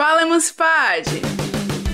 Fala, 0.00 0.22
Emancipade! 0.22 1.20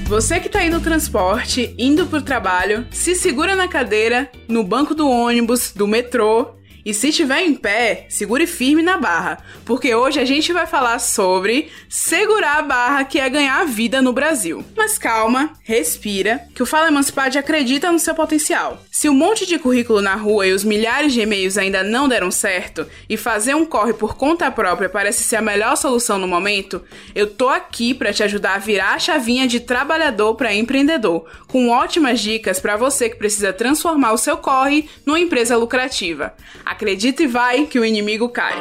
Você 0.07 0.39
que 0.39 0.49
tá 0.49 0.61
aí 0.61 0.71
no 0.71 0.81
transporte, 0.81 1.75
indo 1.77 2.07
pro 2.07 2.23
trabalho, 2.23 2.87
se 2.89 3.17
segura 3.17 3.57
na 3.57 3.67
cadeira, 3.67 4.31
no 4.47 4.63
banco 4.63 4.95
do 4.95 5.11
ônibus, 5.11 5.73
do 5.75 5.89
metrô 5.89 6.55
e 6.87 6.95
se 6.95 7.09
estiver 7.09 7.43
em 7.43 7.53
pé, 7.53 8.07
segure 8.09 8.47
firme 8.47 8.81
na 8.81 8.97
barra, 8.97 9.39
porque 9.65 9.93
hoje 9.93 10.21
a 10.21 10.25
gente 10.25 10.53
vai 10.53 10.69
falar 10.69 11.01
sobre 11.01 11.69
segurar 11.89 12.59
a 12.59 12.63
barra 12.63 13.05
que 13.05 13.19
é 13.19 13.29
ganhar 13.29 13.61
a 13.61 13.65
vida 13.65 14.01
no 14.01 14.13
Brasil. 14.13 14.65
Mas 14.77 14.97
calma, 14.97 15.53
respira, 15.65 16.47
que 16.55 16.63
o 16.63 16.67
Fala 16.67 16.87
Emancipade 16.87 17.39
acredita 17.39 17.91
no 17.91 17.99
seu 17.99 18.15
potencial. 18.15 18.81
Se 18.89 19.09
o 19.09 19.13
um 19.13 19.17
monte 19.17 19.45
de 19.45 19.59
currículo 19.59 20.01
na 20.01 20.15
rua 20.15 20.47
e 20.47 20.53
os 20.53 20.63
milhares 20.63 21.13
de 21.13 21.23
e-mails 21.23 21.59
ainda 21.59 21.83
não 21.83 22.09
deram 22.09 22.31
certo 22.31 22.87
e 23.09 23.17
fazer 23.17 23.57
um 23.57 23.67
corre 23.67 23.93
por 23.93 24.17
conta 24.17 24.49
própria 24.49 24.89
parece 24.89 25.25
ser 25.25 25.37
a 25.37 25.43
melhor 25.43 25.77
solução 25.77 26.19
no 26.19 26.29
momento, 26.29 26.85
eu 27.17 27.27
tô 27.27 27.49
aqui 27.49 27.95
para 27.95 28.13
te 28.13 28.23
ajudar 28.23 28.55
a 28.55 28.59
virar 28.59 28.95
a 28.95 28.99
chavinha 29.01 29.49
de 29.49 29.59
trabalhador 29.59 30.37
para 30.37 30.55
empreendedor, 30.55 31.27
com 31.49 31.69
ótimas 31.69 32.21
dicas 32.21 32.61
para 32.61 32.77
você 32.77 33.11
que 33.11 33.17
precisa 33.17 33.53
transformar 33.53 34.13
o 34.13 34.19
seu 34.19 34.37
corre 34.37 34.89
numa 35.05 35.19
empresa 35.19 35.57
lucrativa. 35.57 36.33
Acredita 36.77 37.23
e 37.23 37.27
vai 37.27 37.65
que 37.65 37.79
o 37.79 37.85
inimigo 37.87 38.29
cai. 38.29 38.53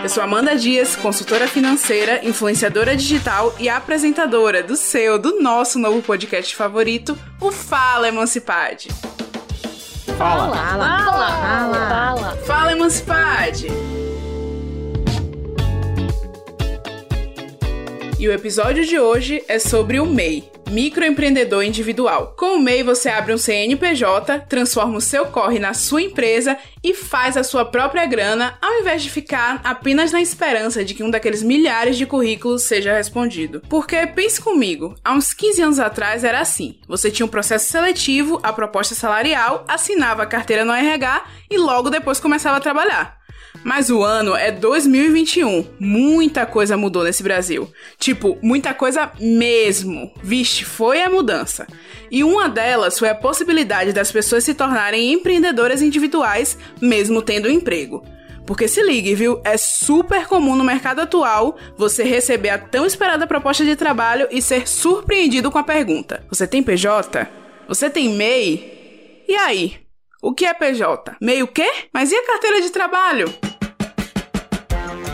Eu 0.00 0.08
sou 0.08 0.22
Amanda 0.22 0.54
Dias, 0.54 0.94
consultora 0.94 1.48
financeira, 1.48 2.24
influenciadora 2.24 2.94
digital 2.94 3.52
e 3.58 3.68
apresentadora 3.68 4.62
do 4.62 4.76
seu, 4.76 5.18
do 5.18 5.40
nosso 5.40 5.76
novo 5.76 6.00
podcast 6.00 6.54
favorito, 6.54 7.18
o 7.40 7.50
Fala 7.50 8.06
Emancipade. 8.06 8.90
Fala! 10.16 10.56
Fala! 10.56 11.04
Fala! 11.04 11.88
Fala! 11.88 12.36
Fala 12.46 12.72
Emancipade! 12.72 13.66
E 18.18 18.26
o 18.26 18.32
episódio 18.32 18.84
de 18.84 18.98
hoje 18.98 19.44
é 19.46 19.60
sobre 19.60 20.00
o 20.00 20.04
MEI, 20.04 20.50
microempreendedor 20.70 21.62
individual. 21.62 22.34
Com 22.36 22.56
o 22.56 22.60
MEI 22.60 22.82
você 22.82 23.08
abre 23.08 23.32
um 23.32 23.38
CNPJ, 23.38 24.40
transforma 24.48 24.96
o 24.96 25.00
seu 25.00 25.26
corre 25.26 25.60
na 25.60 25.72
sua 25.72 26.02
empresa 26.02 26.58
e 26.82 26.92
faz 26.92 27.36
a 27.36 27.44
sua 27.44 27.64
própria 27.64 28.04
grana, 28.06 28.58
ao 28.60 28.80
invés 28.80 29.04
de 29.04 29.10
ficar 29.10 29.60
apenas 29.62 30.10
na 30.10 30.20
esperança 30.20 30.84
de 30.84 30.94
que 30.94 31.04
um 31.04 31.10
daqueles 31.10 31.44
milhares 31.44 31.96
de 31.96 32.06
currículos 32.06 32.64
seja 32.64 32.92
respondido. 32.92 33.62
Porque 33.68 34.04
pense 34.08 34.40
comigo, 34.40 34.96
há 35.04 35.14
uns 35.14 35.32
15 35.32 35.62
anos 35.62 35.78
atrás 35.78 36.24
era 36.24 36.40
assim: 36.40 36.80
você 36.88 37.12
tinha 37.12 37.24
um 37.24 37.30
processo 37.30 37.70
seletivo, 37.70 38.40
a 38.42 38.52
proposta 38.52 38.96
salarial, 38.96 39.64
assinava 39.68 40.24
a 40.24 40.26
carteira 40.26 40.64
no 40.64 40.72
RH 40.72 41.24
e 41.48 41.56
logo 41.56 41.88
depois 41.88 42.18
começava 42.18 42.56
a 42.56 42.60
trabalhar. 42.60 43.17
Mas 43.64 43.90
o 43.90 44.02
ano 44.02 44.34
é 44.34 44.50
2021. 44.50 45.66
Muita 45.78 46.46
coisa 46.46 46.76
mudou 46.76 47.04
nesse 47.04 47.22
Brasil. 47.22 47.70
Tipo, 47.98 48.38
muita 48.42 48.72
coisa 48.72 49.10
mesmo. 49.20 50.12
Vixe, 50.22 50.64
foi 50.64 51.02
a 51.02 51.10
mudança. 51.10 51.66
E 52.10 52.24
uma 52.24 52.48
delas 52.48 52.98
foi 52.98 53.08
a 53.08 53.14
possibilidade 53.14 53.92
das 53.92 54.10
pessoas 54.10 54.44
se 54.44 54.54
tornarem 54.54 55.12
empreendedoras 55.12 55.82
individuais, 55.82 56.56
mesmo 56.80 57.20
tendo 57.20 57.48
um 57.48 57.52
emprego. 57.52 58.04
Porque 58.48 58.66
se 58.66 58.82
ligue, 58.82 59.14
viu? 59.14 59.42
É 59.44 59.58
super 59.58 60.26
comum 60.26 60.56
no 60.56 60.64
mercado 60.64 61.00
atual 61.00 61.58
você 61.76 62.02
receber 62.02 62.48
a 62.48 62.56
tão 62.58 62.86
esperada 62.86 63.26
proposta 63.26 63.62
de 63.62 63.76
trabalho 63.76 64.26
e 64.30 64.40
ser 64.40 64.66
surpreendido 64.66 65.50
com 65.50 65.58
a 65.58 65.62
pergunta: 65.62 66.24
Você 66.30 66.46
tem 66.46 66.62
PJ? 66.62 67.28
Você 67.68 67.90
tem 67.90 68.08
MEI? 68.08 69.24
E 69.28 69.36
aí? 69.36 69.76
O 70.22 70.32
que 70.32 70.46
é 70.46 70.54
PJ? 70.54 71.14
MEI 71.20 71.42
o 71.42 71.46
quê? 71.46 71.70
Mas 71.92 72.10
e 72.10 72.16
a 72.16 72.26
carteira 72.26 72.62
de 72.62 72.70
trabalho? 72.70 73.28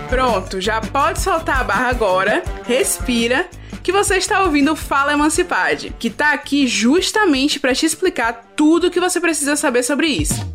Pronto, 0.08 0.60
já 0.60 0.80
pode 0.80 1.20
soltar 1.20 1.60
a 1.60 1.64
barra 1.64 1.88
agora, 1.88 2.42
respira, 2.66 3.48
que 3.82 3.92
você 3.92 4.16
está 4.16 4.42
ouvindo 4.42 4.72
o 4.72 4.76
Fala 4.76 5.12
Emancipade, 5.12 5.94
que 5.98 6.08
está 6.08 6.32
aqui 6.32 6.66
justamente 6.66 7.58
para 7.58 7.74
te 7.74 7.84
explicar 7.84 8.52
tudo 8.56 8.86
o 8.86 8.90
que 8.90 9.00
você 9.00 9.20
precisa 9.20 9.56
saber 9.56 9.82
sobre 9.82 10.06
isso. 10.06 10.46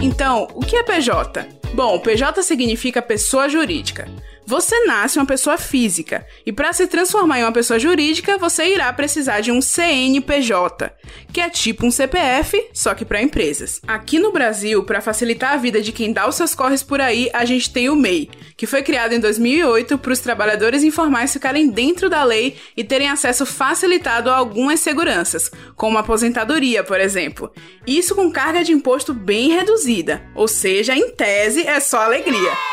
Então, 0.00 0.48
o 0.54 0.60
que 0.60 0.76
é 0.76 0.82
PJ? 0.82 1.46
Bom, 1.74 1.98
PJ 1.98 2.42
significa 2.42 3.00
pessoa 3.00 3.48
jurídica. 3.48 4.08
Você 4.44 4.84
nasce 4.86 5.18
uma 5.18 5.26
pessoa 5.26 5.56
física 5.56 6.26
e 6.44 6.52
para 6.52 6.72
se 6.72 6.86
transformar 6.86 7.38
em 7.38 7.44
uma 7.44 7.52
pessoa 7.52 7.78
jurídica, 7.78 8.36
você 8.36 8.74
irá 8.74 8.92
precisar 8.92 9.40
de 9.40 9.52
um 9.52 9.62
CNPJ, 9.62 10.92
que 11.32 11.40
é 11.40 11.48
tipo 11.48 11.86
um 11.86 11.90
CPF, 11.90 12.68
só 12.72 12.92
que 12.94 13.04
para 13.04 13.22
empresas. 13.22 13.80
Aqui 13.86 14.18
no 14.18 14.32
Brasil, 14.32 14.82
para 14.84 15.00
facilitar 15.00 15.52
a 15.52 15.56
vida 15.56 15.80
de 15.80 15.92
quem 15.92 16.12
dá 16.12 16.28
os 16.28 16.34
seus 16.34 16.54
corres 16.54 16.82
por 16.82 17.00
aí, 17.00 17.30
a 17.32 17.44
gente 17.44 17.72
tem 17.72 17.88
o 17.88 17.96
MEI, 17.96 18.30
que 18.56 18.66
foi 18.66 18.82
criado 18.82 19.12
em 19.12 19.20
2008 19.20 19.96
para 19.98 20.12
os 20.12 20.20
trabalhadores 20.20 20.82
informais 20.82 21.32
ficarem 21.32 21.70
dentro 21.70 22.10
da 22.10 22.24
lei 22.24 22.56
e 22.76 22.82
terem 22.82 23.08
acesso 23.08 23.46
facilitado 23.46 24.28
a 24.28 24.36
algumas 24.36 24.80
seguranças, 24.80 25.50
como 25.76 25.98
aposentadoria, 25.98 26.82
por 26.82 27.00
exemplo. 27.00 27.50
Isso 27.86 28.14
com 28.14 28.30
carga 28.30 28.64
de 28.64 28.72
imposto 28.72 29.14
bem 29.14 29.50
reduzida, 29.50 30.22
ou 30.34 30.48
seja, 30.48 30.94
em 30.94 31.10
tese 31.12 31.66
é 31.66 31.78
só 31.78 32.02
alegria. 32.02 32.71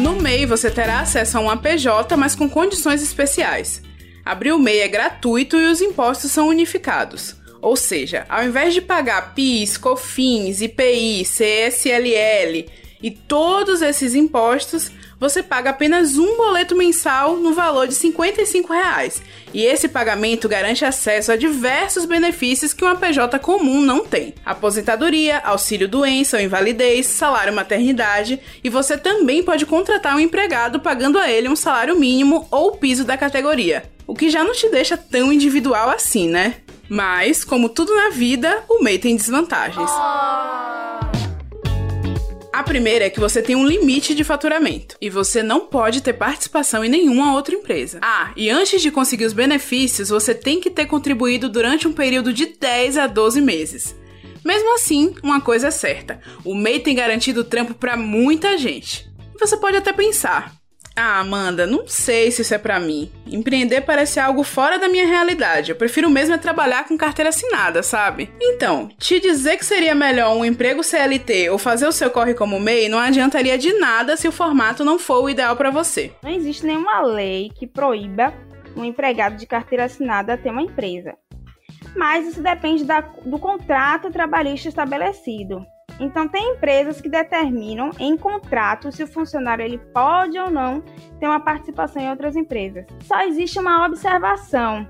No 0.00 0.16
MEI 0.16 0.46
você 0.46 0.70
terá 0.70 1.00
acesso 1.00 1.36
a 1.36 1.40
um 1.42 1.50
APJ, 1.50 2.16
mas 2.16 2.34
com 2.34 2.48
condições 2.48 3.02
especiais. 3.02 3.82
Abrir 4.24 4.52
o 4.52 4.58
MEI 4.58 4.80
é 4.80 4.88
gratuito 4.88 5.58
e 5.58 5.70
os 5.70 5.82
impostos 5.82 6.30
são 6.30 6.48
unificados. 6.48 7.36
Ou 7.60 7.76
seja, 7.76 8.24
ao 8.26 8.42
invés 8.42 8.72
de 8.72 8.80
pagar 8.80 9.34
PIS, 9.34 9.76
COFINS, 9.76 10.62
IPI, 10.62 11.24
CSLL 11.24 12.70
e 13.02 13.10
todos 13.10 13.82
esses 13.82 14.14
impostos, 14.14 14.90
você 15.20 15.42
paga 15.42 15.70
apenas 15.70 16.16
um 16.16 16.36
boleto 16.38 16.74
mensal 16.74 17.36
no 17.36 17.52
valor 17.52 17.86
de 17.86 17.94
55 17.94 18.72
reais. 18.72 19.22
E 19.52 19.62
esse 19.62 19.86
pagamento 19.86 20.48
garante 20.48 20.84
acesso 20.84 21.30
a 21.30 21.36
diversos 21.36 22.06
benefícios 22.06 22.72
que 22.72 22.82
uma 22.82 22.96
PJ 22.96 23.38
comum 23.38 23.82
não 23.82 24.04
tem: 24.04 24.34
aposentadoria, 24.44 25.38
auxílio 25.44 25.86
doença 25.86 26.38
ou 26.38 26.42
invalidez, 26.42 27.06
salário 27.06 27.52
maternidade, 27.52 28.40
e 28.64 28.70
você 28.70 28.96
também 28.96 29.42
pode 29.42 29.66
contratar 29.66 30.16
um 30.16 30.20
empregado 30.20 30.80
pagando 30.80 31.18
a 31.18 31.30
ele 31.30 31.48
um 31.48 31.56
salário 31.56 31.98
mínimo 31.98 32.48
ou 32.50 32.72
piso 32.72 33.04
da 33.04 33.18
categoria. 33.18 33.84
O 34.06 34.14
que 34.14 34.30
já 34.30 34.42
não 34.42 34.52
te 34.52 34.68
deixa 34.70 34.96
tão 34.96 35.32
individual 35.32 35.90
assim, 35.90 36.28
né? 36.28 36.56
Mas, 36.88 37.44
como 37.44 37.68
tudo 37.68 37.94
na 37.94 38.10
vida, 38.10 38.64
o 38.68 38.82
MEI 38.82 38.98
tem 38.98 39.14
desvantagens. 39.14 39.90
A 42.52 42.64
primeira 42.64 43.04
é 43.04 43.10
que 43.10 43.20
você 43.20 43.40
tem 43.40 43.54
um 43.54 43.66
limite 43.66 44.12
de 44.14 44.24
faturamento 44.24 44.96
e 45.00 45.08
você 45.08 45.40
não 45.42 45.66
pode 45.66 46.02
ter 46.02 46.14
participação 46.14 46.84
em 46.84 46.88
nenhuma 46.88 47.32
outra 47.32 47.54
empresa. 47.54 48.00
Ah, 48.02 48.32
e 48.36 48.50
antes 48.50 48.82
de 48.82 48.90
conseguir 48.90 49.24
os 49.24 49.32
benefícios, 49.32 50.08
você 50.08 50.34
tem 50.34 50.60
que 50.60 50.68
ter 50.68 50.86
contribuído 50.86 51.48
durante 51.48 51.86
um 51.86 51.92
período 51.92 52.32
de 52.32 52.46
10 52.46 52.98
a 52.98 53.06
12 53.06 53.40
meses. 53.40 53.94
Mesmo 54.44 54.74
assim, 54.74 55.14
uma 55.22 55.40
coisa 55.40 55.68
é 55.68 55.70
certa: 55.70 56.20
o 56.44 56.54
MEI 56.54 56.80
tem 56.80 56.94
garantido 56.94 57.44
trampo 57.44 57.72
para 57.72 57.96
muita 57.96 58.58
gente. 58.58 59.08
Você 59.38 59.56
pode 59.56 59.76
até 59.76 59.92
pensar, 59.92 60.59
ah, 61.00 61.18
Amanda, 61.18 61.66
não 61.66 61.86
sei 61.86 62.30
se 62.30 62.42
isso 62.42 62.54
é 62.54 62.58
para 62.58 62.78
mim. 62.78 63.10
Empreender 63.26 63.80
parece 63.80 64.20
algo 64.20 64.42
fora 64.42 64.78
da 64.78 64.88
minha 64.88 65.06
realidade. 65.06 65.70
Eu 65.70 65.76
prefiro 65.76 66.10
mesmo 66.10 66.34
é 66.34 66.38
trabalhar 66.38 66.86
com 66.86 66.98
carteira 66.98 67.30
assinada, 67.30 67.82
sabe? 67.82 68.30
Então, 68.40 68.88
te 68.98 69.18
dizer 69.18 69.56
que 69.56 69.64
seria 69.64 69.94
melhor 69.94 70.36
um 70.36 70.44
emprego 70.44 70.84
CLT 70.84 71.50
ou 71.50 71.58
fazer 71.58 71.86
o 71.86 71.92
seu 71.92 72.10
corre 72.10 72.34
como 72.34 72.60
MEI 72.60 72.88
não 72.88 72.98
adiantaria 72.98 73.56
de 73.56 73.72
nada 73.78 74.16
se 74.16 74.28
o 74.28 74.32
formato 74.32 74.84
não 74.84 74.98
for 74.98 75.24
o 75.24 75.30
ideal 75.30 75.56
para 75.56 75.70
você. 75.70 76.12
Não 76.22 76.30
existe 76.30 76.66
nenhuma 76.66 77.00
lei 77.00 77.50
que 77.58 77.66
proíba 77.66 78.34
um 78.76 78.84
empregado 78.84 79.36
de 79.36 79.46
carteira 79.46 79.84
assinada 79.84 80.36
ter 80.36 80.50
uma 80.50 80.62
empresa. 80.62 81.14
Mas 81.96 82.26
isso 82.26 82.42
depende 82.42 82.84
da, 82.84 83.00
do 83.00 83.38
contrato 83.38 84.10
trabalhista 84.10 84.68
estabelecido. 84.68 85.64
Então, 86.00 86.26
tem 86.26 86.54
empresas 86.54 87.00
que 87.00 87.08
determinam 87.08 87.90
em 87.98 88.16
contrato 88.16 88.90
se 88.90 89.02
o 89.02 89.06
funcionário 89.06 89.64
ele 89.64 89.78
pode 89.78 90.38
ou 90.38 90.50
não 90.50 90.82
ter 91.20 91.26
uma 91.26 91.40
participação 91.40 92.02
em 92.02 92.10
outras 92.10 92.34
empresas. 92.34 92.86
Só 93.02 93.20
existe 93.22 93.58
uma 93.58 93.86
observação. 93.86 94.88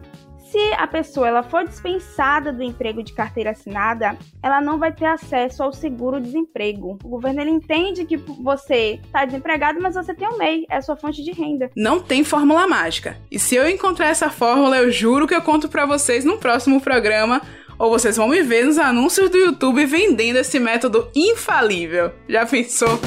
Se 0.50 0.72
a 0.76 0.86
pessoa 0.88 1.28
ela 1.28 1.42
for 1.44 1.64
dispensada 1.64 2.52
do 2.52 2.60
emprego 2.60 3.04
de 3.04 3.12
carteira 3.12 3.50
assinada, 3.50 4.18
ela 4.42 4.60
não 4.60 4.80
vai 4.80 4.92
ter 4.92 5.04
acesso 5.04 5.62
ao 5.62 5.72
seguro-desemprego. 5.72 6.98
O 7.04 7.08
governo 7.08 7.40
ele 7.40 7.50
entende 7.50 8.04
que 8.04 8.16
você 8.16 8.98
está 9.04 9.24
desempregado, 9.24 9.80
mas 9.80 9.94
você 9.94 10.12
tem 10.12 10.26
o 10.26 10.36
MEI, 10.36 10.66
é 10.68 10.78
a 10.78 10.82
sua 10.82 10.96
fonte 10.96 11.22
de 11.22 11.30
renda. 11.30 11.70
Não 11.76 12.00
tem 12.00 12.24
fórmula 12.24 12.66
mágica. 12.66 13.16
E 13.30 13.38
se 13.38 13.54
eu 13.54 13.68
encontrar 13.68 14.08
essa 14.08 14.28
fórmula, 14.28 14.76
eu 14.78 14.90
juro 14.90 15.28
que 15.28 15.34
eu 15.36 15.42
conto 15.42 15.68
para 15.68 15.86
vocês 15.86 16.24
no 16.24 16.36
próximo 16.36 16.80
programa 16.80 17.40
ou 17.80 17.88
vocês 17.88 18.18
vão 18.18 18.28
me 18.28 18.42
ver 18.42 18.66
nos 18.66 18.76
anúncios 18.76 19.30
do 19.30 19.38
YouTube 19.38 19.86
vendendo 19.86 20.36
esse 20.36 20.60
método 20.60 21.08
infalível. 21.16 22.12
Já 22.28 22.44
pensou? 22.44 23.00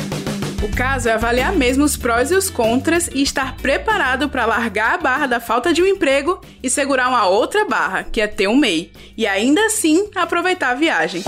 O 0.63 0.75
caso 0.75 1.09
é 1.09 1.11
avaliar 1.11 1.53
mesmo 1.53 1.83
os 1.83 1.95
prós 1.95 2.31
e 2.31 2.35
os 2.35 2.49
contras 2.49 3.07
e 3.13 3.21
estar 3.21 3.55
preparado 3.57 4.29
para 4.29 4.47
largar 4.47 4.95
a 4.95 4.97
barra 4.97 5.27
da 5.27 5.39
falta 5.39 5.71
de 5.71 5.83
um 5.83 5.85
emprego 5.85 6.41
e 6.63 6.69
segurar 6.69 7.09
uma 7.09 7.27
outra 7.27 7.65
barra, 7.65 8.03
que 8.03 8.19
é 8.19 8.25
ter 8.25 8.47
um 8.47 8.55
MEI, 8.55 8.91
e 9.15 9.27
ainda 9.27 9.63
assim 9.65 10.09
aproveitar 10.15 10.71
a 10.71 10.75
viagem. 10.75 11.21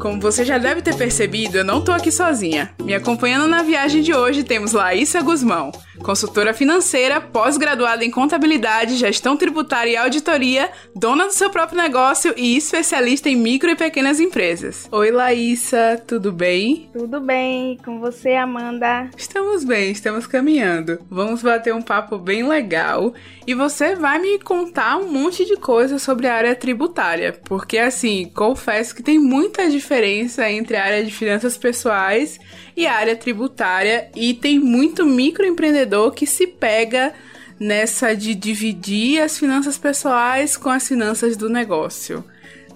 Como 0.00 0.18
você 0.18 0.44
já 0.44 0.56
deve 0.56 0.80
ter 0.80 0.96
percebido, 0.96 1.58
eu 1.58 1.64
não 1.64 1.82
tô 1.82 1.92
aqui 1.92 2.10
sozinha. 2.10 2.74
Me 2.82 2.94
acompanhando 2.94 3.46
na 3.46 3.62
viagem 3.62 4.00
de 4.00 4.14
hoje 4.14 4.42
temos 4.42 4.72
Laísa 4.72 5.20
Guzmão, 5.20 5.70
consultora 6.02 6.54
financeira, 6.54 7.20
pós-graduada 7.20 8.04
em 8.04 8.10
contabilidade, 8.10 8.96
gestão 8.96 9.36
tributária 9.36 9.90
e 9.90 9.96
auditoria, 9.96 10.70
dona 10.94 11.26
do 11.26 11.32
seu 11.32 11.50
próprio 11.50 11.80
negócio 11.80 12.34
e 12.36 12.56
especialista 12.56 13.28
em 13.28 13.36
micro 13.36 13.70
e 13.70 13.76
pequenas 13.76 14.18
empresas. 14.18 14.88
Oi, 14.90 15.10
Laísa, 15.10 16.02
tudo 16.06 16.32
bem? 16.32 16.90
Tudo 16.92 17.20
bem, 17.20 17.76
com 17.84 18.00
você, 18.00 18.34
Amanda? 18.34 19.10
Estamos 19.16 19.64
bem, 19.64 19.90
estamos 19.90 20.26
caminhando. 20.26 20.98
Vamos 21.10 21.42
bater 21.42 21.74
um 21.74 21.82
papo 21.82 22.18
bem 22.18 22.46
legal 22.46 23.12
e 23.46 23.54
você 23.54 23.94
vai 23.94 24.18
me 24.18 24.38
contar 24.38 24.96
um 24.96 25.12
monte 25.12 25.44
de 25.44 25.56
coisas 25.56 26.02
sobre 26.02 26.26
a 26.26 26.34
área 26.34 26.54
tributária, 26.54 27.38
porque 27.44 27.78
assim, 27.78 28.30
confesso 28.34 28.94
que 28.94 29.02
tem 29.02 29.18
muita 29.18 29.68
diferença 29.68 30.50
entre 30.50 30.76
a 30.76 30.84
área 30.84 31.04
de 31.04 31.10
finanças 31.10 31.58
pessoais 31.58 32.38
e 32.76 32.86
a 32.86 32.94
área 32.94 33.16
tributária 33.16 34.10
e 34.14 34.32
tem 34.32 34.58
muito 34.58 35.04
microempreendedor 35.04 35.89
que 36.12 36.26
se 36.26 36.46
pega 36.46 37.12
nessa 37.58 38.14
de 38.16 38.34
dividir 38.34 39.20
as 39.20 39.38
finanças 39.38 39.76
pessoais 39.76 40.56
com 40.56 40.70
as 40.70 40.88
finanças 40.88 41.36
do 41.36 41.50
negócio. 41.50 42.24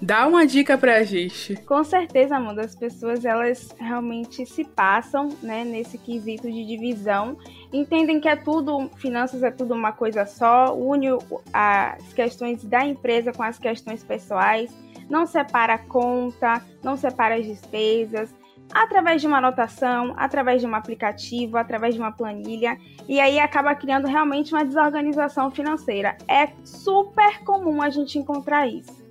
Dá 0.01 0.27
uma 0.27 0.45
dica 0.45 0.77
pra 0.77 1.03
gente. 1.03 1.55
Com 1.63 1.83
certeza, 1.83 2.35
Amanda, 2.35 2.61
as 2.61 2.75
pessoas 2.75 3.23
elas 3.23 3.73
realmente 3.79 4.45
se 4.45 4.63
passam, 4.63 5.29
né, 5.41 5.63
nesse 5.63 5.97
quesito 5.97 6.51
de 6.51 6.65
divisão, 6.65 7.37
entendem 7.71 8.19
que 8.19 8.27
é 8.27 8.35
tudo, 8.35 8.89
finanças 8.97 9.41
é 9.41 9.51
tudo 9.51 9.73
uma 9.73 9.91
coisa 9.91 10.25
só, 10.25 10.75
une 10.77 11.07
as 11.53 12.13
questões 12.13 12.63
da 12.63 12.85
empresa 12.85 13.31
com 13.31 13.41
as 13.41 13.57
questões 13.57 14.03
pessoais, 14.03 14.69
não 15.09 15.25
separa 15.25 15.75
a 15.75 15.79
conta, 15.79 16.61
não 16.83 16.97
separa 16.97 17.35
as 17.35 17.45
despesas, 17.45 18.33
através 18.73 19.21
de 19.21 19.27
uma 19.27 19.37
anotação, 19.37 20.13
através 20.17 20.61
de 20.61 20.67
um 20.67 20.75
aplicativo, 20.75 21.57
através 21.57 21.93
de 21.95 21.99
uma 21.99 22.11
planilha, 22.11 22.77
e 23.07 23.19
aí 23.19 23.39
acaba 23.39 23.73
criando 23.75 24.07
realmente 24.07 24.53
uma 24.53 24.65
desorganização 24.65 25.51
financeira. 25.51 26.17
É 26.27 26.49
super 26.63 27.43
comum 27.43 27.81
a 27.81 27.89
gente 27.89 28.17
encontrar 28.17 28.67
isso. 28.67 29.05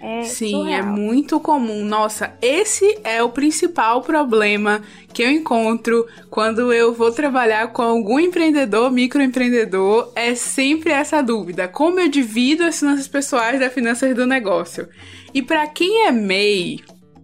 É 0.00 0.22
Sim, 0.22 0.46
é 0.46 0.50
surreal. 0.50 0.78
é 0.78 0.82
muito 0.82 1.40
comum. 1.40 1.84
Nossa, 1.84 2.32
esse 2.40 3.00
é 3.02 3.22
o 3.22 3.30
principal 3.30 4.00
problema 4.02 4.80
que 5.12 5.22
eu 5.22 5.30
encontro 5.30 6.06
quando 6.30 6.72
eu 6.72 6.94
vou 6.94 7.10
trabalhar 7.10 7.72
com 7.72 7.82
algum 7.82 8.20
empreendedor, 8.20 8.92
microempreendedor, 8.92 10.12
é 10.14 10.34
sempre 10.36 10.92
essa 10.92 11.20
dúvida: 11.20 11.66
como 11.66 11.98
eu 11.98 12.08
divido 12.08 12.62
as 12.62 12.78
finanças 12.78 13.08
pessoais 13.08 13.58
das 13.58 13.72
finanças 13.72 14.14
do 14.14 14.24
negócio? 14.24 14.88
E 15.34 15.42
para 15.42 15.66
quem 15.66 16.06
é 16.06 16.12
MEI, 16.12 16.80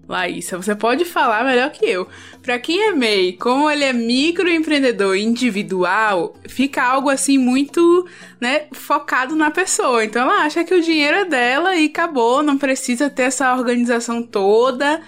Laísa, 0.09 0.57
você 0.57 0.75
pode 0.75 1.05
falar 1.05 1.45
melhor 1.45 1.71
que 1.71 1.85
eu. 1.85 2.07
Para 2.43 2.59
quem 2.59 2.89
é 2.89 2.93
MEI, 2.93 3.35
como 3.35 3.71
ele 3.71 3.85
é 3.85 3.93
microempreendedor 3.93 5.17
individual, 5.17 6.37
fica 6.49 6.83
algo 6.83 7.09
assim 7.09 7.39
muito, 7.39 8.07
né, 8.41 8.67
focado 8.73 9.35
na 9.35 9.51
pessoa. 9.51 10.05
Então 10.05 10.23
ela 10.23 10.45
acha 10.45 10.65
que 10.65 10.75
o 10.75 10.83
dinheiro 10.83 11.19
é 11.19 11.25
dela 11.25 11.77
e 11.77 11.87
acabou, 11.87 12.43
não 12.43 12.59
precisa 12.59 13.09
ter 13.09 13.25
essa 13.25 13.55
organização 13.55 14.23
toda. 14.23 15.01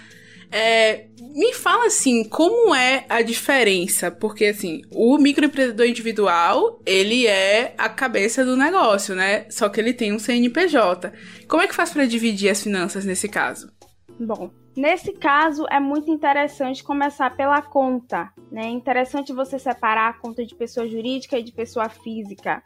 É, 0.50 1.06
me 1.34 1.52
fala 1.52 1.86
assim, 1.86 2.24
como 2.24 2.74
é 2.74 3.04
a 3.10 3.20
diferença? 3.20 4.10
Porque 4.10 4.46
assim, 4.46 4.80
o 4.90 5.18
microempreendedor 5.18 5.86
individual, 5.86 6.80
ele 6.86 7.26
é 7.26 7.74
a 7.76 7.90
cabeça 7.90 8.42
do 8.42 8.56
negócio, 8.56 9.14
né? 9.14 9.44
Só 9.50 9.68
que 9.68 9.78
ele 9.78 9.92
tem 9.92 10.14
um 10.14 10.18
CNPJ. 10.18 11.12
Como 11.46 11.62
é 11.62 11.66
que 11.66 11.74
faz 11.74 11.90
para 11.90 12.06
dividir 12.06 12.48
as 12.48 12.62
finanças 12.62 13.04
nesse 13.04 13.28
caso? 13.28 13.75
Bom, 14.18 14.50
nesse 14.74 15.12
caso 15.12 15.66
é 15.70 15.78
muito 15.78 16.10
interessante 16.10 16.82
começar 16.82 17.36
pela 17.36 17.60
conta, 17.60 18.32
né? 18.50 18.62
É 18.62 18.70
interessante 18.70 19.32
você 19.32 19.58
separar 19.58 20.08
a 20.08 20.12
conta 20.14 20.44
de 20.44 20.54
pessoa 20.54 20.88
jurídica 20.88 21.38
e 21.38 21.42
de 21.42 21.52
pessoa 21.52 21.88
física. 21.88 22.62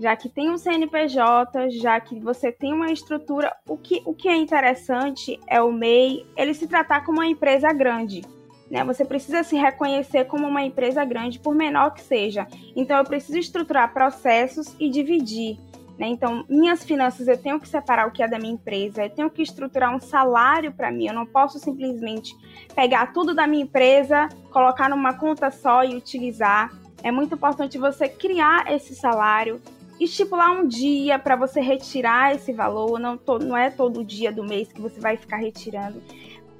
Já 0.00 0.16
que 0.16 0.28
tem 0.28 0.50
um 0.50 0.56
CNPJ, 0.56 1.70
já 1.70 2.00
que 2.00 2.18
você 2.18 2.50
tem 2.50 2.72
uma 2.72 2.90
estrutura, 2.90 3.54
o 3.68 3.76
que, 3.76 4.02
o 4.06 4.14
que 4.14 4.28
é 4.28 4.34
interessante 4.34 5.38
é 5.46 5.60
o 5.60 5.70
MEI, 5.70 6.26
ele 6.36 6.54
se 6.54 6.66
tratar 6.66 7.04
como 7.04 7.18
uma 7.18 7.26
empresa 7.26 7.70
grande. 7.72 8.22
Né? 8.70 8.82
Você 8.84 9.04
precisa 9.04 9.42
se 9.42 9.56
reconhecer 9.56 10.24
como 10.24 10.46
uma 10.46 10.62
empresa 10.62 11.04
grande, 11.04 11.38
por 11.38 11.54
menor 11.54 11.92
que 11.92 12.00
seja. 12.00 12.46
Então, 12.74 12.96
eu 12.96 13.04
preciso 13.04 13.38
estruturar 13.38 13.92
processos 13.92 14.74
e 14.80 14.88
dividir. 14.88 15.58
Né? 16.00 16.08
Então, 16.08 16.46
minhas 16.48 16.82
finanças 16.82 17.28
eu 17.28 17.36
tenho 17.36 17.60
que 17.60 17.68
separar 17.68 18.08
o 18.08 18.10
que 18.10 18.22
é 18.22 18.26
da 18.26 18.38
minha 18.38 18.54
empresa, 18.54 19.04
eu 19.04 19.10
tenho 19.10 19.28
que 19.28 19.42
estruturar 19.42 19.94
um 19.94 20.00
salário 20.00 20.72
para 20.72 20.90
mim. 20.90 21.06
Eu 21.06 21.12
não 21.12 21.26
posso 21.26 21.58
simplesmente 21.58 22.34
pegar 22.74 23.12
tudo 23.12 23.34
da 23.34 23.46
minha 23.46 23.64
empresa, 23.64 24.26
colocar 24.50 24.88
numa 24.88 25.12
conta 25.12 25.50
só 25.50 25.84
e 25.84 25.94
utilizar. 25.94 26.72
É 27.02 27.12
muito 27.12 27.34
importante 27.34 27.76
você 27.76 28.08
criar 28.08 28.72
esse 28.72 28.94
salário, 28.94 29.60
estipular 30.00 30.50
um 30.50 30.66
dia 30.66 31.18
para 31.18 31.36
você 31.36 31.60
retirar 31.60 32.34
esse 32.34 32.50
valor. 32.50 32.98
Não, 32.98 33.18
to, 33.18 33.38
não 33.38 33.54
é 33.54 33.68
todo 33.68 34.02
dia 34.02 34.32
do 34.32 34.42
mês 34.42 34.72
que 34.72 34.80
você 34.80 34.98
vai 34.98 35.18
ficar 35.18 35.36
retirando 35.36 36.00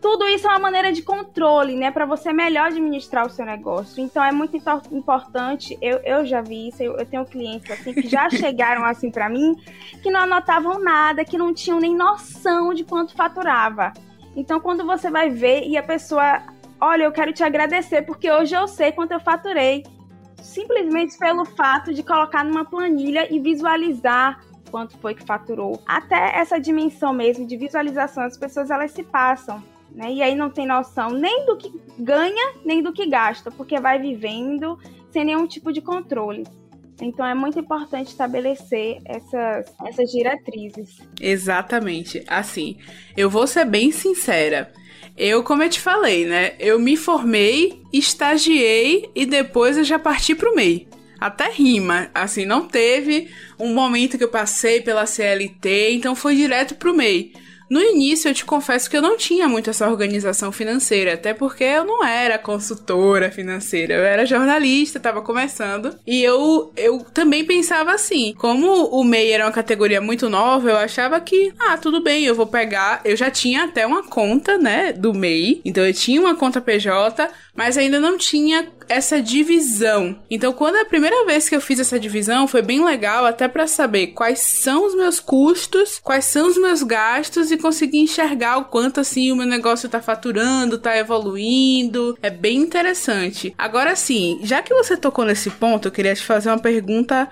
tudo 0.00 0.26
isso 0.26 0.46
é 0.46 0.50
uma 0.50 0.58
maneira 0.58 0.92
de 0.92 1.02
controle, 1.02 1.76
né? 1.76 1.90
Para 1.90 2.06
você 2.06 2.32
melhor 2.32 2.66
administrar 2.66 3.26
o 3.26 3.30
seu 3.30 3.44
negócio. 3.44 4.02
Então 4.02 4.24
é 4.24 4.32
muito 4.32 4.56
importante. 4.90 5.76
Eu, 5.80 5.98
eu 5.98 6.24
já 6.24 6.40
vi 6.40 6.68
isso, 6.68 6.82
eu, 6.82 6.96
eu 6.96 7.04
tenho 7.04 7.24
clientes 7.26 7.70
assim 7.70 7.92
que 7.92 8.08
já 8.08 8.28
chegaram 8.30 8.84
assim 8.84 9.10
para 9.10 9.28
mim 9.28 9.54
que 10.02 10.10
não 10.10 10.20
anotavam 10.20 10.78
nada, 10.78 11.24
que 11.24 11.36
não 11.36 11.52
tinham 11.52 11.78
nem 11.78 11.94
noção 11.94 12.72
de 12.72 12.82
quanto 12.82 13.14
faturava. 13.14 13.92
Então 14.34 14.58
quando 14.58 14.86
você 14.86 15.10
vai 15.10 15.28
ver 15.28 15.66
e 15.66 15.76
a 15.76 15.82
pessoa, 15.82 16.42
olha, 16.80 17.04
eu 17.04 17.12
quero 17.12 17.32
te 17.32 17.44
agradecer 17.44 18.02
porque 18.02 18.30
hoje 18.30 18.54
eu 18.54 18.66
sei 18.66 18.92
quanto 18.92 19.12
eu 19.12 19.20
faturei. 19.20 19.84
Simplesmente 20.40 21.18
pelo 21.18 21.44
fato 21.44 21.92
de 21.92 22.02
colocar 22.02 22.42
numa 22.42 22.64
planilha 22.64 23.32
e 23.32 23.38
visualizar 23.38 24.40
quanto 24.70 24.96
foi 24.96 25.14
que 25.14 25.24
faturou. 25.24 25.82
Até 25.86 26.38
essa 26.38 26.58
dimensão 26.58 27.12
mesmo 27.12 27.46
de 27.46 27.56
visualização, 27.58 28.22
as 28.22 28.38
pessoas 28.38 28.70
elas 28.70 28.92
se 28.92 29.02
passam 29.02 29.62
né? 29.92 30.12
E 30.12 30.22
aí 30.22 30.34
não 30.34 30.50
tem 30.50 30.66
noção 30.66 31.10
nem 31.10 31.46
do 31.46 31.56
que 31.56 31.72
ganha, 31.98 32.54
nem 32.64 32.82
do 32.82 32.92
que 32.92 33.06
gasta, 33.06 33.50
porque 33.50 33.80
vai 33.80 33.98
vivendo 33.98 34.78
sem 35.10 35.24
nenhum 35.24 35.46
tipo 35.46 35.72
de 35.72 35.80
controle. 35.80 36.44
Então 37.00 37.24
é 37.24 37.34
muito 37.34 37.58
importante 37.58 38.08
estabelecer 38.08 38.98
essas, 39.04 39.72
essas 39.86 40.10
diretrizes. 40.10 40.98
Exatamente. 41.20 42.22
Assim, 42.28 42.76
eu 43.16 43.30
vou 43.30 43.46
ser 43.46 43.64
bem 43.64 43.90
sincera. 43.90 44.72
Eu, 45.16 45.42
como 45.42 45.62
eu 45.62 45.70
te 45.70 45.80
falei, 45.80 46.26
né? 46.26 46.52
Eu 46.58 46.78
me 46.78 46.96
formei, 46.96 47.82
estagiei 47.92 49.10
e 49.14 49.26
depois 49.26 49.76
eu 49.76 49.84
já 49.84 49.98
parti 49.98 50.34
pro 50.34 50.54
MEI. 50.54 50.88
Até 51.18 51.50
rima, 51.50 52.10
assim, 52.14 52.46
não 52.46 52.66
teve 52.66 53.28
um 53.58 53.74
momento 53.74 54.16
que 54.16 54.24
eu 54.24 54.30
passei 54.30 54.80
pela 54.80 55.04
CLT, 55.04 55.92
então 55.92 56.14
foi 56.14 56.34
direto 56.34 56.74
pro 56.76 56.94
MEI. 56.94 57.32
No 57.70 57.80
início, 57.80 58.28
eu 58.28 58.34
te 58.34 58.44
confesso 58.44 58.90
que 58.90 58.96
eu 58.96 59.02
não 59.02 59.16
tinha 59.16 59.48
muito 59.48 59.70
essa 59.70 59.88
organização 59.88 60.50
financeira, 60.50 61.14
até 61.14 61.32
porque 61.32 61.62
eu 61.62 61.84
não 61.84 62.04
era 62.04 62.36
consultora 62.36 63.30
financeira, 63.30 63.94
eu 63.94 64.02
era 64.02 64.26
jornalista, 64.26 64.98
estava 64.98 65.22
começando. 65.22 65.96
E 66.04 66.20
eu, 66.20 66.72
eu 66.76 66.98
também 67.14 67.44
pensava 67.44 67.92
assim: 67.92 68.34
como 68.36 68.86
o 68.86 69.04
MEI 69.04 69.30
era 69.30 69.46
uma 69.46 69.52
categoria 69.52 70.00
muito 70.00 70.28
nova, 70.28 70.68
eu 70.68 70.76
achava 70.76 71.20
que, 71.20 71.52
ah, 71.60 71.78
tudo 71.78 72.02
bem, 72.02 72.24
eu 72.24 72.34
vou 72.34 72.48
pegar. 72.48 73.02
Eu 73.04 73.14
já 73.14 73.30
tinha 73.30 73.62
até 73.62 73.86
uma 73.86 74.02
conta, 74.02 74.58
né, 74.58 74.92
do 74.92 75.14
MEI, 75.14 75.60
então 75.64 75.86
eu 75.86 75.94
tinha 75.94 76.20
uma 76.20 76.34
conta 76.34 76.60
PJ, 76.60 77.28
mas 77.54 77.78
ainda 77.78 78.00
não 78.00 78.18
tinha 78.18 78.66
essa 78.90 79.22
divisão. 79.22 80.18
Então, 80.28 80.52
quando 80.52 80.76
é 80.76 80.80
a 80.80 80.84
primeira 80.84 81.24
vez 81.24 81.48
que 81.48 81.54
eu 81.54 81.60
fiz 81.60 81.78
essa 81.78 81.98
divisão, 81.98 82.48
foi 82.48 82.60
bem 82.60 82.84
legal 82.84 83.24
até 83.24 83.46
para 83.46 83.68
saber 83.68 84.08
quais 84.08 84.40
são 84.40 84.84
os 84.84 84.96
meus 84.96 85.20
custos, 85.20 86.00
quais 86.02 86.24
são 86.24 86.48
os 86.48 86.58
meus 86.58 86.82
gastos 86.82 87.52
e 87.52 87.56
conseguir 87.56 87.98
enxergar 87.98 88.58
o 88.58 88.64
quanto 88.64 88.98
assim 88.98 89.30
o 89.30 89.36
meu 89.36 89.46
negócio 89.46 89.88
tá 89.88 90.02
faturando, 90.02 90.76
tá 90.76 90.96
evoluindo. 90.96 92.18
É 92.20 92.30
bem 92.30 92.58
interessante. 92.58 93.54
Agora 93.56 93.94
sim, 93.94 94.40
já 94.42 94.60
que 94.60 94.74
você 94.74 94.96
tocou 94.96 95.24
nesse 95.24 95.50
ponto, 95.50 95.86
eu 95.86 95.92
queria 95.92 96.14
te 96.14 96.24
fazer 96.24 96.48
uma 96.48 96.58
pergunta 96.58 97.30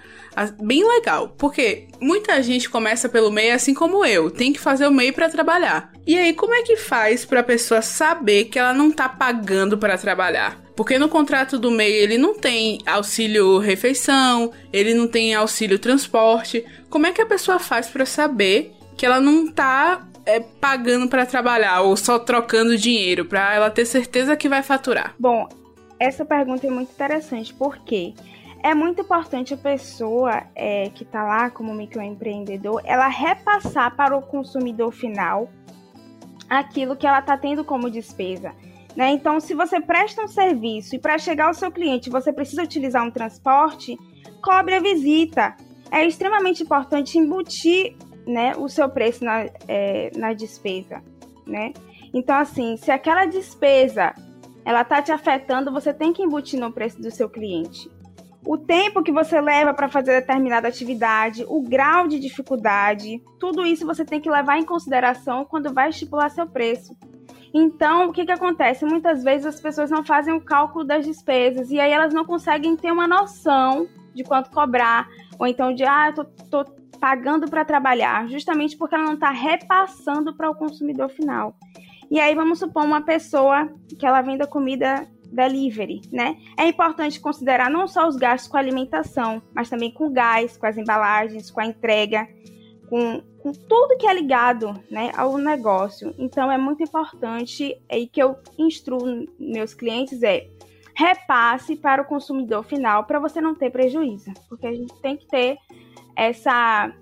bem 0.61 0.87
legal, 0.87 1.35
porque 1.37 1.89
muita 2.01 2.41
gente 2.41 2.71
começa 2.71 3.09
pelo 3.09 3.33
MEI 3.33 3.51
assim 3.51 3.75
como 3.75 4.05
eu, 4.05 4.31
tem 4.31 4.53
que 4.53 4.61
fazer 4.61 4.87
o 4.87 4.93
MEI 4.93 5.11
para 5.11 5.29
trabalhar. 5.29 5.91
E 6.07 6.17
aí 6.17 6.33
como 6.33 6.55
é 6.55 6.63
que 6.63 6.77
faz 6.77 7.25
para 7.25 7.41
a 7.41 7.45
pessoa 7.45 7.83
saber 7.83 8.45
que 8.45 8.59
ela 8.59 8.73
não 8.73 8.93
tá 8.93 9.09
pagando 9.09 9.77
para 9.77 9.99
trabalhar? 9.99 10.68
Porque 10.79 10.97
no 10.97 11.09
contrato 11.09 11.59
do 11.59 11.73
MEI 11.73 11.93
ele 11.93 12.17
não 12.17 12.39
tem 12.39 12.79
auxílio 12.87 13.59
refeição, 13.59 14.53
ele 14.73 14.95
não 14.95 15.09
tem 15.09 15.35
auxílio 15.35 15.77
transporte. 15.77 16.65
Como 16.89 17.05
é 17.05 17.11
que 17.11 17.21
a 17.21 17.27
pessoa 17.27 17.59
faz 17.59 17.89
para 17.89 18.07
saber 18.07 18.73
que 18.97 19.05
ela 19.05 19.21
não 19.21 19.51
tá 19.51 20.07
é, 20.25 20.39
pagando 20.39 21.09
para 21.09 21.27
trabalhar 21.27 21.81
ou 21.81 21.97
só 21.97 22.17
trocando 22.17 22.79
dinheiro 22.79 23.25
para 23.25 23.57
ela 23.57 23.71
ter 23.73 23.87
certeza 23.87 24.37
que 24.37 24.49
vai 24.49 24.63
faturar? 24.63 25.17
Bom, 25.19 25.49
essa 25.99 26.25
pergunta 26.25 26.65
é 26.65 26.71
muito 26.71 26.93
interessante 26.93 27.53
porque 27.53 28.15
é 28.63 28.73
muito 28.73 29.01
importante 29.03 29.55
a 29.55 29.57
pessoa 29.59 30.45
é, 30.55 30.91
que 30.91 31.03
está 31.03 31.25
lá 31.25 31.51
como 31.51 31.75
microempreendedor, 31.75 32.83
ela 32.85 33.09
repassar 33.09 33.97
para 33.97 34.17
o 34.17 34.23
consumidor 34.23 34.93
final 34.93 35.51
aquilo 36.49 36.95
que 36.95 37.05
ela 37.05 37.19
está 37.19 37.37
tendo 37.37 37.65
como 37.65 37.91
despesa. 37.91 38.55
Né? 38.97 39.11
Então, 39.13 39.39
se 39.39 39.55
você 39.55 39.81
presta 39.81 40.23
um 40.23 40.29
serviço 40.29 40.97
e 40.97 40.99
para 40.99 41.19
chegar 41.19 41.47
ao 41.47 41.55
seu 41.55 41.71
cliente 41.71 42.11
você 42.11 42.33
precisa 42.33 42.63
utilizar 42.63 43.05
um 43.05 43.11
transporte, 43.11 43.97
cobre 44.43 44.75
a 44.75 44.81
visita. 44.81 45.57
É 45.91 46.05
extremamente 46.05 46.63
importante 46.63 47.19
embutir 47.19 47.97
né, 48.27 48.55
o 48.57 48.69
seu 48.69 48.89
preço 48.89 49.25
na, 49.25 49.47
é, 49.67 50.11
na 50.17 50.33
despesa. 50.33 51.03
Né? 51.47 51.73
Então, 52.13 52.37
assim, 52.37 52.77
se 52.77 52.91
aquela 52.91 53.25
despesa 53.25 54.15
ela 54.65 54.83
está 54.83 55.01
te 55.01 55.11
afetando, 55.11 55.73
você 55.73 55.95
tem 55.95 56.13
que 56.13 56.23
embutir 56.23 56.61
no 56.61 56.71
preço 56.71 57.01
do 57.01 57.11
seu 57.11 57.29
cliente. 57.29 57.91
O 58.47 58.57
tempo 58.57 59.03
que 59.03 59.11
você 59.11 59.41
leva 59.41 59.73
para 59.73 59.89
fazer 59.89 60.21
determinada 60.21 60.69
atividade, 60.69 61.45
o 61.49 61.63
grau 61.63 62.07
de 62.07 62.19
dificuldade, 62.19 63.23
tudo 63.39 63.67
isso 63.67 63.87
você 63.87 64.05
tem 64.05 64.21
que 64.21 64.31
levar 64.31 64.59
em 64.59 64.65
consideração 64.65 65.45
quando 65.45 65.73
vai 65.73 65.89
estipular 65.89 66.31
seu 66.31 66.47
preço. 66.47 66.95
Então, 67.61 68.09
o 68.09 68.13
que, 68.13 68.25
que 68.25 68.31
acontece? 68.31 68.85
Muitas 68.85 69.25
vezes 69.25 69.47
as 69.47 69.61
pessoas 69.61 69.91
não 69.91 70.05
fazem 70.05 70.33
o 70.33 70.41
cálculo 70.41 70.85
das 70.85 71.05
despesas 71.05 71.71
e 71.73 71.81
aí 71.81 71.91
elas 71.91 72.15
não 72.15 72.25
conseguem 72.25 72.77
ter 72.77 72.93
uma 72.93 73.09
noção 73.09 73.89
de 74.15 74.23
quanto 74.23 74.49
cobrar, 74.51 75.09
ou 75.39 75.47
então 75.47 75.75
de, 75.75 75.85
ah, 75.85 76.13
eu 76.17 76.25
tô, 76.25 76.25
tô 76.65 76.73
pagando 77.01 77.51
para 77.51 77.65
trabalhar, 77.65 78.29
justamente 78.29 78.77
porque 78.77 78.95
ela 78.95 79.05
não 79.05 79.15
está 79.15 79.31
repassando 79.31 80.37
para 80.37 80.49
o 80.49 80.55
consumidor 80.55 81.09
final. 81.09 81.57
E 82.09 82.21
aí 82.21 82.33
vamos 82.33 82.61
supor 82.61 82.85
uma 82.85 83.01
pessoa 83.01 83.69
que 83.99 84.07
ela 84.07 84.23
venda 84.23 84.47
comida 84.47 85.09
delivery, 85.33 86.01
né? 86.13 86.37
É 86.57 86.67
importante 86.67 87.21
considerar 87.21 87.69
não 87.69 87.89
só 87.89 88.07
os 88.07 88.17
gastos 88.17 88.49
com 88.49 88.57
a 88.57 88.61
alimentação, 88.61 89.43
mas 89.53 89.69
também 89.69 89.93
com 89.93 90.13
gás, 90.13 90.57
com 90.57 90.67
as 90.67 90.79
embalagens, 90.79 91.51
com 91.51 91.61
a 91.61 91.67
entrega, 91.67 92.27
com, 92.89 93.23
com 93.43 93.53
tudo 93.53 93.97
que 93.97 94.07
é 94.07 94.15
ligado 94.15 94.75
né, 94.91 95.11
ao 95.17 95.37
negócio. 95.39 96.15
Então 96.19 96.51
é 96.51 96.59
muito 96.59 96.83
importante 96.83 97.81
e 97.91 98.07
que 98.07 98.23
eu 98.23 98.37
instruo 98.59 99.27
meus 99.39 99.75
clientes 99.75 100.23
é 100.23 100.49
repasse 100.95 101.77
para 101.77 102.03
o 102.03 102.05
consumidor 102.05 102.65
final 102.65 103.05
para 103.05 103.21
você 103.21 103.41
não 103.41 103.55
ter 103.55 103.71
prejuízo, 103.71 104.33
porque 104.49 104.67
a 104.67 104.73
gente 104.73 104.93
tem 105.01 105.17
que 105.17 105.29
ter 105.29 105.57
essa 106.17 106.93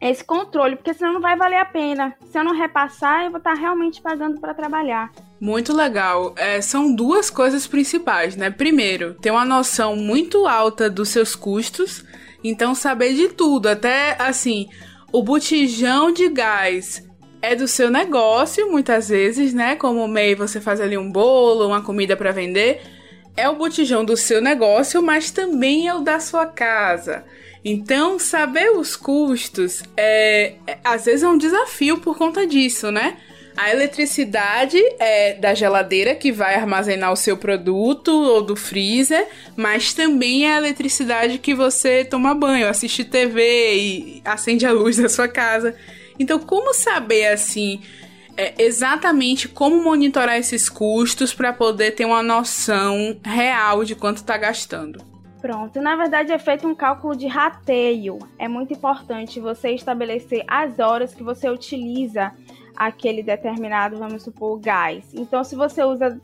esse 0.00 0.24
controle, 0.24 0.74
porque 0.74 0.92
senão 0.92 1.12
não 1.12 1.20
vai 1.20 1.36
valer 1.36 1.58
a 1.58 1.64
pena. 1.64 2.16
Se 2.28 2.36
eu 2.36 2.42
não 2.42 2.56
repassar, 2.56 3.22
eu 3.24 3.30
vou 3.30 3.38
estar 3.38 3.54
realmente 3.54 4.02
pagando 4.02 4.40
para 4.40 4.52
trabalhar. 4.52 5.12
Muito 5.40 5.72
legal. 5.72 6.34
É, 6.36 6.60
são 6.60 6.92
duas 6.92 7.30
coisas 7.30 7.68
principais, 7.68 8.34
né? 8.34 8.50
Primeiro, 8.50 9.14
ter 9.14 9.30
uma 9.30 9.44
noção 9.44 9.94
muito 9.94 10.48
alta 10.48 10.90
dos 10.90 11.10
seus 11.10 11.36
custos, 11.36 12.04
então 12.42 12.74
saber 12.74 13.14
de 13.14 13.28
tudo, 13.28 13.68
até 13.68 14.16
assim, 14.20 14.68
o 15.12 15.22
botijão 15.22 16.10
de 16.10 16.28
gás 16.28 17.06
é 17.42 17.54
do 17.54 17.68
seu 17.68 17.90
negócio, 17.90 18.70
muitas 18.70 19.08
vezes, 19.08 19.52
né? 19.52 19.76
Como 19.76 20.02
o 20.02 20.08
MEI, 20.08 20.34
você 20.34 20.60
faz 20.60 20.80
ali 20.80 20.96
um 20.96 21.10
bolo, 21.10 21.66
uma 21.66 21.82
comida 21.82 22.16
para 22.16 22.32
vender. 22.32 22.80
É 23.36 23.48
o 23.48 23.56
botijão 23.56 24.04
do 24.04 24.16
seu 24.16 24.40
negócio, 24.40 25.02
mas 25.02 25.30
também 25.30 25.88
é 25.88 25.94
o 25.94 26.00
da 26.00 26.18
sua 26.18 26.46
casa. 26.46 27.24
Então, 27.64 28.18
saber 28.18 28.70
os 28.70 28.96
custos 28.96 29.82
é, 29.96 30.54
é, 30.66 30.78
às 30.82 31.04
vezes 31.04 31.22
é 31.22 31.28
um 31.28 31.38
desafio 31.38 31.98
por 31.98 32.16
conta 32.16 32.46
disso, 32.46 32.90
né? 32.90 33.16
A 33.56 33.70
eletricidade 33.70 34.78
é 34.98 35.34
da 35.34 35.54
geladeira 35.54 36.14
que 36.14 36.32
vai 36.32 36.54
armazenar 36.54 37.12
o 37.12 37.16
seu 37.16 37.36
produto 37.36 38.08
ou 38.08 38.42
do 38.42 38.56
freezer, 38.56 39.26
mas 39.54 39.92
também 39.92 40.46
é 40.46 40.54
a 40.54 40.58
eletricidade 40.58 41.38
que 41.38 41.54
você 41.54 42.04
toma 42.04 42.34
banho, 42.34 42.68
assiste 42.68 43.04
TV 43.04 43.74
e 43.74 44.22
acende 44.24 44.64
a 44.64 44.72
luz 44.72 44.96
da 45.00 45.08
sua 45.08 45.28
casa. 45.28 45.76
Então, 46.18 46.38
como 46.38 46.72
saber 46.72 47.26
assim 47.26 47.80
é, 48.36 48.54
exatamente 48.58 49.48
como 49.48 49.82
monitorar 49.82 50.38
esses 50.38 50.68
custos 50.68 51.34
para 51.34 51.52
poder 51.52 51.92
ter 51.92 52.04
uma 52.04 52.22
noção 52.22 53.16
real 53.22 53.84
de 53.84 53.94
quanto 53.94 54.18
está 54.18 54.36
gastando? 54.38 55.12
Pronto, 55.40 55.80
na 55.82 55.96
verdade 55.96 56.30
é 56.30 56.38
feito 56.38 56.68
um 56.68 56.74
cálculo 56.74 57.16
de 57.16 57.26
rateio. 57.26 58.18
É 58.38 58.46
muito 58.46 58.72
importante 58.72 59.40
você 59.40 59.72
estabelecer 59.72 60.44
as 60.46 60.78
horas 60.78 61.12
que 61.12 61.22
você 61.22 61.50
utiliza 61.50 62.32
aquele 62.86 63.22
determinado, 63.22 63.98
vamos 63.98 64.22
supor, 64.22 64.58
gás. 64.58 65.12
Então, 65.14 65.42
se 65.44 65.54
você 65.54 65.82
usa 65.84 66.20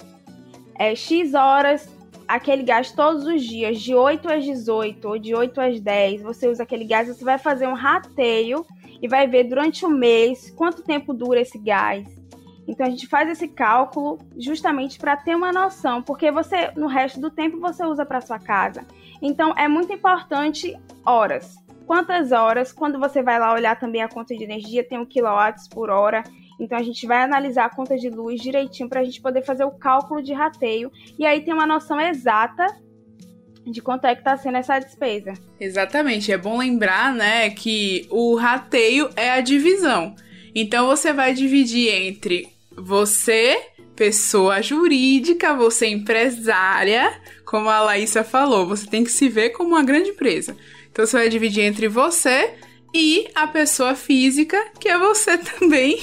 é, 0.75 0.95
X 0.95 1.35
horas, 1.35 1.89
aquele 2.27 2.63
gás 2.63 2.93
todos 2.93 3.25
os 3.25 3.43
dias, 3.43 3.81
de 3.81 3.95
8 3.95 4.31
às 4.31 4.45
18 4.45 5.09
ou 5.09 5.19
de 5.19 5.35
8 5.35 5.61
às 5.61 5.81
10, 5.81 6.23
você 6.23 6.49
usa 6.49 6.63
aquele 6.63 6.85
gás, 6.85 7.09
você 7.09 7.25
vai 7.25 7.39
fazer 7.39 7.67
um 7.67 7.75
rateio 7.75 8.67
e 9.01 9.09
vai 9.09 9.27
ver 9.27 9.45
durante 9.45 9.85
o 9.87 9.89
mês 9.89 10.51
quanto 10.51 10.83
tempo 10.83 11.15
dura 11.15 11.41
esse 11.41 11.59
gás. 11.59 12.19
Então 12.69 12.87
a 12.87 12.91
gente 12.91 13.07
faz 13.07 13.31
esse 13.31 13.49
cálculo 13.49 14.19
justamente 14.37 14.99
para 14.99 15.17
ter 15.17 15.35
uma 15.35 15.51
noção, 15.51 16.03
porque 16.03 16.31
você 16.31 16.71
no 16.77 16.87
resto 16.87 17.19
do 17.19 17.31
tempo 17.31 17.59
você 17.59 17.83
usa 17.83 18.05
para 18.05 18.21
sua 18.21 18.39
casa. 18.39 18.85
Então 19.23 19.55
é 19.57 19.67
muito 19.67 19.91
importante 19.91 20.79
horas. 21.05 21.57
Quantas 21.87 22.31
horas? 22.31 22.71
Quando 22.71 22.99
você 22.99 23.23
vai 23.23 23.39
lá 23.39 23.55
olhar 23.55 23.81
também 23.81 24.03
a 24.03 24.09
conta 24.09 24.37
de 24.37 24.45
energia, 24.45 24.87
tem 24.87 24.99
um 24.99 25.07
quilowatts 25.07 25.67
por 25.67 25.89
hora. 25.89 26.23
Então 26.59 26.77
a 26.77 26.83
gente 26.83 27.07
vai 27.07 27.23
analisar 27.23 27.67
a 27.67 27.71
conta 27.71 27.97
de 27.97 28.11
luz 28.11 28.41
direitinho 28.41 28.89
para 28.89 29.01
a 29.01 29.05
gente 29.05 29.21
poder 29.21 29.43
fazer 29.43 29.65
o 29.65 29.71
cálculo 29.71 30.23
de 30.23 30.33
rateio 30.33 30.91
e 31.19 31.25
aí 31.25 31.41
tem 31.41 31.55
uma 31.55 31.67
noção 31.67 32.01
exata 32.01 32.67
de 33.65 33.81
quanto 33.83 34.07
é 34.07 34.15
que 34.15 34.21
está 34.21 34.37
sendo 34.37 34.57
essa 34.57 34.79
despesa. 34.79 35.35
Exatamente, 35.61 36.33
é 36.33 36.39
bom 36.39 36.59
lembrar, 36.59 37.13
né, 37.13 37.51
que 37.51 38.07
o 38.11 38.35
rateio 38.35 39.11
é 39.15 39.31
a 39.31 39.41
divisão. 39.41 40.15
Então 40.55 40.87
você 40.87 41.13
vai 41.13 41.35
dividir 41.35 41.93
entre 41.93 42.49
você, 42.77 43.61
pessoa 43.95 44.63
jurídica, 44.63 45.55
você 45.55 45.87
empresária, 45.87 47.21
como 47.45 47.69
a 47.69 47.81
Laísa 47.81 48.25
falou, 48.25 48.67
você 48.67 48.87
tem 48.87 49.05
que 49.05 49.11
se 49.11 49.29
ver 49.29 49.51
como 49.51 49.71
uma 49.71 49.85
grande 49.85 50.11
empresa. 50.11 50.57
Então 50.91 51.07
você 51.07 51.17
vai 51.17 51.29
dividir 51.29 51.63
entre 51.63 51.89
você 51.89 52.55
e 52.93 53.29
a 53.35 53.47
pessoa 53.47 53.95
física, 53.95 54.57
que 54.79 54.89
é 54.89 54.99
você 54.99 55.37
também. 55.39 55.99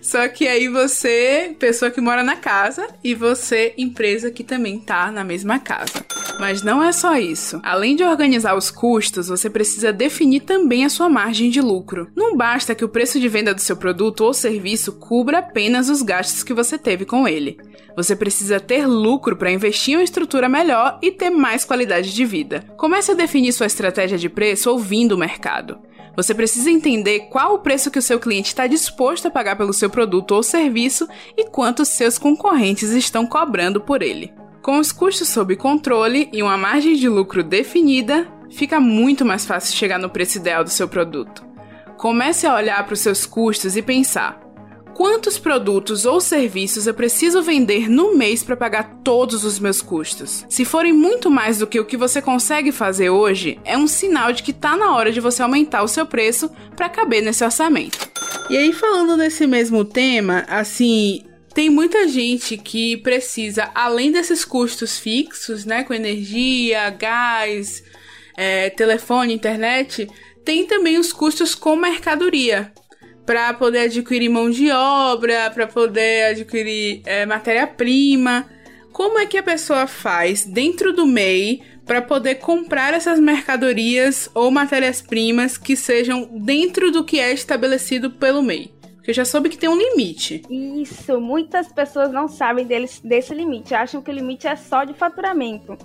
Só 0.00 0.26
que 0.28 0.46
aí 0.46 0.68
você, 0.68 1.54
pessoa 1.58 1.90
que 1.90 2.00
mora 2.00 2.22
na 2.22 2.36
casa, 2.36 2.86
e 3.02 3.14
você, 3.14 3.74
empresa 3.76 4.30
que 4.30 4.42
também 4.42 4.78
tá 4.78 5.10
na 5.10 5.24
mesma 5.24 5.58
casa. 5.58 6.04
Mas 6.38 6.62
não 6.62 6.82
é 6.82 6.92
só 6.92 7.16
isso. 7.16 7.60
Além 7.62 7.96
de 7.96 8.04
organizar 8.04 8.56
os 8.56 8.70
custos, 8.70 9.28
você 9.28 9.50
precisa 9.50 9.92
definir 9.92 10.40
também 10.40 10.84
a 10.84 10.88
sua 10.88 11.08
margem 11.08 11.50
de 11.50 11.60
lucro. 11.60 12.10
Não 12.14 12.36
basta 12.36 12.74
que 12.74 12.84
o 12.84 12.88
preço 12.88 13.18
de 13.18 13.28
venda 13.28 13.54
do 13.54 13.60
seu 13.60 13.76
produto 13.76 14.22
ou 14.22 14.32
serviço 14.32 14.92
cubra 14.92 15.38
apenas 15.38 15.88
os 15.88 16.02
gastos 16.02 16.42
que 16.42 16.54
você 16.54 16.78
teve 16.78 17.04
com 17.04 17.26
ele. 17.26 17.58
Você 17.96 18.14
precisa 18.14 18.60
ter 18.60 18.86
lucro 18.86 19.36
para 19.36 19.50
investir 19.50 19.94
em 19.94 19.96
uma 19.96 20.04
estrutura 20.04 20.48
melhor 20.48 21.00
e 21.02 21.10
ter 21.10 21.30
mais 21.30 21.64
qualidade 21.64 22.14
de 22.14 22.24
vida. 22.24 22.64
Comece 22.76 23.10
a 23.10 23.14
definir 23.14 23.52
sua 23.52 23.66
estratégia 23.66 24.16
de 24.16 24.28
preço 24.28 24.70
ouvindo 24.70 25.16
o 25.16 25.18
mercado. 25.18 25.78
Você 26.18 26.34
precisa 26.34 26.68
entender 26.68 27.28
qual 27.30 27.54
o 27.54 27.58
preço 27.60 27.92
que 27.92 27.98
o 28.00 28.02
seu 28.02 28.18
cliente 28.18 28.48
está 28.48 28.66
disposto 28.66 29.26
a 29.26 29.30
pagar 29.30 29.54
pelo 29.54 29.72
seu 29.72 29.88
produto 29.88 30.32
ou 30.32 30.42
serviço 30.42 31.08
e 31.36 31.44
quanto 31.44 31.84
seus 31.84 32.18
concorrentes 32.18 32.90
estão 32.90 33.24
cobrando 33.24 33.80
por 33.80 34.02
ele. 34.02 34.34
Com 34.60 34.80
os 34.80 34.90
custos 34.90 35.28
sob 35.28 35.54
controle 35.54 36.28
e 36.32 36.42
uma 36.42 36.58
margem 36.58 36.96
de 36.96 37.08
lucro 37.08 37.44
definida, 37.44 38.26
fica 38.50 38.80
muito 38.80 39.24
mais 39.24 39.46
fácil 39.46 39.76
chegar 39.76 39.96
no 39.96 40.10
preço 40.10 40.38
ideal 40.38 40.64
do 40.64 40.70
seu 40.70 40.88
produto. 40.88 41.46
Comece 41.96 42.48
a 42.48 42.54
olhar 42.56 42.84
para 42.84 42.94
os 42.94 43.00
seus 43.00 43.24
custos 43.24 43.76
e 43.76 43.80
pensar: 43.82 44.40
quantos 44.98 45.38
produtos 45.38 46.04
ou 46.04 46.20
serviços 46.20 46.88
eu 46.88 46.92
preciso 46.92 47.40
vender 47.40 47.88
no 47.88 48.16
mês 48.16 48.42
para 48.42 48.56
pagar 48.56 48.98
todos 49.04 49.44
os 49.44 49.60
meus 49.60 49.80
custos. 49.80 50.44
Se 50.48 50.64
forem 50.64 50.92
muito 50.92 51.30
mais 51.30 51.60
do 51.60 51.68
que 51.68 51.78
o 51.78 51.84
que 51.84 51.96
você 51.96 52.20
consegue 52.20 52.72
fazer 52.72 53.08
hoje, 53.08 53.60
é 53.64 53.78
um 53.78 53.86
sinal 53.86 54.32
de 54.32 54.42
que 54.42 54.50
está 54.50 54.76
na 54.76 54.92
hora 54.96 55.12
de 55.12 55.20
você 55.20 55.40
aumentar 55.40 55.84
o 55.84 55.88
seu 55.88 56.04
preço 56.04 56.50
para 56.74 56.88
caber 56.88 57.22
nesse 57.22 57.44
orçamento. 57.44 58.10
E 58.50 58.56
aí 58.56 58.72
falando 58.72 59.16
nesse 59.16 59.46
mesmo 59.46 59.84
tema, 59.84 60.44
assim, 60.48 61.22
tem 61.54 61.70
muita 61.70 62.08
gente 62.08 62.56
que 62.56 62.96
precisa, 62.96 63.70
além 63.76 64.10
desses 64.10 64.44
custos 64.44 64.98
fixos, 64.98 65.64
né, 65.64 65.84
com 65.84 65.94
energia, 65.94 66.90
gás, 66.90 67.84
é, 68.36 68.68
telefone, 68.70 69.32
internet, 69.32 70.08
tem 70.44 70.66
também 70.66 70.98
os 70.98 71.12
custos 71.12 71.54
com 71.54 71.76
mercadoria 71.76 72.72
para 73.28 73.52
poder 73.52 73.80
adquirir 73.80 74.30
mão 74.30 74.48
de 74.48 74.70
obra, 74.70 75.50
para 75.50 75.66
poder 75.66 76.30
adquirir 76.30 77.02
é, 77.04 77.26
matéria-prima. 77.26 78.48
Como 78.90 79.18
é 79.18 79.26
que 79.26 79.36
a 79.36 79.42
pessoa 79.42 79.86
faz 79.86 80.46
dentro 80.46 80.94
do 80.94 81.06
MEI 81.06 81.60
para 81.84 82.00
poder 82.00 82.36
comprar 82.36 82.94
essas 82.94 83.20
mercadorias 83.20 84.30
ou 84.32 84.50
matérias-primas 84.50 85.58
que 85.58 85.76
sejam 85.76 86.26
dentro 86.40 86.90
do 86.90 87.04
que 87.04 87.20
é 87.20 87.30
estabelecido 87.30 88.10
pelo 88.10 88.42
MEI? 88.42 88.72
Porque 88.94 89.10
eu 89.10 89.14
já 89.14 89.26
soube 89.26 89.50
que 89.50 89.58
tem 89.58 89.68
um 89.68 89.76
limite. 89.76 90.40
Isso, 90.48 91.20
muitas 91.20 91.70
pessoas 91.70 92.10
não 92.10 92.28
sabem 92.28 92.66
desse 92.66 93.34
limite, 93.34 93.74
acham 93.74 94.00
que 94.00 94.10
o 94.10 94.14
limite 94.14 94.46
é 94.46 94.56
só 94.56 94.84
de 94.84 94.94
faturamento. 94.94 95.76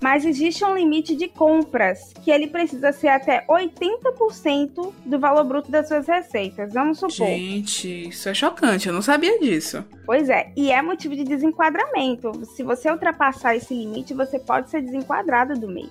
Mas 0.00 0.24
existe 0.24 0.64
um 0.64 0.74
limite 0.74 1.16
de 1.16 1.28
compras 1.28 2.12
que 2.22 2.30
ele 2.30 2.46
precisa 2.46 2.92
ser 2.92 3.08
até 3.08 3.46
80% 3.46 4.92
do 5.04 5.18
valor 5.18 5.44
bruto 5.44 5.70
das 5.70 5.88
suas 5.88 6.06
receitas. 6.06 6.72
Vamos 6.72 6.98
supor. 6.98 7.26
Gente, 7.26 8.08
isso 8.08 8.28
é 8.28 8.34
chocante, 8.34 8.88
eu 8.88 8.94
não 8.94 9.02
sabia 9.02 9.38
disso. 9.38 9.84
Pois 10.04 10.28
é, 10.28 10.52
e 10.56 10.70
é 10.70 10.80
motivo 10.82 11.16
de 11.16 11.24
desenquadramento. 11.24 12.44
Se 12.46 12.62
você 12.62 12.90
ultrapassar 12.90 13.56
esse 13.56 13.74
limite, 13.74 14.14
você 14.14 14.38
pode 14.38 14.70
ser 14.70 14.82
desenquadrado 14.82 15.54
do 15.54 15.68
MEI. 15.68 15.90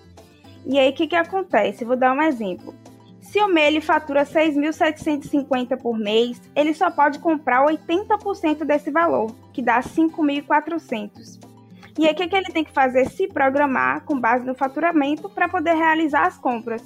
E 0.66 0.80
aí, 0.80 0.90
o 0.90 0.94
que, 0.94 1.08
que 1.08 1.16
acontece? 1.16 1.86
Vou 1.86 1.96
dar 1.96 2.14
um 2.14 2.22
exemplo. 2.22 2.74
Se 3.22 3.40
o 3.40 3.48
MEI 3.48 3.68
ele 3.68 3.82
fatura 3.82 4.26
6.750 4.26 5.78
por 5.78 5.98
mês, 5.98 6.42
ele 6.56 6.74
só 6.74 6.90
pode 6.90 7.20
comprar 7.20 7.66
80% 7.66 8.64
desse 8.64 8.90
valor, 8.92 9.36
que 9.52 9.62
dá 9.62 9.82
5.400. 9.82 11.40
E 11.98 12.06
aí, 12.06 12.14
o 12.14 12.16
que, 12.16 12.28
que 12.28 12.36
ele 12.36 12.52
tem 12.52 12.64
que 12.64 12.72
fazer? 12.72 13.10
Se 13.10 13.28
programar 13.28 14.04
com 14.04 14.20
base 14.20 14.46
no 14.46 14.54
faturamento 14.54 15.30
para 15.30 15.48
poder 15.48 15.76
realizar 15.76 16.28
as 16.28 16.38
compras. 16.38 16.84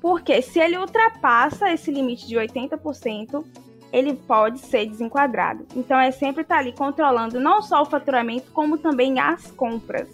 Porque 0.00 0.42
se 0.42 0.58
ele 0.58 0.76
ultrapassa 0.76 1.72
esse 1.72 1.90
limite 1.90 2.26
de 2.26 2.36
80%, 2.36 3.42
ele 3.90 4.12
pode 4.12 4.58
ser 4.58 4.86
desenquadrado. 4.86 5.66
Então, 5.74 5.98
é 5.98 6.10
sempre 6.10 6.42
estar 6.42 6.56
tá 6.56 6.60
ali 6.60 6.72
controlando 6.72 7.40
não 7.40 7.62
só 7.62 7.80
o 7.80 7.86
faturamento, 7.86 8.50
como 8.52 8.76
também 8.76 9.18
as 9.18 9.50
compras. 9.52 10.08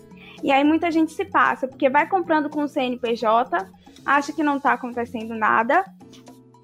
E 0.44 0.52
aí, 0.52 0.62
muita 0.62 0.92
gente 0.92 1.12
se 1.12 1.24
passa, 1.24 1.66
porque 1.66 1.90
vai 1.90 2.06
comprando 2.06 2.48
com 2.48 2.62
o 2.62 2.68
CNPJ, 2.68 3.66
acha 4.06 4.32
que 4.32 4.44
não 4.44 4.58
está 4.58 4.74
acontecendo 4.74 5.34
nada, 5.34 5.84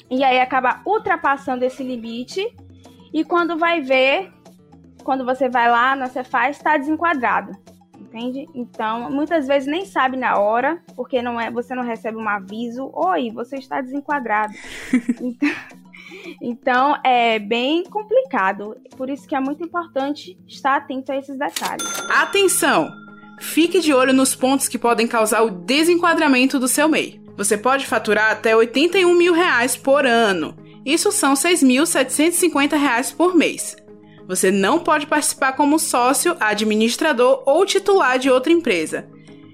e 0.09 0.23
aí 0.23 0.39
acaba 0.41 0.81
ultrapassando 0.87 1.65
esse 1.65 1.83
limite. 1.83 2.47
E 3.13 3.25
quando 3.25 3.57
vai 3.57 3.81
ver, 3.81 4.33
quando 5.07 5.25
você 5.25 5.49
vai 5.49 5.71
lá 5.71 5.95
na 5.95 6.09
Cefaz, 6.09 6.57
está 6.57 6.77
desenquadrado. 6.77 7.53
Entende? 7.99 8.49
Então, 8.53 9.09
muitas 9.09 9.47
vezes 9.47 9.69
nem 9.69 9.87
sabe 9.87 10.17
na 10.17 10.37
hora, 10.37 10.83
porque 10.97 11.23
não 11.23 11.41
é, 11.41 11.49
você 11.49 11.77
não 11.77 11.85
recebe 11.85 12.17
um 12.17 12.29
aviso, 12.29 12.91
oi, 12.93 13.31
você 13.31 13.57
está 13.57 13.81
desenquadrado. 13.81 14.53
então, 15.23 15.49
então, 16.41 16.97
é 17.05 17.39
bem 17.39 17.85
complicado. 17.85 18.77
Por 18.97 19.09
isso 19.09 19.29
que 19.29 19.35
é 19.35 19.41
muito 19.41 19.63
importante 19.63 20.37
estar 20.47 20.77
atento 20.77 21.13
a 21.13 21.17
esses 21.17 21.39
detalhes. 21.39 21.87
Atenção! 22.11 22.91
Fique 23.39 23.81
de 23.81 23.95
olho 23.95 24.13
nos 24.13 24.35
pontos 24.35 24.67
que 24.67 24.79
podem 24.79 25.07
causar 25.07 25.43
o 25.43 25.51
desenquadramento 25.51 26.59
do 26.59 26.67
seu 26.67 26.89
MEI. 26.89 27.21
Você 27.37 27.57
pode 27.57 27.87
faturar 27.87 28.33
até 28.33 28.57
81 28.57 29.15
mil 29.15 29.33
reais 29.33 29.77
por 29.77 30.05
ano. 30.05 30.57
Isso 30.85 31.13
são 31.13 31.35
6.750 31.35 32.77
reais 32.77 33.13
por 33.13 33.35
mês. 33.35 33.77
Você 34.27 34.51
não 34.51 34.81
pode 34.81 35.07
participar 35.07 35.53
como 35.53 35.79
sócio, 35.79 36.37
administrador 36.41 37.43
ou 37.47 37.65
titular 37.65 38.19
de 38.19 38.29
outra 38.29 38.53
empresa. 38.53 39.09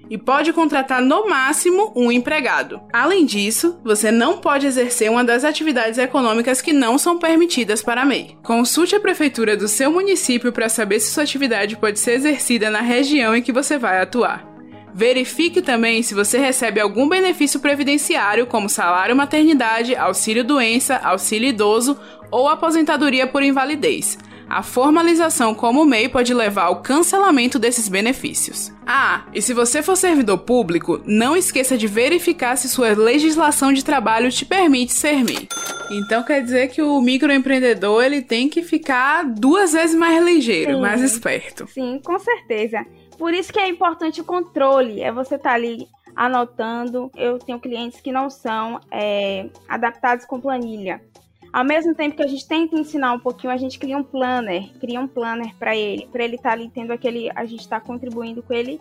E 0.08 0.18
pode 0.18 0.52
contratar 0.52 1.00
no 1.00 1.28
máximo 1.28 1.92
um 1.96 2.12
empregado. 2.12 2.80
Além 2.92 3.24
disso, 3.24 3.78
você 3.82 4.10
não 4.10 4.38
pode 4.38 4.66
exercer 4.66 5.10
uma 5.10 5.24
das 5.24 5.44
atividades 5.44 5.98
econômicas 5.98 6.60
que 6.60 6.72
não 6.72 6.98
são 6.98 7.18
permitidas 7.18 7.82
para 7.82 8.02
a 8.02 8.04
MEI. 8.04 8.36
Consulte 8.42 8.94
a 8.94 9.00
prefeitura 9.00 9.56
do 9.56 9.68
seu 9.68 9.90
município 9.90 10.52
para 10.52 10.68
saber 10.68 11.00
se 11.00 11.10
sua 11.12 11.22
atividade 11.22 11.76
pode 11.76 11.98
ser 11.98 12.12
exercida 12.12 12.70
na 12.70 12.80
região 12.80 13.34
em 13.34 13.42
que 13.42 13.52
você 13.52 13.78
vai 13.78 14.00
atuar. 14.00 14.52
Verifique 14.94 15.62
também 15.62 16.02
se 16.02 16.14
você 16.14 16.36
recebe 16.36 16.78
algum 16.78 17.08
benefício 17.08 17.58
previdenciário, 17.58 18.46
como 18.46 18.68
salário 18.68 19.16
maternidade, 19.16 19.96
auxílio 19.96 20.44
doença, 20.44 20.96
auxílio 20.96 21.48
idoso 21.48 21.98
ou 22.30 22.48
aposentadoria 22.48 23.26
por 23.26 23.42
invalidez. 23.42 24.18
A 24.48 24.62
formalização 24.62 25.54
como 25.54 25.84
MEI 25.84 26.08
pode 26.08 26.34
levar 26.34 26.64
ao 26.64 26.82
cancelamento 26.82 27.58
desses 27.58 27.88
benefícios. 27.88 28.72
Ah, 28.86 29.24
e 29.32 29.40
se 29.40 29.54
você 29.54 29.82
for 29.82 29.96
servidor 29.96 30.38
público, 30.38 31.00
não 31.06 31.36
esqueça 31.36 31.76
de 31.78 31.86
verificar 31.86 32.56
se 32.56 32.68
sua 32.68 32.92
legislação 32.94 33.72
de 33.72 33.84
trabalho 33.84 34.30
te 34.30 34.44
permite 34.44 34.92
ser 34.92 35.24
MEI. 35.24 35.48
Então 35.90 36.22
quer 36.22 36.42
dizer 36.42 36.68
que 36.68 36.82
o 36.82 37.00
microempreendedor 37.00 38.04
ele 38.04 38.22
tem 38.22 38.48
que 38.48 38.62
ficar 38.62 39.24
duas 39.24 39.72
vezes 39.72 39.94
mais 39.94 40.22
ligeiro, 40.24 40.74
Sim. 40.74 40.80
mais 40.80 41.00
esperto. 41.00 41.66
Sim, 41.68 42.00
com 42.04 42.18
certeza. 42.18 42.84
Por 43.18 43.32
isso 43.32 43.52
que 43.52 43.60
é 43.60 43.68
importante 43.68 44.20
o 44.20 44.24
controle, 44.24 45.00
é 45.00 45.12
você 45.12 45.36
estar 45.36 45.50
tá 45.50 45.54
ali 45.54 45.86
anotando. 46.14 47.10
Eu 47.16 47.38
tenho 47.38 47.60
clientes 47.60 48.00
que 48.00 48.12
não 48.12 48.30
são 48.30 48.80
é, 48.90 49.48
adaptados 49.68 50.24
com 50.24 50.40
planilha. 50.40 51.00
Ao 51.52 51.64
mesmo 51.64 51.94
tempo 51.94 52.16
que 52.16 52.22
a 52.22 52.26
gente 52.26 52.48
tenta 52.48 52.74
ensinar 52.76 53.12
um 53.12 53.20
pouquinho, 53.20 53.52
a 53.52 53.58
gente 53.58 53.78
cria 53.78 53.98
um 53.98 54.02
planner, 54.02 54.72
cria 54.80 54.98
um 54.98 55.06
planner 55.06 55.54
para 55.58 55.76
ele, 55.76 56.08
para 56.10 56.24
ele 56.24 56.36
estar 56.36 56.48
tá 56.48 56.54
ali 56.54 56.70
tendo 56.70 56.92
aquele, 56.92 57.30
a 57.34 57.44
gente 57.44 57.60
está 57.60 57.78
contribuindo 57.78 58.42
com 58.42 58.54
ele 58.54 58.80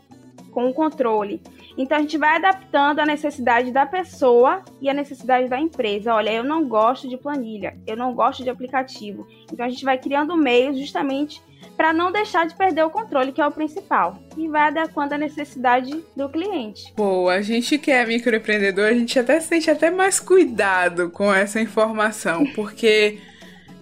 com 0.51 0.69
o 0.69 0.73
controle. 0.73 1.41
Então 1.77 1.97
a 1.97 2.01
gente 2.01 2.17
vai 2.17 2.35
adaptando 2.35 2.99
a 2.99 3.05
necessidade 3.05 3.71
da 3.71 3.85
pessoa 3.85 4.61
e 4.81 4.89
a 4.89 4.93
necessidade 4.93 5.47
da 5.47 5.59
empresa. 5.59 6.13
Olha, 6.13 6.31
eu 6.31 6.43
não 6.43 6.67
gosto 6.67 7.07
de 7.07 7.17
planilha, 7.17 7.77
eu 7.87 7.95
não 7.97 8.13
gosto 8.13 8.43
de 8.43 8.49
aplicativo. 8.49 9.25
Então 9.51 9.65
a 9.65 9.69
gente 9.69 9.85
vai 9.85 9.97
criando 9.97 10.35
meios 10.35 10.77
justamente 10.77 11.41
para 11.75 11.93
não 11.93 12.11
deixar 12.11 12.45
de 12.45 12.55
perder 12.55 12.83
o 12.83 12.89
controle, 12.89 13.31
que 13.31 13.41
é 13.41 13.47
o 13.47 13.51
principal, 13.51 14.17
e 14.37 14.47
vai 14.47 14.67
adequando 14.67 15.15
a 15.15 15.17
necessidade 15.17 16.03
do 16.15 16.29
cliente. 16.29 16.93
Pô, 16.95 17.29
a 17.29 17.41
gente 17.41 17.77
que 17.77 17.89
é 17.89 18.05
microempreendedor, 18.05 18.85
a 18.85 18.93
gente 18.93 19.17
até 19.17 19.39
sente 19.39 19.69
até 19.69 19.89
mais 19.89 20.19
cuidado 20.19 21.09
com 21.09 21.33
essa 21.33 21.59
informação, 21.59 22.45
porque 22.53 23.19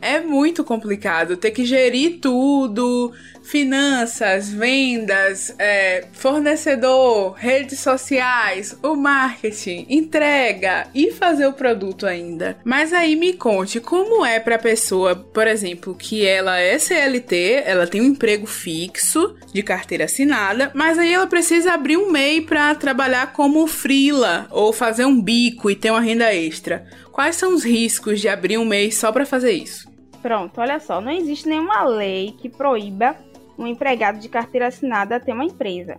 é 0.01 0.19
muito 0.19 0.63
complicado 0.63 1.37
ter 1.37 1.51
que 1.51 1.65
gerir 1.65 2.19
tudo, 2.19 3.13
finanças, 3.49 4.49
vendas, 4.49 5.55
é, 5.57 6.05
fornecedor, 6.13 7.33
redes 7.33 7.79
sociais, 7.79 8.77
o 8.83 8.95
marketing, 8.95 9.87
entrega 9.89 10.87
e 10.93 11.11
fazer 11.11 11.47
o 11.47 11.53
produto 11.53 12.05
ainda. 12.05 12.57
Mas 12.63 12.93
aí 12.93 13.15
me 13.15 13.33
conte 13.33 13.79
como 13.79 14.23
é 14.23 14.39
para 14.39 14.55
a 14.55 14.59
pessoa, 14.59 15.15
por 15.15 15.47
exemplo, 15.47 15.95
que 15.95 16.25
ela 16.25 16.59
é 16.59 16.77
CLT, 16.77 17.63
ela 17.65 17.87
tem 17.87 18.01
um 18.01 18.05
emprego 18.05 18.45
fixo 18.45 19.35
de 19.51 19.63
carteira 19.63 20.05
assinada, 20.05 20.71
mas 20.75 20.99
aí 20.99 21.11
ela 21.11 21.25
precisa 21.25 21.73
abrir 21.73 21.97
um 21.97 22.11
MEI 22.11 22.41
para 22.41 22.75
trabalhar 22.75 23.33
como 23.33 23.65
frila 23.65 24.47
ou 24.51 24.71
fazer 24.71 25.05
um 25.05 25.19
bico 25.19 25.71
e 25.71 25.75
ter 25.75 25.89
uma 25.89 26.01
renda 26.01 26.33
extra. 26.33 26.85
Quais 27.11 27.35
são 27.35 27.53
os 27.53 27.63
riscos 27.63 28.21
de 28.21 28.29
abrir 28.29 28.57
um 28.57 28.65
MEI 28.65 28.91
só 28.91 29.11
para 29.11 29.25
fazer 29.25 29.51
isso? 29.51 29.88
Pronto, 30.21 30.59
olha 30.59 30.79
só, 30.79 30.99
não 30.99 31.11
existe 31.11 31.47
nenhuma 31.47 31.83
lei 31.83 32.33
que 32.33 32.49
proíba 32.49 33.15
um 33.57 33.65
empregado 33.65 34.19
de 34.19 34.29
carteira 34.29 34.67
assinada 34.67 35.19
ter 35.19 35.33
uma 35.33 35.45
empresa. 35.45 35.97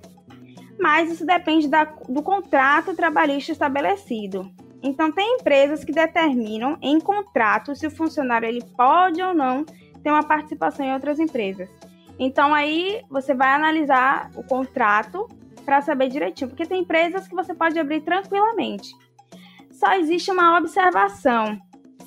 Mas 0.78 1.10
isso 1.10 1.26
depende 1.26 1.68
da, 1.68 1.84
do 2.08 2.22
contrato 2.22 2.94
trabalhista 2.94 3.52
estabelecido. 3.52 4.50
Então, 4.82 5.12
tem 5.12 5.36
empresas 5.36 5.84
que 5.84 5.92
determinam 5.92 6.78
em 6.80 6.98
contrato 6.98 7.74
se 7.74 7.86
o 7.86 7.90
funcionário 7.90 8.48
ele 8.48 8.64
pode 8.76 9.20
ou 9.20 9.34
não 9.34 9.64
ter 10.02 10.10
uma 10.10 10.22
participação 10.22 10.86
em 10.86 10.94
outras 10.94 11.18
empresas. 11.18 11.68
Então, 12.18 12.54
aí 12.54 13.02
você 13.10 13.34
vai 13.34 13.50
analisar 13.52 14.30
o 14.34 14.42
contrato 14.42 15.28
para 15.64 15.82
saber 15.82 16.08
direitinho, 16.08 16.48
porque 16.48 16.66
tem 16.66 16.80
empresas 16.80 17.28
que 17.28 17.34
você 17.34 17.54
pode 17.54 17.78
abrir 17.78 18.00
tranquilamente. 18.00 18.90
Só 19.70 19.92
existe 19.94 20.30
uma 20.30 20.58
observação 20.58 21.60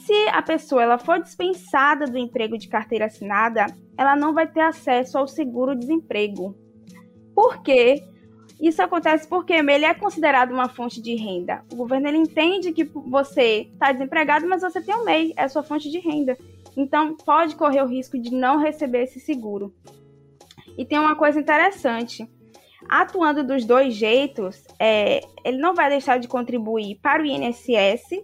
se 0.05 0.27
a 0.29 0.41
pessoa 0.41 0.83
ela 0.83 0.97
for 0.97 1.21
dispensada 1.21 2.05
do 2.05 2.17
emprego 2.17 2.57
de 2.57 2.67
carteira 2.67 3.05
assinada, 3.05 3.65
ela 3.97 4.15
não 4.15 4.33
vai 4.33 4.45
ter 4.45 4.59
acesso 4.59 5.17
ao 5.17 5.27
seguro-desemprego. 5.27 6.55
Por 7.33 7.63
quê? 7.63 8.03
Isso 8.61 8.81
acontece 8.81 9.27
porque 9.27 9.53
ele 9.53 9.85
é 9.85 9.93
considerado 9.93 10.51
uma 10.51 10.67
fonte 10.67 11.01
de 11.01 11.15
renda. 11.15 11.63
O 11.71 11.77
governo 11.77 12.07
ele 12.07 12.17
entende 12.17 12.73
que 12.73 12.83
você 12.83 13.69
está 13.73 13.91
desempregado, 13.91 14.47
mas 14.47 14.61
você 14.61 14.81
tem 14.81 14.93
um 14.95 15.05
MEI, 15.05 15.33
é 15.37 15.47
sua 15.47 15.63
fonte 15.63 15.89
de 15.89 15.99
renda. 15.99 16.37
Então, 16.75 17.15
pode 17.15 17.55
correr 17.55 17.81
o 17.81 17.87
risco 17.87 18.19
de 18.19 18.33
não 18.33 18.57
receber 18.57 19.03
esse 19.03 19.19
seguro. 19.19 19.73
E 20.77 20.85
tem 20.85 20.99
uma 20.99 21.15
coisa 21.15 21.39
interessante. 21.39 22.27
Atuando 22.89 23.43
dos 23.43 23.63
dois 23.63 23.93
jeitos, 23.93 24.63
é, 24.77 25.21
ele 25.45 25.57
não 25.57 25.73
vai 25.73 25.89
deixar 25.89 26.17
de 26.17 26.27
contribuir 26.27 26.99
para 27.01 27.21
o 27.23 27.25
INSS 27.25 28.21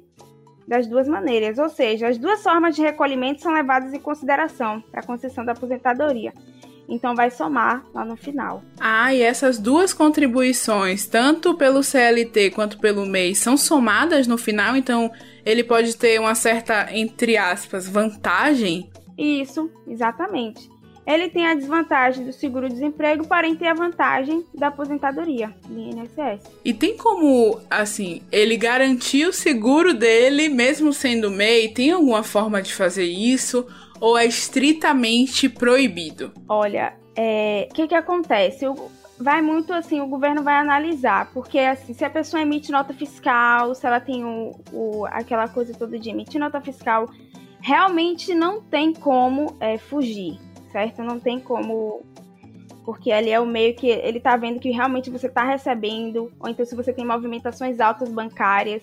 das 0.69 0.85
duas 0.85 1.07
maneiras, 1.07 1.57
ou 1.57 1.67
seja, 1.67 2.07
as 2.07 2.19
duas 2.19 2.43
formas 2.43 2.75
de 2.75 2.83
recolhimento 2.83 3.41
são 3.41 3.51
levadas 3.51 3.91
em 3.91 3.99
consideração 3.99 4.79
para 4.91 4.99
a 4.99 5.05
concessão 5.05 5.43
da 5.43 5.53
aposentadoria. 5.53 6.31
Então 6.87 7.15
vai 7.15 7.31
somar 7.31 7.83
lá 7.91 8.05
no 8.05 8.15
final. 8.15 8.63
Ah, 8.79 9.11
e 9.13 9.21
essas 9.21 9.57
duas 9.57 9.93
contribuições, 9.93 11.07
tanto 11.07 11.55
pelo 11.55 11.83
CLT 11.83 12.51
quanto 12.51 12.79
pelo 12.79 13.05
MEI, 13.05 13.33
são 13.33 13.57
somadas 13.57 14.27
no 14.27 14.37
final, 14.37 14.75
então 14.75 15.11
ele 15.43 15.63
pode 15.63 15.97
ter 15.97 16.19
uma 16.19 16.35
certa, 16.35 16.87
entre 16.95 17.35
aspas, 17.35 17.89
vantagem? 17.89 18.91
Isso, 19.17 19.71
exatamente 19.87 20.69
ele 21.09 21.27
tem 21.27 21.47
a 21.47 21.55
desvantagem 21.55 22.23
do 22.23 22.31
seguro-desemprego, 22.31 23.27
porém 23.27 23.55
tem 23.55 23.67
a 23.67 23.73
vantagem 23.73 24.45
da 24.53 24.67
aposentadoria 24.67 25.51
do 25.67 25.79
INSS. 25.79 26.43
E 26.63 26.71
tem 26.71 26.95
como, 26.95 27.59
assim, 27.67 28.21
ele 28.31 28.55
garantir 28.55 29.25
o 29.25 29.33
seguro 29.33 29.93
dele, 29.93 30.49
mesmo 30.49 30.93
sendo 30.93 31.31
MEI? 31.31 31.69
Tem 31.69 31.91
alguma 31.91 32.21
forma 32.21 32.61
de 32.61 32.73
fazer 32.73 33.05
isso? 33.05 33.65
Ou 33.99 34.15
é 34.15 34.25
estritamente 34.25 35.49
proibido? 35.49 36.31
Olha, 36.47 36.93
o 36.95 37.11
é, 37.15 37.67
que 37.73 37.87
que 37.87 37.95
acontece? 37.95 38.67
O, 38.67 38.75
vai 39.19 39.41
muito 39.41 39.73
assim, 39.73 39.99
o 39.99 40.07
governo 40.07 40.43
vai 40.43 40.55
analisar, 40.55 41.31
porque 41.33 41.57
assim, 41.57 41.93
se 41.93 42.05
a 42.05 42.09
pessoa 42.09 42.41
emite 42.41 42.71
nota 42.71 42.93
fiscal, 42.93 43.73
se 43.73 43.85
ela 43.85 43.99
tem 43.99 44.23
o, 44.23 44.55
o 44.71 45.05
aquela 45.07 45.47
coisa 45.47 45.73
toda 45.73 45.99
de 45.99 46.09
emitir 46.09 46.39
nota 46.39 46.61
fiscal, 46.61 47.09
realmente 47.59 48.33
não 48.33 48.61
tem 48.61 48.93
como 48.93 49.57
é, 49.59 49.77
fugir, 49.77 50.39
certo? 50.71 51.03
Não 51.03 51.19
tem 51.19 51.39
como 51.39 52.03
porque 52.85 53.11
ali 53.11 53.29
é 53.29 53.39
o 53.39 53.45
meio 53.45 53.75
que 53.75 53.87
ele 53.87 54.19
tá 54.19 54.35
vendo 54.35 54.59
que 54.59 54.71
realmente 54.71 55.11
você 55.11 55.29
tá 55.29 55.43
recebendo, 55.43 56.31
ou 56.39 56.49
então 56.49 56.65
se 56.65 56.75
você 56.75 56.91
tem 56.91 57.05
movimentações 57.05 57.79
altas 57.79 58.09
bancárias, 58.09 58.81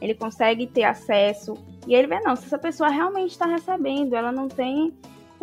ele 0.00 0.14
consegue 0.14 0.66
ter 0.66 0.84
acesso. 0.84 1.54
E 1.86 1.94
ele 1.94 2.06
vê, 2.06 2.20
não, 2.20 2.34
se 2.34 2.46
essa 2.46 2.58
pessoa 2.58 2.88
realmente 2.88 3.32
está 3.32 3.44
recebendo, 3.44 4.14
ela 4.14 4.32
não 4.32 4.48
tem 4.48 4.94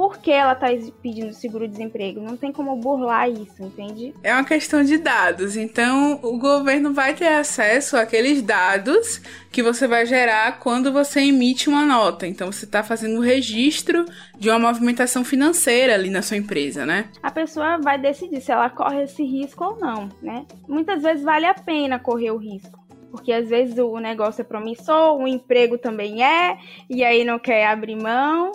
por 0.01 0.17
que 0.17 0.31
ela 0.31 0.53
está 0.53 0.65
pedindo 0.99 1.31
seguro-desemprego. 1.31 2.21
Não 2.21 2.35
tem 2.35 2.51
como 2.51 2.75
burlar 2.75 3.29
isso, 3.29 3.61
entende? 3.61 4.15
É 4.23 4.33
uma 4.33 4.43
questão 4.43 4.83
de 4.83 4.97
dados. 4.97 5.55
Então, 5.55 6.19
o 6.23 6.39
governo 6.39 6.91
vai 6.91 7.13
ter 7.13 7.27
acesso 7.27 7.95
àqueles 7.95 8.41
dados 8.41 9.21
que 9.51 9.61
você 9.61 9.87
vai 9.87 10.07
gerar 10.07 10.57
quando 10.57 10.91
você 10.91 11.19
emite 11.19 11.69
uma 11.69 11.85
nota. 11.85 12.25
Então, 12.25 12.51
você 12.51 12.65
está 12.65 12.81
fazendo 12.81 13.17
o 13.17 13.17
um 13.19 13.21
registro 13.21 14.03
de 14.39 14.49
uma 14.49 14.57
movimentação 14.57 15.23
financeira 15.23 15.93
ali 15.93 16.09
na 16.09 16.23
sua 16.23 16.37
empresa, 16.37 16.83
né? 16.83 17.07
A 17.21 17.29
pessoa 17.29 17.77
vai 17.77 17.99
decidir 17.99 18.41
se 18.41 18.51
ela 18.51 18.71
corre 18.71 19.03
esse 19.03 19.23
risco 19.23 19.63
ou 19.63 19.77
não, 19.79 20.09
né? 20.19 20.47
Muitas 20.67 21.03
vezes 21.03 21.23
vale 21.23 21.45
a 21.45 21.53
pena 21.53 21.99
correr 21.99 22.31
o 22.31 22.37
risco 22.37 22.81
porque 23.11 23.33
às 23.33 23.49
vezes 23.49 23.77
o 23.77 23.99
negócio 23.99 24.39
é 24.39 24.45
promissor, 24.45 25.17
o 25.17 25.27
emprego 25.27 25.77
também 25.77 26.23
é, 26.23 26.57
e 26.89 27.03
aí 27.03 27.25
não 27.25 27.37
quer 27.37 27.67
abrir 27.67 27.97
mão, 27.97 28.53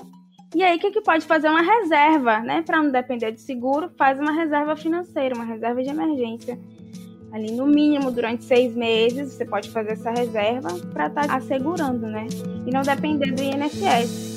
e 0.54 0.62
aí, 0.62 0.76
o 0.76 0.80
que, 0.80 0.90
que 0.90 1.00
pode 1.00 1.26
fazer? 1.26 1.48
Uma 1.48 1.62
reserva, 1.62 2.40
né? 2.40 2.62
Para 2.62 2.82
não 2.82 2.90
depender 2.90 3.32
de 3.32 3.40
seguro, 3.40 3.90
faz 3.96 4.18
uma 4.18 4.32
reserva 4.32 4.76
financeira, 4.76 5.34
uma 5.34 5.44
reserva 5.44 5.82
de 5.82 5.88
emergência. 5.88 6.58
Ali, 7.32 7.52
no 7.52 7.66
mínimo, 7.66 8.10
durante 8.10 8.44
seis 8.44 8.74
meses, 8.74 9.32
você 9.32 9.44
pode 9.44 9.70
fazer 9.70 9.92
essa 9.92 10.10
reserva 10.10 10.68
para 10.92 11.08
estar 11.08 11.26
tá 11.26 11.36
assegurando, 11.36 12.06
né? 12.06 12.26
E 12.66 12.70
não 12.70 12.82
depender 12.82 13.32
do 13.32 13.42
INSS. 13.42 14.35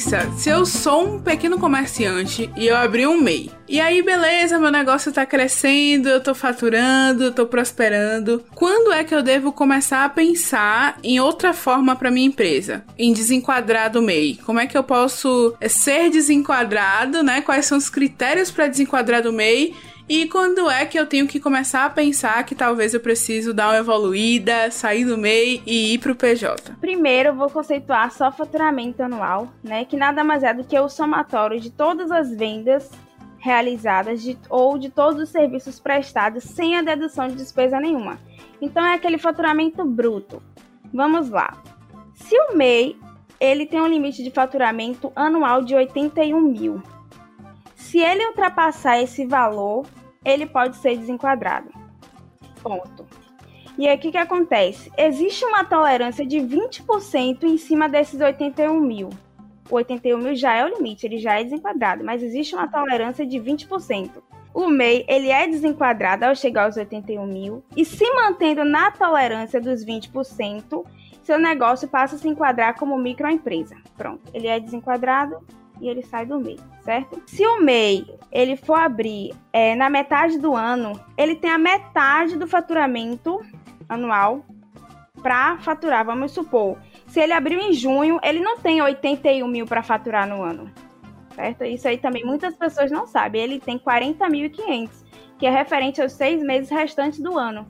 Se 0.00 0.48
eu 0.48 0.64
sou 0.64 1.16
um 1.16 1.20
pequeno 1.20 1.58
comerciante 1.58 2.50
e 2.56 2.66
eu 2.66 2.76
abri 2.76 3.06
um 3.06 3.20
MEI, 3.20 3.50
e 3.68 3.80
aí 3.80 4.02
beleza, 4.02 4.58
meu 4.58 4.70
negócio 4.70 5.12
tá 5.12 5.26
crescendo, 5.26 6.08
eu 6.08 6.22
tô 6.22 6.34
faturando, 6.34 7.24
eu 7.24 7.32
tô 7.32 7.46
prosperando, 7.46 8.44
quando 8.54 8.92
é 8.92 9.04
que 9.04 9.14
eu 9.14 9.22
devo 9.22 9.52
começar 9.52 10.04
a 10.04 10.08
pensar 10.08 10.98
em 11.02 11.20
outra 11.20 11.52
forma 11.52 11.96
para 11.96 12.10
minha 12.10 12.26
empresa? 12.26 12.84
Em 12.96 13.12
desenquadrar 13.12 13.90
do 13.90 14.00
MEI? 14.00 14.38
Como 14.46 14.60
é 14.60 14.66
que 14.66 14.78
eu 14.78 14.84
posso 14.84 15.54
ser 15.68 16.10
desenquadrado, 16.10 17.22
né? 17.22 17.42
Quais 17.42 17.66
são 17.66 17.76
os 17.76 17.90
critérios 17.90 18.50
para 18.50 18.68
desenquadrar 18.68 19.22
do 19.22 19.32
MEI? 19.32 19.74
E 20.08 20.26
quando 20.26 20.70
é 20.70 20.86
que 20.86 20.98
eu 20.98 21.06
tenho 21.06 21.26
que 21.26 21.38
começar 21.38 21.84
a 21.84 21.90
pensar 21.90 22.42
que 22.44 22.54
talvez 22.54 22.94
eu 22.94 23.00
preciso 23.00 23.52
dar 23.52 23.68
uma 23.68 23.76
evoluída, 23.76 24.70
sair 24.70 25.04
do 25.04 25.18
MEI 25.18 25.62
e 25.66 25.92
ir 25.92 25.98
para 25.98 26.12
o 26.12 26.16
PJ? 26.16 26.76
Primeiro, 26.80 27.28
eu 27.28 27.34
vou 27.34 27.50
conceituar 27.50 28.10
só 28.10 28.32
faturamento 28.32 29.02
anual, 29.02 29.48
né? 29.62 29.84
Que 29.84 29.98
nada 29.98 30.24
mais 30.24 30.42
é 30.42 30.54
do 30.54 30.64
que 30.64 30.78
o 30.78 30.88
somatório 30.88 31.60
de 31.60 31.70
todas 31.70 32.10
as 32.10 32.34
vendas 32.34 32.90
realizadas 33.38 34.22
de, 34.22 34.38
ou 34.48 34.78
de 34.78 34.88
todos 34.88 35.22
os 35.22 35.28
serviços 35.28 35.78
prestados 35.78 36.42
sem 36.42 36.76
a 36.76 36.82
dedução 36.82 37.28
de 37.28 37.34
despesa 37.34 37.78
nenhuma. 37.78 38.18
Então 38.62 38.84
é 38.84 38.94
aquele 38.94 39.18
faturamento 39.18 39.84
bruto. 39.84 40.42
Vamos 40.92 41.28
lá. 41.28 41.62
Se 42.14 42.34
o 42.34 42.56
MEI 42.56 42.96
ele 43.38 43.66
tem 43.66 43.80
um 43.80 43.86
limite 43.86 44.22
de 44.22 44.30
faturamento 44.30 45.12
anual 45.14 45.62
de 45.62 45.74
81 45.74 46.40
mil. 46.40 46.82
Se 47.76 47.98
ele 47.98 48.26
ultrapassar 48.26 49.00
esse 49.00 49.24
valor, 49.24 49.86
ele 50.24 50.46
pode 50.46 50.76
ser 50.76 50.96
desenquadrado. 50.96 51.68
Ponto. 52.62 53.06
E 53.78 53.96
que, 53.96 54.10
que 54.10 54.18
acontece? 54.18 54.90
Existe 54.98 55.44
uma 55.44 55.64
tolerância 55.64 56.26
de 56.26 56.38
20% 56.38 57.44
em 57.44 57.56
cima 57.56 57.88
desses 57.88 58.20
81 58.20 58.80
mil. 58.80 59.08
O 59.70 59.76
81 59.76 60.18
mil 60.18 60.34
já 60.34 60.56
é 60.56 60.64
o 60.64 60.68
limite, 60.68 61.06
ele 61.06 61.18
já 61.18 61.38
é 61.38 61.44
desenquadrado, 61.44 62.04
mas 62.04 62.22
existe 62.22 62.54
uma 62.56 62.66
tolerância 62.66 63.24
de 63.24 63.38
20%. 63.38 64.10
O 64.52 64.66
MEI 64.66 65.04
ele 65.06 65.30
é 65.30 65.46
desenquadrado 65.46 66.24
ao 66.24 66.34
chegar 66.34 66.64
aos 66.64 66.76
81 66.76 67.24
mil 67.24 67.62
e 67.76 67.84
se 67.84 68.04
mantendo 68.14 68.64
na 68.64 68.90
tolerância 68.90 69.60
dos 69.60 69.84
20%, 69.84 70.84
seu 71.22 71.38
negócio 71.38 71.86
passa 71.86 72.16
a 72.16 72.18
se 72.18 72.26
enquadrar 72.26 72.76
como 72.76 72.98
microempresa. 72.98 73.76
Pronto, 73.96 74.22
ele 74.34 74.48
é 74.48 74.58
desenquadrado 74.58 75.38
e 75.80 75.88
ele 75.88 76.02
sai 76.02 76.26
do 76.26 76.38
MEI, 76.38 76.58
certo? 76.82 77.22
Se 77.26 77.46
o 77.46 77.60
MEI 77.60 78.06
ele 78.30 78.56
for 78.56 78.74
abrir 78.74 79.34
é, 79.52 79.74
na 79.74 79.88
metade 79.88 80.38
do 80.38 80.54
ano, 80.54 80.98
ele 81.16 81.34
tem 81.34 81.50
a 81.50 81.58
metade 81.58 82.36
do 82.36 82.46
faturamento 82.46 83.40
anual 83.88 84.44
para 85.22 85.58
faturar. 85.58 86.04
Vamos 86.04 86.32
supor, 86.32 86.78
se 87.06 87.20
ele 87.20 87.32
abriu 87.32 87.60
em 87.60 87.72
junho, 87.72 88.18
ele 88.22 88.40
não 88.40 88.58
tem 88.58 88.80
81 88.80 89.46
mil 89.48 89.66
para 89.66 89.82
faturar 89.82 90.28
no 90.28 90.42
ano, 90.42 90.70
certo? 91.34 91.64
Isso 91.64 91.88
aí 91.88 91.98
também 91.98 92.24
muitas 92.24 92.54
pessoas 92.56 92.90
não 92.90 93.06
sabem. 93.06 93.42
Ele 93.42 93.60
tem 93.60 93.78
40.500, 93.78 94.90
que 95.38 95.46
é 95.46 95.50
referente 95.50 96.00
aos 96.00 96.12
seis 96.12 96.42
meses 96.42 96.70
restantes 96.70 97.20
do 97.20 97.38
ano. 97.38 97.66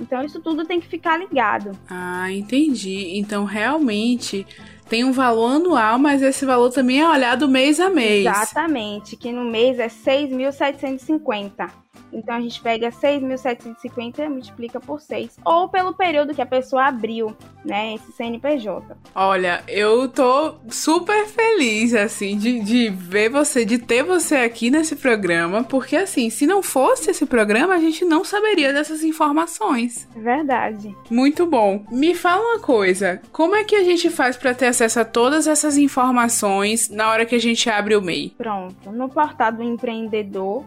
Então 0.00 0.24
isso 0.24 0.40
tudo 0.40 0.64
tem 0.64 0.80
que 0.80 0.88
ficar 0.88 1.16
ligado. 1.16 1.72
Ah, 1.88 2.30
entendi. 2.32 3.16
Então 3.18 3.44
realmente 3.44 4.46
tem 4.88 5.04
um 5.04 5.12
valor 5.12 5.56
anual, 5.56 5.98
mas 5.98 6.22
esse 6.22 6.44
valor 6.44 6.70
também 6.70 7.00
é 7.00 7.08
olhado 7.08 7.48
mês 7.48 7.80
a 7.80 7.88
mês. 7.90 8.26
Exatamente, 8.26 9.16
que 9.16 9.32
no 9.32 9.44
mês 9.44 9.78
é 9.78 9.88
6.750. 9.88 11.83
Então 12.12 12.36
a 12.36 12.40
gente 12.40 12.60
pega 12.60 12.90
6.750 12.90 14.18
e 14.18 14.28
multiplica 14.28 14.80
por 14.80 15.00
6. 15.00 15.38
Ou 15.44 15.68
pelo 15.68 15.92
período 15.92 16.34
que 16.34 16.40
a 16.40 16.46
pessoa 16.46 16.86
abriu, 16.86 17.36
né? 17.64 17.94
Esse 17.94 18.12
CNPJ. 18.12 18.96
Olha, 19.14 19.62
eu 19.66 20.08
tô 20.08 20.54
super 20.68 21.26
feliz, 21.26 21.94
assim, 21.94 22.38
de, 22.38 22.60
de 22.60 22.88
ver 22.88 23.28
você, 23.28 23.64
de 23.64 23.78
ter 23.78 24.02
você 24.02 24.36
aqui 24.36 24.70
nesse 24.70 24.96
programa. 24.96 25.64
Porque, 25.64 25.96
assim, 25.96 26.30
se 26.30 26.46
não 26.46 26.62
fosse 26.62 27.10
esse 27.10 27.26
programa, 27.26 27.74
a 27.74 27.78
gente 27.78 28.04
não 28.04 28.24
saberia 28.24 28.72
dessas 28.72 29.02
informações. 29.02 30.08
Verdade. 30.14 30.94
Muito 31.10 31.46
bom. 31.46 31.84
Me 31.90 32.14
fala 32.14 32.42
uma 32.54 32.60
coisa: 32.60 33.20
como 33.32 33.56
é 33.56 33.64
que 33.64 33.74
a 33.74 33.84
gente 33.84 34.08
faz 34.10 34.36
para 34.36 34.54
ter 34.54 34.66
acesso 34.66 35.00
a 35.00 35.04
todas 35.04 35.46
essas 35.46 35.76
informações 35.76 36.88
na 36.88 37.10
hora 37.10 37.26
que 37.26 37.34
a 37.34 37.40
gente 37.40 37.68
abre 37.68 37.96
o 37.96 38.02
MEI? 38.02 38.34
Pronto. 38.36 38.92
No 38.92 39.08
portal 39.08 39.52
do 39.52 39.62
empreendedor 39.62 40.64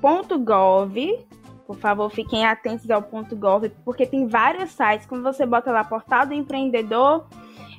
.gov, 0.00 1.26
por 1.66 1.76
favor, 1.76 2.10
fiquem 2.10 2.44
atentos 2.44 2.90
ao 2.90 3.00
.gov, 3.02 3.68
porque 3.84 4.06
tem 4.06 4.26
vários 4.26 4.70
sites, 4.70 5.06
quando 5.06 5.22
você 5.22 5.46
bota 5.46 5.70
lá 5.70 5.84
Portal 5.84 6.26
do 6.26 6.34
Empreendedor, 6.34 7.26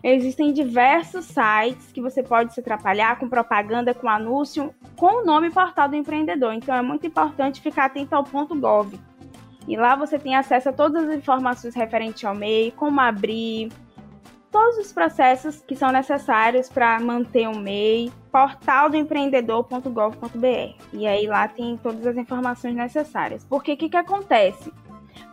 existem 0.03 0.53
diversos 0.53 1.25
sites 1.25 1.91
que 1.91 2.01
você 2.01 2.23
pode 2.23 2.53
se 2.53 2.59
atrapalhar 2.59 3.19
com 3.19 3.27
propaganda, 3.27 3.93
com 3.93 4.07
anúncio, 4.07 4.73
com 4.95 5.21
o 5.21 5.25
nome 5.25 5.49
Portal 5.49 5.89
do 5.89 5.95
Empreendedor. 5.95 6.53
Então 6.53 6.73
é 6.73 6.81
muito 6.81 7.05
importante 7.05 7.61
ficar 7.61 7.85
atento 7.85 8.15
ao 8.15 8.23
.gov. 8.23 8.97
E 9.67 9.77
lá 9.77 9.95
você 9.95 10.17
tem 10.17 10.35
acesso 10.35 10.69
a 10.69 10.73
todas 10.73 11.07
as 11.07 11.15
informações 11.15 11.75
referentes 11.75 12.23
ao 12.23 12.33
MEI, 12.33 12.71
como 12.71 12.99
abrir, 12.99 13.71
todos 14.51 14.77
os 14.77 14.91
processos 14.91 15.63
que 15.65 15.75
são 15.75 15.91
necessários 15.91 16.67
para 16.67 16.99
manter 16.99 17.47
o 17.47 17.57
MEI, 17.57 18.11
portaldoempreendedor.gov.br. 18.31 20.75
E 20.93 21.07
aí 21.07 21.25
lá 21.25 21.47
tem 21.47 21.77
todas 21.77 22.05
as 22.05 22.17
informações 22.17 22.75
necessárias. 22.75 23.45
Porque 23.45 23.73
o 23.73 23.77
que, 23.77 23.89
que 23.89 23.97
acontece? 23.97 24.71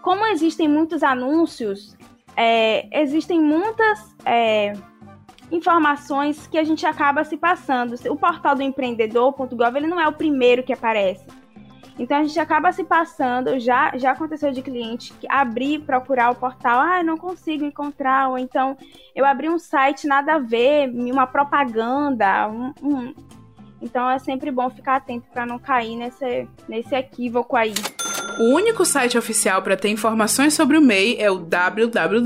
Como 0.02 0.24
existem 0.26 0.68
muitos 0.68 1.02
anúncios, 1.02 1.96
é, 2.36 2.88
existem 3.02 3.40
muitas 3.40 4.14
é, 4.24 4.72
informações 5.50 6.46
que 6.46 6.56
a 6.56 6.64
gente 6.64 6.86
acaba 6.86 7.24
se 7.24 7.36
passando. 7.36 7.96
O 8.08 8.16
portal 8.16 8.54
do 8.54 8.62
empreendedor.gov 8.62 9.76
ele 9.76 9.88
não 9.88 10.00
é 10.00 10.06
o 10.06 10.12
primeiro 10.12 10.62
que 10.62 10.72
aparece. 10.72 11.26
Então 11.98 12.18
a 12.18 12.22
gente 12.22 12.38
acaba 12.38 12.70
se 12.70 12.84
passando, 12.84 13.58
já, 13.58 13.96
já 13.96 14.12
aconteceu 14.12 14.52
de 14.52 14.62
cliente 14.62 15.12
abrir, 15.28 15.80
procurar 15.80 16.30
o 16.30 16.34
portal, 16.36 16.80
ah, 16.80 17.02
não 17.02 17.16
consigo 17.16 17.64
encontrar, 17.64 18.28
ou 18.28 18.38
então 18.38 18.76
eu 19.14 19.24
abri 19.24 19.48
um 19.48 19.58
site 19.58 20.06
nada 20.06 20.34
a 20.34 20.38
ver, 20.38 20.88
uma 20.90 21.26
propaganda, 21.26 22.48
um, 22.48 22.72
um. 22.80 23.14
então 23.82 24.08
é 24.08 24.18
sempre 24.20 24.52
bom 24.52 24.70
ficar 24.70 24.96
atento 24.96 25.26
para 25.32 25.44
não 25.44 25.58
cair 25.58 25.96
nesse, 25.96 26.46
nesse 26.68 26.94
equívoco 26.94 27.56
aí. 27.56 27.74
O 28.38 28.54
único 28.54 28.84
site 28.84 29.18
oficial 29.18 29.60
para 29.62 29.76
ter 29.76 29.88
informações 29.88 30.54
sobre 30.54 30.78
o 30.78 30.80
MEI 30.80 31.16
é 31.18 31.28
o 31.28 31.38
www.gov.br. 31.40 32.18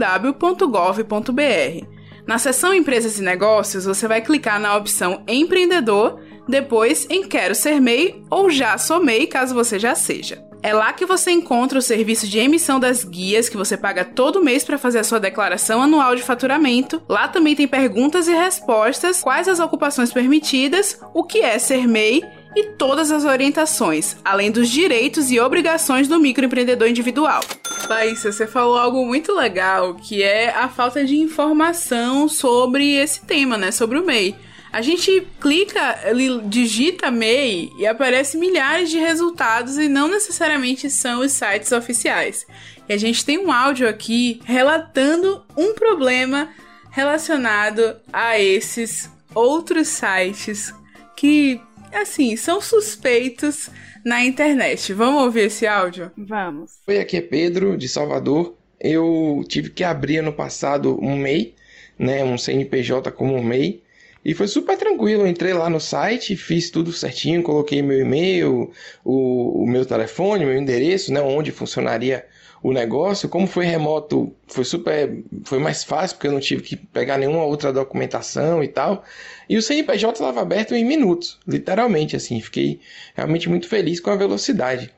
Na 2.27 2.39
seção 2.39 2.75
Empresas 2.75 3.19
e 3.19 3.23
Negócios, 3.23 3.87
você 3.87 4.07
vai 4.07 4.21
clicar 4.21 4.61
na 4.61 4.77
opção 4.77 5.25
Empreendedor, 5.27 6.21
depois 6.49 7.07
em 7.09 7.27
Quero 7.27 7.55
Ser 7.55 7.81
MEI 7.81 8.23
ou 8.31 8.51
Já 8.51 8.77
Sou 8.79 9.03
MEI, 9.03 9.27
caso 9.27 9.55
você 9.55 9.79
já 9.79 9.95
seja. 9.95 10.43
É 10.63 10.73
lá 10.73 10.93
que 10.93 11.05
você 11.05 11.33
encontra 11.33 11.77
o 11.77 11.83
serviço 11.83 12.29
de 12.29 12.39
emissão 12.39 12.79
das 12.79 13.03
guias 13.03 13.49
que 13.49 13.57
você 13.57 13.77
paga 13.77 14.05
todo 14.05 14.45
mês 14.45 14.63
para 14.63 14.79
fazer 14.79 15.01
a 15.01 15.05
sua 15.05 15.19
declaração 15.19 15.83
anual 15.83 16.15
de 16.15 16.23
faturamento. 16.23 17.03
Lá 17.09 17.27
também 17.27 17.57
tem 17.57 17.67
perguntas 17.67 18.29
e 18.29 18.33
respostas, 18.33 19.21
quais 19.21 19.49
as 19.49 19.59
ocupações 19.59 20.13
permitidas, 20.13 21.01
o 21.13 21.25
que 21.25 21.41
é 21.41 21.59
ser 21.59 21.89
MEI 21.89 22.23
e 22.55 22.65
todas 22.77 23.11
as 23.11 23.25
orientações, 23.25 24.17
além 24.25 24.53
dos 24.53 24.69
direitos 24.69 25.33
e 25.33 25.41
obrigações 25.41 26.07
do 26.07 26.21
microempreendedor 26.21 26.87
individual. 26.87 27.41
Laísa, 27.89 28.31
você 28.31 28.47
falou 28.47 28.77
algo 28.77 29.05
muito 29.05 29.35
legal, 29.35 29.95
que 29.95 30.23
é 30.23 30.51
a 30.51 30.69
falta 30.69 31.05
de 31.05 31.17
informação 31.17 32.29
sobre 32.29 32.95
esse 32.95 33.23
tema, 33.23 33.57
né? 33.57 33.73
Sobre 33.73 33.99
o 33.99 34.07
MEI. 34.07 34.37
A 34.73 34.81
gente 34.81 35.29
clica, 35.39 35.99
digita 36.47 37.11
MEI 37.11 37.71
e 37.79 37.87
aparece 37.87 38.39
milhares 38.39 38.89
de 38.89 38.97
resultados 38.97 39.77
e 39.77 39.87
não 39.87 40.09
necessariamente 40.09 40.89
são 40.89 41.21
os 41.21 41.33
sites 41.33 41.73
oficiais. 41.73 42.47
E 42.89 42.93
a 42.95 42.97
gente 42.97 43.23
tem 43.23 43.37
um 43.37 43.53
áudio 43.53 43.87
aqui 43.87 44.41
relatando 44.47 45.45
um 45.59 45.75
problema 45.75 46.49
relacionado 46.91 47.97
a 48.11 48.41
esses 48.41 49.11
outros 49.35 49.89
sites 49.89 50.73
que, 51.15 51.61
assim, 51.93 52.35
são 52.35 52.59
suspeitos 52.59 53.69
na 54.03 54.25
internet. 54.25 54.95
Vamos 54.95 55.23
ouvir 55.23 55.49
esse 55.49 55.67
áudio? 55.67 56.11
Vamos. 56.17 56.79
Oi, 56.89 56.99
aqui 56.99 57.19
é 57.19 57.21
Pedro, 57.21 57.77
de 57.77 57.89
Salvador. 57.91 58.57
Eu 58.81 59.45
tive 59.47 59.69
que 59.69 59.85
abrir 59.85 60.19
ano 60.19 60.33
passado 60.33 60.99
um 61.03 61.15
MEI, 61.15 61.55
né, 61.99 62.25
um 62.25 62.39
CNPJ 62.39 63.13
como 63.13 63.37
um 63.37 63.45
MEI, 63.45 63.83
e 64.25 64.35
foi 64.35 64.47
super 64.47 64.77
tranquilo. 64.77 65.23
Eu 65.23 65.27
entrei 65.27 65.53
lá 65.53 65.69
no 65.69 65.81
site, 65.81 66.37
fiz 66.37 66.71
tudo 66.71 66.93
certinho, 66.93 67.43
coloquei 67.43 67.83
meu 67.83 68.01
e-mail, 68.01 68.71
o, 69.05 69.63
o 69.63 69.67
meu 69.67 69.85
telefone, 69.85 70.45
meu 70.45 70.57
endereço, 70.57 71.13
né, 71.13 71.21
onde 71.21 71.51
funcionaria 71.51 72.25
o 72.63 72.73
negócio. 72.73 73.29
Como 73.29 73.47
foi 73.47 73.67
remoto, 73.67 74.33
foi 74.47 74.65
super, 74.65 75.23
foi 75.45 75.59
mais 75.59 75.83
fácil 75.83 76.17
porque 76.17 76.29
eu 76.29 76.33
não 76.33 76.41
tive 76.41 76.63
que 76.63 76.77
pegar 76.77 77.19
nenhuma 77.19 77.45
outra 77.45 77.73
documentação 77.73 78.63
e 78.63 78.69
tal. 78.69 79.05
E 79.49 79.57
o 79.57 79.63
CNPJ 79.63 80.13
estava 80.13 80.41
aberto 80.41 80.75
em 80.75 80.85
minutos, 80.85 81.39
literalmente 81.47 82.15
assim. 82.15 82.41
Fiquei 82.41 82.81
realmente 83.15 83.49
muito 83.49 83.69
feliz 83.69 83.99
com 83.99 84.11
a 84.11 84.17
velocidade. 84.17 84.93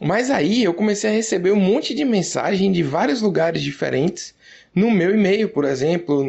Mas 0.00 0.30
aí 0.30 0.62
eu 0.62 0.74
comecei 0.74 1.10
a 1.10 1.12
receber 1.12 1.50
um 1.50 1.56
monte 1.56 1.92
de 1.94 2.04
mensagem 2.04 2.70
de 2.70 2.82
vários 2.82 3.20
lugares 3.20 3.62
diferentes 3.62 4.34
no 4.74 4.90
meu 4.90 5.14
e-mail, 5.14 5.48
por 5.48 5.64
exemplo, 5.64 6.24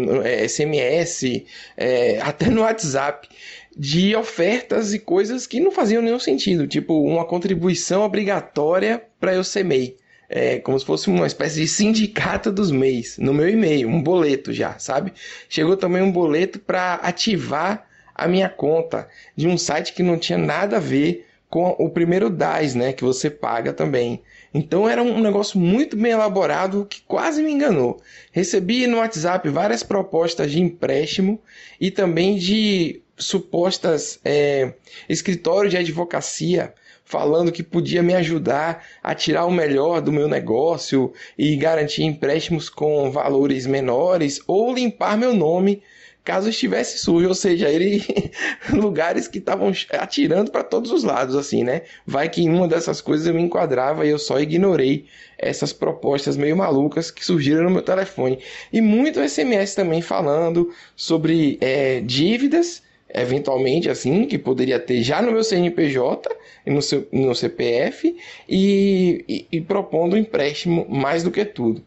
SMS, 0.47 1.43
é, 1.78 2.15
é, 2.15 2.21
até 2.21 2.49
no 2.49 2.62
WhatsApp, 2.62 3.28
de 3.75 4.15
ofertas 4.15 4.93
e 4.93 4.99
coisas 4.99 5.47
que 5.47 5.60
não 5.60 5.71
faziam 5.71 6.02
nenhum 6.02 6.19
sentido, 6.19 6.67
tipo 6.67 7.02
uma 7.02 7.25
contribuição 7.25 8.02
obrigatória 8.02 9.02
para 9.19 9.34
eu 9.34 9.43
ser 9.43 9.63
MEI. 9.63 9.95
É, 10.32 10.60
como 10.60 10.80
se 10.80 10.86
fosse 10.86 11.10
uma 11.10 11.25
espécie 11.25 11.62
de 11.62 11.67
sindicato 11.67 12.52
dos 12.52 12.69
MEIs, 12.69 13.17
no 13.17 13.34
meu 13.34 13.49
e-mail, 13.49 13.89
um 13.89 14.02
boleto 14.02 14.54
já, 14.54 14.78
sabe? 14.78 15.12
Chegou 15.47 15.75
também 15.75 16.04
um 16.04 16.12
boleto 16.12 16.60
para 16.60 16.95
ativar 16.95 17.88
a 18.13 18.28
minha 18.28 18.49
conta 18.49 19.08
de 19.36 19.47
um 19.47 19.58
site 19.58 19.93
que 19.93 20.04
não 20.04 20.19
tinha 20.19 20.38
nada 20.38 20.78
a 20.78 20.80
ver 20.80 21.25
com 21.49 21.75
o 21.80 21.89
primeiro 21.89 22.30
DAS, 22.30 22.75
né, 22.75 22.93
que 22.93 23.04
você 23.04 23.30
paga 23.30 23.73
também. 23.73 24.21
Então 24.54 24.90
era 24.90 25.02
um 25.02 25.20
negócio 25.22 25.60
muito 25.60 25.96
bem 25.96 26.12
elaborado 26.12 26.88
que 26.90 27.02
quase 27.02 27.44
me 27.44 27.52
enganou. 27.52 28.02
Recebi 28.32 28.88
no 28.88 28.98
WhatsApp 28.98 29.48
várias 29.50 29.84
propostas 29.84 30.52
de 30.52 30.60
empréstimo 30.60 31.40
e 31.80 31.92
também 31.92 32.36
de 32.36 33.02
supostas 33.16 34.20
é, 34.24 34.74
escritórios 35.08 35.72
de 35.72 35.78
advocacia 35.78 36.74
falando 37.10 37.52
que 37.52 37.64
podia 37.64 38.04
me 38.04 38.14
ajudar 38.14 38.86
a 39.02 39.16
tirar 39.16 39.46
o 39.46 39.52
melhor 39.52 40.00
do 40.00 40.12
meu 40.12 40.28
negócio 40.28 41.12
e 41.36 41.56
garantir 41.56 42.04
empréstimos 42.04 42.70
com 42.70 43.10
valores 43.12 43.66
menores 43.66 44.40
ou 44.46 44.72
limpar 44.72 45.18
meu 45.18 45.34
nome 45.34 45.82
caso 46.23 46.49
estivesse 46.49 46.99
sujo, 46.99 47.27
ou 47.27 47.34
seja, 47.34 47.69
ele 47.69 48.03
lugares 48.71 49.27
que 49.27 49.39
estavam 49.39 49.71
atirando 49.91 50.51
para 50.51 50.63
todos 50.63 50.91
os 50.91 51.03
lados, 51.03 51.36
assim, 51.36 51.63
né? 51.63 51.84
Vai 52.05 52.29
que 52.29 52.41
em 52.41 52.49
uma 52.49 52.67
dessas 52.67 53.01
coisas 53.01 53.25
eu 53.25 53.34
me 53.34 53.41
enquadrava 53.41 54.05
e 54.05 54.10
eu 54.10 54.19
só 54.19 54.39
ignorei 54.39 55.05
essas 55.38 55.73
propostas 55.73 56.38
meio 56.38 56.55
malucas 56.55 57.10
que 57.10 57.25
surgiram 57.25 57.63
no 57.63 57.71
meu 57.71 57.82
telefone 57.82 58.39
e 58.71 58.82
muito 58.82 59.27
SMS 59.27 59.73
também 59.73 60.01
falando 60.01 60.71
sobre 60.95 61.58
é, 61.62 62.01
dívidas 62.01 62.84
eventualmente 63.12 63.89
assim 63.89 64.25
que 64.25 64.38
poderia 64.38 64.79
ter 64.79 65.01
já 65.01 65.21
no 65.21 65.32
meu 65.32 65.43
CNPJ 65.43 66.29
e 66.65 66.69
no, 66.69 66.82
seu, 66.82 67.08
no 67.12 67.34
CPF 67.34 68.15
e, 68.47 69.25
e, 69.27 69.47
e 69.51 69.62
propondo 69.62 70.17
empréstimo 70.17 70.86
mais 70.88 71.23
do 71.23 71.32
que 71.32 71.43
tudo. 71.43 71.84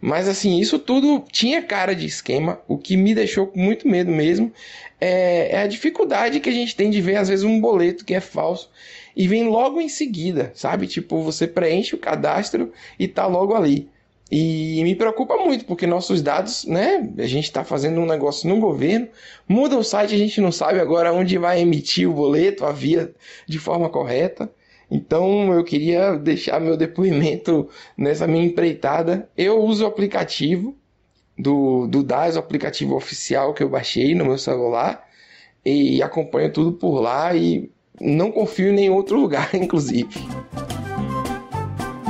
Mas 0.00 0.28
assim, 0.28 0.58
isso 0.60 0.78
tudo 0.78 1.24
tinha 1.30 1.62
cara 1.62 1.94
de 1.94 2.06
esquema. 2.06 2.60
O 2.68 2.76
que 2.76 2.96
me 2.96 3.14
deixou 3.14 3.46
com 3.46 3.58
muito 3.58 3.88
medo 3.88 4.10
mesmo 4.10 4.52
é, 5.00 5.52
é, 5.52 5.58
a 5.58 5.66
dificuldade 5.66 6.40
que 6.40 6.48
a 6.48 6.52
gente 6.52 6.74
tem 6.74 6.90
de 6.90 7.00
ver, 7.00 7.16
às 7.16 7.28
vezes, 7.28 7.44
um 7.44 7.60
boleto 7.60 8.04
que 8.04 8.14
é 8.14 8.20
falso 8.20 8.70
e 9.14 9.26
vem 9.26 9.48
logo 9.48 9.80
em 9.80 9.88
seguida, 9.88 10.52
sabe? 10.54 10.86
Tipo, 10.86 11.22
você 11.22 11.46
preenche 11.46 11.94
o 11.94 11.98
cadastro 11.98 12.72
e 12.98 13.08
tá 13.08 13.26
logo 13.26 13.54
ali. 13.54 13.88
E 14.30 14.82
me 14.82 14.94
preocupa 14.94 15.36
muito, 15.36 15.64
porque 15.64 15.86
nossos 15.86 16.20
dados, 16.20 16.64
né? 16.64 17.08
A 17.16 17.26
gente 17.26 17.44
está 17.44 17.64
fazendo 17.64 18.00
um 18.00 18.06
negócio 18.06 18.48
no 18.48 18.58
governo, 18.58 19.08
muda 19.48 19.78
o 19.78 19.84
site, 19.84 20.14
a 20.14 20.18
gente 20.18 20.40
não 20.40 20.50
sabe 20.50 20.80
agora 20.80 21.12
onde 21.12 21.38
vai 21.38 21.60
emitir 21.60 22.10
o 22.10 22.12
boleto, 22.12 22.66
a 22.66 22.72
via 22.72 23.14
de 23.46 23.58
forma 23.58 23.88
correta. 23.88 24.50
Então 24.90 25.52
eu 25.52 25.64
queria 25.64 26.16
deixar 26.16 26.60
meu 26.60 26.76
depoimento 26.76 27.68
nessa 27.96 28.26
minha 28.26 28.44
empreitada. 28.44 29.28
Eu 29.36 29.60
uso 29.60 29.84
o 29.84 29.88
aplicativo 29.88 30.76
do, 31.38 31.86
do 31.86 32.02
DAS, 32.02 32.36
o 32.36 32.38
aplicativo 32.38 32.94
oficial 32.94 33.52
que 33.52 33.62
eu 33.62 33.68
baixei 33.68 34.14
no 34.14 34.24
meu 34.24 34.38
celular 34.38 35.04
e 35.64 36.02
acompanho 36.02 36.52
tudo 36.52 36.72
por 36.72 37.00
lá 37.00 37.34
e 37.34 37.70
não 38.00 38.30
confio 38.30 38.68
em 38.68 38.74
nenhum 38.74 38.94
outro 38.94 39.18
lugar, 39.20 39.54
inclusive. 39.54 40.24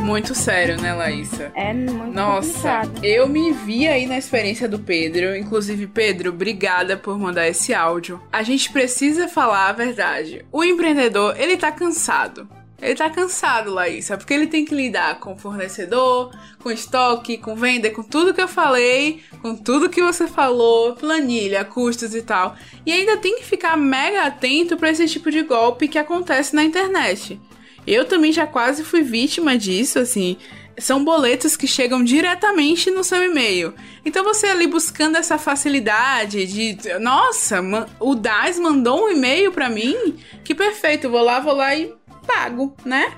Muito 0.06 0.36
sério, 0.36 0.80
né, 0.80 0.94
Laísa? 0.94 1.50
É 1.52 1.74
muito 1.74 2.14
Nossa, 2.14 2.82
complicado. 2.82 3.04
eu 3.04 3.28
me 3.28 3.50
vi 3.52 3.88
aí 3.88 4.06
na 4.06 4.16
experiência 4.16 4.68
do 4.68 4.78
Pedro. 4.78 5.36
Inclusive, 5.36 5.88
Pedro, 5.88 6.30
obrigada 6.30 6.96
por 6.96 7.18
mandar 7.18 7.48
esse 7.48 7.74
áudio. 7.74 8.22
A 8.32 8.44
gente 8.44 8.70
precisa 8.72 9.26
falar 9.26 9.68
a 9.68 9.72
verdade. 9.72 10.44
O 10.52 10.62
empreendedor, 10.62 11.34
ele 11.36 11.56
tá 11.56 11.72
cansado. 11.72 12.48
Ele 12.80 12.94
tá 12.94 13.08
cansado, 13.08 13.72
Laísa, 13.72 14.18
porque 14.18 14.34
ele 14.34 14.46
tem 14.46 14.64
que 14.64 14.74
lidar 14.74 15.18
com 15.18 15.36
fornecedor, 15.36 16.30
com 16.62 16.70
estoque, 16.70 17.38
com 17.38 17.56
venda, 17.56 17.90
com 17.90 18.02
tudo 18.02 18.34
que 18.34 18.40
eu 18.40 18.48
falei, 18.48 19.22
com 19.40 19.56
tudo 19.56 19.88
que 19.88 20.02
você 20.02 20.28
falou, 20.28 20.94
planilha, 20.94 21.64
custos 21.64 22.14
e 22.14 22.20
tal. 22.20 22.54
E 22.84 22.92
ainda 22.92 23.16
tem 23.16 23.36
que 23.36 23.44
ficar 23.44 23.76
mega 23.78 24.24
atento 24.24 24.76
para 24.76 24.90
esse 24.90 25.06
tipo 25.08 25.30
de 25.30 25.42
golpe 25.42 25.88
que 25.88 25.98
acontece 25.98 26.54
na 26.54 26.62
internet. 26.64 27.40
Eu 27.86 28.04
também 28.04 28.30
já 28.30 28.46
quase 28.46 28.84
fui 28.84 29.02
vítima 29.02 29.56
disso, 29.56 29.98
assim. 29.98 30.36
São 30.78 31.02
boletos 31.02 31.56
que 31.56 31.66
chegam 31.66 32.04
diretamente 32.04 32.90
no 32.90 33.02
seu 33.02 33.24
e-mail. 33.24 33.72
Então 34.04 34.22
você 34.22 34.48
ali 34.48 34.66
buscando 34.66 35.16
essa 35.16 35.38
facilidade 35.38 36.44
de, 36.44 36.98
nossa, 36.98 37.62
o 37.98 38.14
DAS 38.14 38.58
mandou 38.58 39.06
um 39.06 39.08
e-mail 39.08 39.50
para 39.50 39.70
mim, 39.70 40.18
que 40.44 40.54
perfeito, 40.54 41.08
vou 41.08 41.22
lá, 41.22 41.40
vou 41.40 41.54
lá 41.54 41.74
e 41.74 41.95
pago, 42.26 42.74
né? 42.84 43.12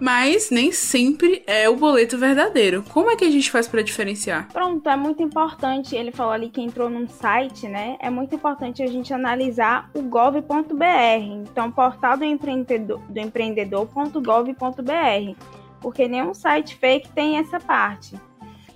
Mas 0.00 0.50
nem 0.50 0.72
sempre 0.72 1.44
é 1.46 1.68
o 1.68 1.76
boleto 1.76 2.18
verdadeiro. 2.18 2.82
Como 2.92 3.08
é 3.08 3.14
que 3.14 3.24
a 3.24 3.30
gente 3.30 3.52
faz 3.52 3.68
para 3.68 3.82
diferenciar? 3.82 4.48
Pronto, 4.52 4.88
é 4.88 4.96
muito 4.96 5.22
importante. 5.22 5.94
Ele 5.94 6.10
falou 6.10 6.32
ali 6.32 6.48
que 6.48 6.60
entrou 6.60 6.90
num 6.90 7.06
site, 7.06 7.68
né? 7.68 7.96
É 8.00 8.10
muito 8.10 8.34
importante 8.34 8.82
a 8.82 8.86
gente 8.88 9.14
analisar 9.14 9.88
o 9.94 10.02
gov.br. 10.02 10.82
Então, 11.20 11.70
portal 11.70 12.16
do 12.16 12.24
empreendedor, 12.24 12.98
do 13.08 13.20
empreendedor.gov.br, 13.20 15.36
porque 15.80 16.08
nenhum 16.08 16.34
site 16.34 16.74
fake 16.74 17.10
tem 17.10 17.38
essa 17.38 17.60
parte. 17.60 18.16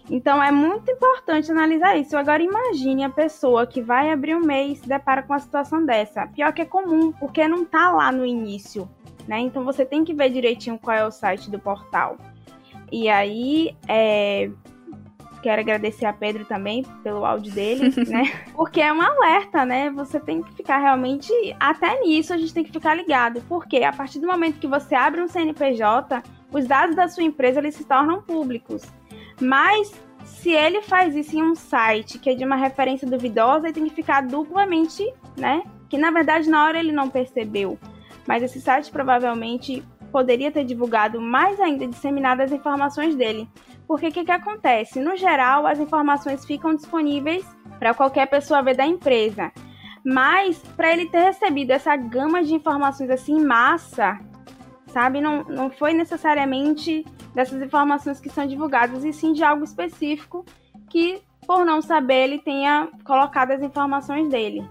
Então 0.08 0.40
é 0.40 0.52
muito 0.52 0.88
importante 0.90 1.50
analisar 1.50 1.96
isso. 1.96 2.16
Agora 2.16 2.40
imagine 2.40 3.02
a 3.02 3.10
pessoa 3.10 3.66
que 3.66 3.82
vai 3.82 4.12
abrir 4.12 4.36
um 4.36 4.40
mês 4.40 4.78
e 4.78 4.82
se 4.82 4.88
depara 4.88 5.22
com 5.22 5.32
uma 5.32 5.40
situação 5.40 5.84
dessa. 5.84 6.28
Pior 6.28 6.52
que 6.52 6.62
é 6.62 6.64
comum, 6.64 7.10
porque 7.10 7.48
não 7.48 7.64
tá 7.64 7.90
lá 7.90 8.12
no 8.12 8.24
início 8.24 8.88
né? 9.26 9.40
Então 9.40 9.64
você 9.64 9.84
tem 9.84 10.04
que 10.04 10.14
ver 10.14 10.30
direitinho 10.30 10.78
qual 10.78 10.96
é 10.96 11.06
o 11.06 11.10
site 11.10 11.50
do 11.50 11.58
portal. 11.58 12.16
E 12.90 13.08
aí, 13.08 13.74
é... 13.88 14.50
quero 15.42 15.60
agradecer 15.60 16.06
a 16.06 16.12
Pedro 16.12 16.44
também 16.44 16.84
pelo 17.02 17.24
áudio 17.24 17.52
dele, 17.52 17.92
né? 18.08 18.32
Porque 18.54 18.80
é 18.80 18.92
um 18.92 19.02
alerta, 19.02 19.64
né? 19.64 19.90
Você 19.90 20.20
tem 20.20 20.42
que 20.42 20.54
ficar 20.54 20.78
realmente. 20.78 21.32
Até 21.58 22.00
nisso 22.00 22.32
a 22.32 22.36
gente 22.36 22.54
tem 22.54 22.64
que 22.64 22.72
ficar 22.72 22.94
ligado. 22.94 23.42
Porque 23.48 23.78
a 23.78 23.92
partir 23.92 24.20
do 24.20 24.26
momento 24.26 24.60
que 24.60 24.66
você 24.66 24.94
abre 24.94 25.20
um 25.20 25.28
CNPJ, 25.28 26.22
os 26.52 26.66
dados 26.66 26.94
da 26.94 27.08
sua 27.08 27.24
empresa 27.24 27.58
eles 27.58 27.74
se 27.74 27.84
tornam 27.84 28.22
públicos. 28.22 28.82
Mas 29.40 29.92
se 30.24 30.50
ele 30.50 30.82
faz 30.82 31.14
isso 31.14 31.36
em 31.36 31.42
um 31.42 31.54
site 31.54 32.18
que 32.18 32.30
é 32.30 32.34
de 32.34 32.44
uma 32.44 32.56
referência 32.56 33.06
duvidosa, 33.06 33.66
ele 33.66 33.74
tem 33.74 33.84
que 33.84 33.94
ficar 33.94 34.22
duplamente, 34.22 35.04
né? 35.36 35.62
Que 35.88 35.98
na 35.98 36.10
verdade 36.10 36.48
na 36.48 36.64
hora 36.64 36.78
ele 36.78 36.92
não 36.92 37.08
percebeu. 37.08 37.78
Mas 38.26 38.42
esse 38.42 38.60
site 38.60 38.90
provavelmente 38.90 39.82
poderia 40.10 40.50
ter 40.50 40.64
divulgado 40.64 41.20
mais 41.20 41.60
ainda, 41.60 41.86
disseminado 41.86 42.40
as 42.40 42.52
informações 42.52 43.14
dele. 43.14 43.48
Porque 43.86 44.08
o 44.08 44.12
que, 44.12 44.24
que 44.24 44.32
acontece? 44.32 45.00
No 45.00 45.16
geral, 45.16 45.66
as 45.66 45.78
informações 45.78 46.44
ficam 46.44 46.74
disponíveis 46.74 47.44
para 47.78 47.94
qualquer 47.94 48.26
pessoa 48.26 48.62
ver 48.62 48.76
da 48.76 48.86
empresa. 48.86 49.52
Mas, 50.04 50.58
para 50.76 50.92
ele 50.92 51.08
ter 51.08 51.20
recebido 51.20 51.72
essa 51.72 51.96
gama 51.96 52.42
de 52.42 52.54
informações 52.54 53.10
assim 53.10 53.44
massa, 53.44 54.18
sabe? 54.86 55.20
Não, 55.20 55.44
não 55.44 55.70
foi 55.70 55.92
necessariamente 55.92 57.04
dessas 57.34 57.60
informações 57.60 58.18
que 58.18 58.30
são 58.30 58.46
divulgadas, 58.46 59.04
e 59.04 59.12
sim 59.12 59.32
de 59.32 59.44
algo 59.44 59.64
específico 59.64 60.44
que, 60.88 61.20
por 61.46 61.64
não 61.64 61.82
saber, 61.82 62.24
ele 62.24 62.38
tenha 62.38 62.88
colocado 63.04 63.50
as 63.50 63.62
informações 63.62 64.28
dele. 64.28 64.66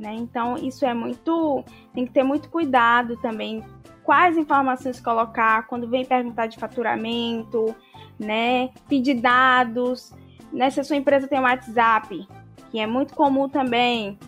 Né? 0.00 0.14
Então, 0.14 0.56
isso 0.56 0.86
é 0.86 0.94
muito. 0.94 1.62
Tem 1.92 2.06
que 2.06 2.12
ter 2.12 2.22
muito 2.22 2.48
cuidado 2.48 3.18
também. 3.18 3.62
Quais 4.02 4.38
informações 4.38 4.98
colocar 4.98 5.66
quando 5.66 5.86
vem 5.86 6.06
perguntar 6.06 6.46
de 6.46 6.58
faturamento, 6.58 7.76
né? 8.18 8.70
Pedir 8.88 9.20
dados. 9.20 10.14
Né? 10.50 10.70
Se 10.70 10.80
a 10.80 10.84
sua 10.84 10.96
empresa 10.96 11.28
tem 11.28 11.38
um 11.38 11.42
WhatsApp, 11.42 12.26
que 12.70 12.80
é 12.80 12.86
muito 12.86 13.14
comum 13.14 13.46
também, 13.46 14.18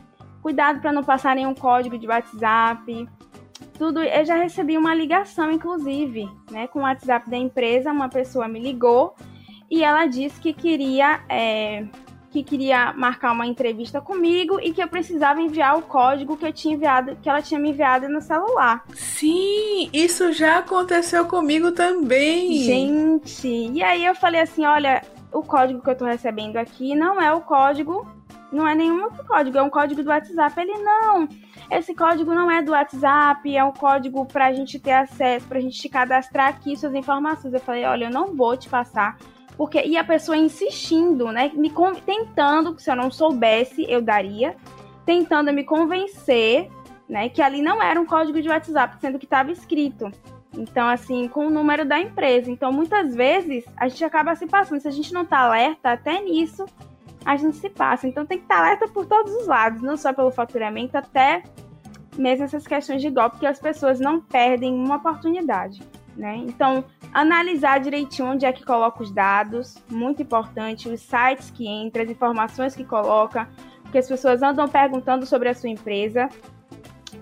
cuidado 0.42 0.78
para 0.80 0.92
não 0.92 1.02
passar 1.02 1.34
nenhum 1.34 1.54
código 1.54 1.98
de 1.98 2.06
WhatsApp. 2.06 3.08
Tudo, 3.78 4.02
eu 4.02 4.24
já 4.26 4.36
recebi 4.36 4.76
uma 4.76 4.94
ligação, 4.94 5.50
inclusive, 5.50 6.28
né, 6.50 6.66
com 6.66 6.80
o 6.80 6.82
WhatsApp 6.82 7.30
da 7.30 7.36
empresa. 7.38 7.90
Uma 7.90 8.10
pessoa 8.10 8.46
me 8.46 8.60
ligou 8.60 9.14
e 9.70 9.82
ela 9.82 10.04
disse 10.04 10.38
que 10.38 10.52
queria 10.52 11.24
é, 11.30 11.86
que 12.32 12.42
queria 12.42 12.94
marcar 12.94 13.32
uma 13.32 13.46
entrevista 13.46 14.00
comigo 14.00 14.58
e 14.58 14.72
que 14.72 14.82
eu 14.82 14.88
precisava 14.88 15.42
enviar 15.42 15.76
o 15.76 15.82
código 15.82 16.36
que 16.36 16.46
eu 16.46 16.52
tinha 16.52 16.74
enviado, 16.74 17.14
que 17.22 17.28
ela 17.28 17.42
tinha 17.42 17.60
me 17.60 17.70
enviado 17.70 18.08
no 18.08 18.22
celular. 18.22 18.82
Sim, 18.94 19.90
isso 19.92 20.32
já 20.32 20.58
aconteceu 20.58 21.26
comigo 21.26 21.72
também. 21.72 22.62
Gente, 22.62 23.46
e 23.46 23.82
aí 23.82 24.04
eu 24.04 24.14
falei 24.14 24.40
assim, 24.40 24.64
olha, 24.64 25.02
o 25.30 25.42
código 25.42 25.82
que 25.82 25.90
eu 25.90 25.94
tô 25.94 26.06
recebendo 26.06 26.56
aqui 26.56 26.94
não 26.94 27.20
é 27.20 27.30
o 27.34 27.42
código, 27.42 28.10
não 28.50 28.66
é 28.66 28.74
nenhum 28.74 29.02
outro 29.04 29.24
código, 29.26 29.58
é 29.58 29.62
um 29.62 29.70
código 29.70 30.02
do 30.02 30.08
WhatsApp. 30.08 30.58
Ele 30.58 30.78
não. 30.78 31.28
Esse 31.70 31.94
código 31.94 32.34
não 32.34 32.50
é 32.50 32.62
do 32.62 32.72
WhatsApp, 32.72 33.54
é 33.54 33.62
um 33.62 33.72
código 33.72 34.24
para 34.24 34.46
a 34.46 34.52
gente 34.52 34.78
ter 34.78 34.92
acesso, 34.92 35.46
para 35.46 35.58
a 35.58 35.60
gente 35.60 35.78
te 35.78 35.88
cadastrar 35.88 36.48
aqui 36.48 36.76
suas 36.76 36.94
informações. 36.94 37.52
Eu 37.52 37.60
falei, 37.60 37.84
olha, 37.84 38.06
eu 38.06 38.10
não 38.10 38.34
vou 38.34 38.56
te 38.56 38.70
passar 38.70 39.18
porque 39.56 39.82
e 39.82 39.96
a 39.96 40.04
pessoa 40.04 40.36
insistindo, 40.36 41.30
né, 41.30 41.50
me 41.54 41.72
tentando, 42.04 42.78
se 42.78 42.90
eu 42.90 42.96
não 42.96 43.10
soubesse, 43.10 43.84
eu 43.88 44.00
daria, 44.00 44.56
tentando 45.04 45.52
me 45.52 45.64
convencer, 45.64 46.70
né, 47.08 47.28
que 47.28 47.42
ali 47.42 47.60
não 47.60 47.82
era 47.82 48.00
um 48.00 48.06
código 48.06 48.40
de 48.40 48.48
WhatsApp, 48.48 48.96
sendo 49.00 49.18
que 49.18 49.26
estava 49.26 49.50
escrito. 49.50 50.10
Então, 50.56 50.86
assim, 50.86 51.28
com 51.28 51.46
o 51.46 51.50
número 51.50 51.84
da 51.84 51.98
empresa. 51.98 52.50
Então, 52.50 52.72
muitas 52.72 53.14
vezes, 53.14 53.64
a 53.76 53.88
gente 53.88 54.04
acaba 54.04 54.34
se 54.34 54.46
passando. 54.46 54.80
Se 54.80 54.88
a 54.88 54.92
gente 54.92 55.12
não 55.12 55.24
tá 55.24 55.38
alerta, 55.38 55.92
até 55.92 56.20
nisso, 56.20 56.66
a 57.24 57.36
gente 57.36 57.56
se 57.56 57.70
passa. 57.70 58.06
Então, 58.06 58.26
tem 58.26 58.38
que 58.38 58.44
estar 58.44 58.56
tá 58.56 58.60
alerta 58.60 58.88
por 58.88 59.06
todos 59.06 59.32
os 59.34 59.46
lados, 59.46 59.80
não 59.80 59.96
só 59.96 60.12
pelo 60.12 60.30
faturamento, 60.30 60.96
até 60.96 61.42
mesmo 62.16 62.44
essas 62.44 62.66
questões 62.66 63.00
de 63.00 63.08
golpe, 63.08 63.38
que 63.38 63.46
as 63.46 63.58
pessoas 63.58 63.98
não 63.98 64.20
perdem 64.20 64.74
uma 64.74 64.96
oportunidade. 64.96 65.82
Né? 66.16 66.36
Então, 66.36 66.84
analisar 67.12 67.80
direitinho 67.80 68.28
onde 68.28 68.44
é 68.44 68.52
que 68.52 68.64
coloca 68.64 69.02
os 69.02 69.10
dados, 69.10 69.76
muito 69.90 70.22
importante, 70.22 70.88
os 70.88 71.00
sites 71.00 71.50
que 71.50 71.66
entra, 71.66 72.02
as 72.02 72.10
informações 72.10 72.74
que 72.74 72.84
coloca, 72.84 73.48
porque 73.82 73.98
as 73.98 74.08
pessoas 74.08 74.42
andam 74.42 74.68
perguntando 74.68 75.24
sobre 75.24 75.48
a 75.48 75.54
sua 75.54 75.70
empresa, 75.70 76.28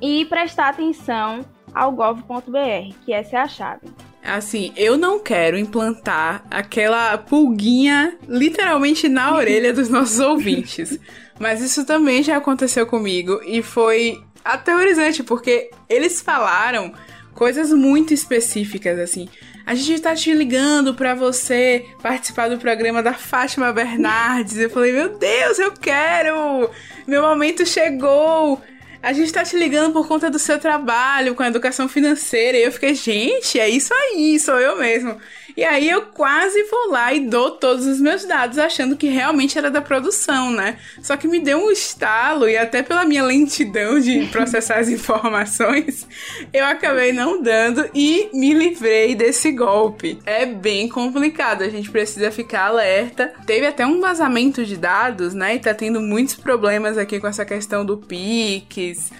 e 0.00 0.24
prestar 0.24 0.70
atenção 0.70 1.44
ao 1.74 1.92
gov.br, 1.92 2.94
que 3.04 3.12
essa 3.12 3.36
é 3.36 3.40
a 3.40 3.48
chave. 3.48 3.88
Assim, 4.22 4.72
eu 4.76 4.98
não 4.98 5.18
quero 5.18 5.58
implantar 5.58 6.44
aquela 6.50 7.16
pulguinha 7.16 8.18
literalmente 8.28 9.08
na 9.08 9.32
orelha 9.34 9.72
dos 9.72 9.88
nossos 9.88 10.20
ouvintes. 10.20 10.98
Mas 11.38 11.62
isso 11.62 11.86
também 11.86 12.22
já 12.22 12.36
aconteceu 12.36 12.86
comigo 12.86 13.40
e 13.44 13.62
foi 13.62 14.22
aterrorizante, 14.44 15.22
porque 15.22 15.70
eles 15.88 16.20
falaram 16.20 16.92
coisas 17.34 17.72
muito 17.72 18.12
específicas, 18.12 18.98
assim. 18.98 19.28
A 19.66 19.74
gente 19.74 20.00
tá 20.00 20.14
te 20.14 20.32
ligando 20.34 20.94
para 20.94 21.14
você 21.14 21.86
participar 22.02 22.48
do 22.48 22.58
programa 22.58 23.02
da 23.02 23.14
Fátima 23.14 23.72
Bernardes. 23.72 24.58
Eu 24.58 24.70
falei, 24.70 24.92
meu 24.92 25.10
Deus, 25.16 25.58
eu 25.58 25.72
quero! 25.72 26.70
Meu 27.06 27.22
momento 27.22 27.64
chegou! 27.64 28.60
A 29.02 29.12
gente 29.14 29.32
tá 29.32 29.42
te 29.42 29.56
ligando 29.56 29.92
por 29.92 30.06
conta 30.06 30.28
do 30.28 30.38
seu 30.38 30.58
trabalho 30.58 31.34
com 31.34 31.42
a 31.42 31.48
educação 31.48 31.88
financeira. 31.88 32.58
E 32.58 32.64
eu 32.64 32.72
fiquei, 32.72 32.94
gente, 32.94 33.58
é 33.58 33.68
isso 33.68 33.94
aí, 33.94 34.38
sou 34.38 34.60
eu 34.60 34.78
mesmo. 34.78 35.16
E 35.56 35.64
aí 35.64 35.88
eu 35.88 36.02
quase 36.02 36.62
vou 36.64 36.90
lá 36.90 37.12
e 37.12 37.20
dou 37.20 37.52
todos 37.52 37.86
os 37.86 38.00
meus 38.00 38.24
dados, 38.24 38.58
achando 38.58 38.96
que 38.96 39.08
realmente 39.08 39.58
era 39.58 39.70
da 39.70 39.80
produção, 39.80 40.50
né? 40.50 40.78
Só 41.02 41.16
que 41.16 41.28
me 41.28 41.40
deu 41.40 41.58
um 41.58 41.70
estalo 41.70 42.48
e 42.48 42.56
até 42.56 42.82
pela 42.82 43.04
minha 43.04 43.24
lentidão 43.24 43.98
de 43.98 44.26
processar 44.32 44.78
as 44.78 44.88
informações, 44.88 46.06
eu 46.52 46.64
acabei 46.64 47.12
não 47.12 47.42
dando 47.42 47.88
e 47.94 48.28
me 48.32 48.52
livrei 48.52 49.14
desse 49.14 49.52
golpe. 49.52 50.18
É 50.24 50.46
bem 50.46 50.88
complicado, 50.88 51.62
a 51.62 51.68
gente 51.68 51.90
precisa 51.90 52.30
ficar 52.30 52.66
alerta. 52.66 53.32
Teve 53.46 53.66
até 53.66 53.86
um 53.86 54.00
vazamento 54.00 54.64
de 54.64 54.76
dados, 54.76 55.34
né? 55.34 55.56
E 55.56 55.58
tá 55.58 55.74
tendo 55.74 56.00
muitos 56.00 56.36
problemas 56.36 56.96
aqui 56.98 57.20
com 57.20 57.26
essa 57.26 57.44
questão 57.44 57.84
do 57.84 57.96
Pix 57.96 59.10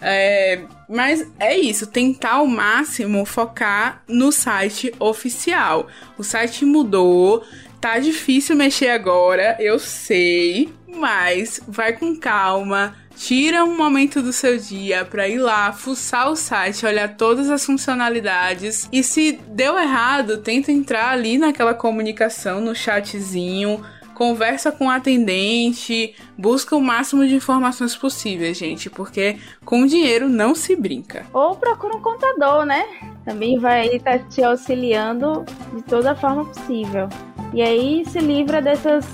é, 0.00 0.62
mas 0.88 1.26
é 1.38 1.56
isso, 1.56 1.86
tentar 1.86 2.34
ao 2.34 2.46
máximo 2.46 3.24
focar 3.24 4.02
no 4.06 4.30
site 4.30 4.92
oficial. 4.98 5.86
O 6.18 6.22
site 6.22 6.64
mudou, 6.64 7.42
tá 7.80 7.98
difícil 7.98 8.56
mexer 8.56 8.90
agora, 8.90 9.56
eu 9.58 9.78
sei, 9.78 10.72
mas 10.94 11.60
vai 11.66 11.92
com 11.92 12.16
calma. 12.16 12.94
Tira 13.16 13.64
um 13.64 13.74
momento 13.74 14.20
do 14.20 14.30
seu 14.30 14.58
dia 14.58 15.02
para 15.02 15.26
ir 15.26 15.38
lá, 15.38 15.72
fuçar 15.72 16.30
o 16.30 16.36
site, 16.36 16.84
olhar 16.84 17.16
todas 17.16 17.48
as 17.48 17.64
funcionalidades 17.64 18.86
e 18.92 19.02
se 19.02 19.40
deu 19.48 19.78
errado, 19.78 20.36
tenta 20.36 20.70
entrar 20.70 21.12
ali 21.12 21.38
naquela 21.38 21.72
comunicação 21.72 22.60
no 22.60 22.74
chatzinho, 22.74 23.82
conversa 24.16 24.72
com 24.72 24.86
o 24.86 24.90
atendente, 24.90 26.14
busca 26.38 26.74
o 26.74 26.80
máximo 26.80 27.26
de 27.26 27.34
informações 27.34 27.94
possíveis, 27.94 28.56
gente, 28.56 28.88
porque 28.88 29.36
com 29.62 29.84
dinheiro 29.84 30.26
não 30.26 30.54
se 30.54 30.74
brinca. 30.74 31.26
Ou 31.34 31.54
procura 31.54 31.94
um 31.94 32.00
contador, 32.00 32.64
né? 32.64 32.82
Também 33.26 33.58
vai 33.58 33.88
estar 33.88 34.18
tá 34.18 34.24
te 34.24 34.42
auxiliando 34.42 35.44
de 35.74 35.82
toda 35.82 36.16
forma 36.16 36.46
possível. 36.46 37.10
E 37.52 37.60
aí 37.60 38.04
se 38.06 38.18
livra 38.18 38.62
dessas, 38.62 39.04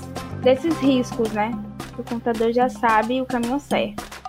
desses 0.41 0.77
riscos, 0.77 1.29
né? 1.33 1.51
O 1.97 2.03
contador 2.03 2.53
já 2.53 2.69
sabe 2.69 3.19
o 3.19 3.25
caminho 3.25 3.59
certo. 3.59 4.22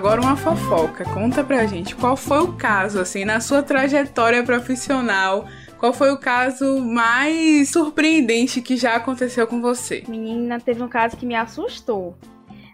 Agora 0.00 0.18
uma 0.18 0.34
fofoca. 0.34 1.04
Conta 1.04 1.44
pra 1.44 1.66
gente, 1.66 1.94
qual 1.94 2.16
foi 2.16 2.38
o 2.38 2.54
caso, 2.54 2.98
assim, 2.98 3.26
na 3.26 3.38
sua 3.38 3.62
trajetória 3.62 4.42
profissional? 4.42 5.44
Qual 5.78 5.92
foi 5.92 6.10
o 6.10 6.16
caso 6.16 6.80
mais 6.80 7.68
surpreendente 7.68 8.62
que 8.62 8.78
já 8.78 8.96
aconteceu 8.96 9.46
com 9.46 9.60
você? 9.60 10.02
Menina, 10.08 10.58
teve 10.58 10.82
um 10.82 10.88
caso 10.88 11.18
que 11.18 11.26
me 11.26 11.34
assustou. 11.34 12.16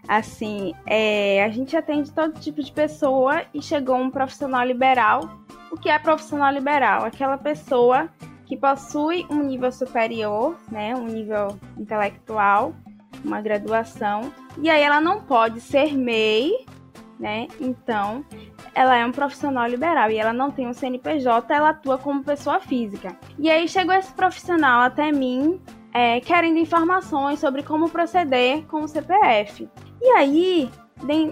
Assim, 0.07 0.73
é, 0.85 1.43
a 1.43 1.49
gente 1.49 1.75
atende 1.75 2.13
todo 2.13 2.39
tipo 2.39 2.63
de 2.63 2.71
pessoa 2.71 3.43
e 3.53 3.61
chegou 3.61 3.97
um 3.97 4.09
profissional 4.09 4.65
liberal. 4.65 5.29
O 5.69 5.75
que 5.75 5.89
é 5.89 5.99
profissional 5.99 6.53
liberal? 6.53 7.03
Aquela 7.03 7.37
pessoa 7.37 8.07
que 8.45 8.55
possui 8.55 9.25
um 9.29 9.43
nível 9.43 9.73
superior, 9.73 10.55
né, 10.71 10.95
um 10.95 11.07
nível 11.07 11.59
intelectual, 11.77 12.73
uma 13.21 13.41
graduação, 13.41 14.31
e 14.61 14.69
aí 14.69 14.81
ela 14.81 15.01
não 15.01 15.21
pode 15.21 15.59
ser 15.59 15.93
MEI, 15.93 16.65
né? 17.19 17.47
Então, 17.59 18.23
ela 18.73 18.95
é 18.95 19.05
um 19.05 19.11
profissional 19.11 19.67
liberal 19.67 20.09
e 20.11 20.17
ela 20.17 20.33
não 20.33 20.51
tem 20.51 20.67
um 20.67 20.73
CNPJ, 20.73 21.53
ela 21.53 21.69
atua 21.69 21.97
como 21.97 22.23
pessoa 22.23 22.59
física. 22.59 23.15
E 23.37 23.49
aí 23.49 23.67
chegou 23.67 23.93
esse 23.95 24.13
profissional 24.13 24.81
até 24.81 25.11
mim, 25.11 25.59
é, 25.93 26.19
querendo 26.19 26.59
informações 26.59 27.39
sobre 27.39 27.63
como 27.63 27.89
proceder 27.89 28.63
com 28.65 28.81
o 28.81 28.87
CPF. 28.87 29.67
E 30.01 30.09
aí, 30.09 30.69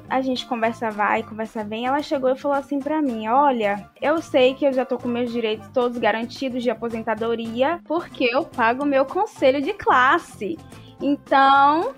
a 0.09 0.21
gente 0.21 0.45
conversa 0.45 0.91
vai, 0.91 1.23
conversa 1.23 1.63
vem, 1.63 1.85
ela 1.85 2.01
chegou 2.01 2.31
e 2.31 2.37
falou 2.37 2.57
assim 2.57 2.79
para 2.79 3.01
mim: 3.01 3.27
"Olha, 3.27 3.89
eu 4.01 4.21
sei 4.21 4.53
que 4.53 4.65
eu 4.65 4.73
já 4.73 4.85
tô 4.85 4.97
com 4.97 5.07
meus 5.07 5.31
direitos 5.31 5.67
todos 5.69 5.97
garantidos 5.97 6.61
de 6.61 6.69
aposentadoria, 6.69 7.79
porque 7.85 8.25
eu 8.25 8.43
pago 8.43 8.85
meu 8.85 9.05
conselho 9.05 9.61
de 9.61 9.73
classe. 9.73 10.57
Então, 11.01 11.93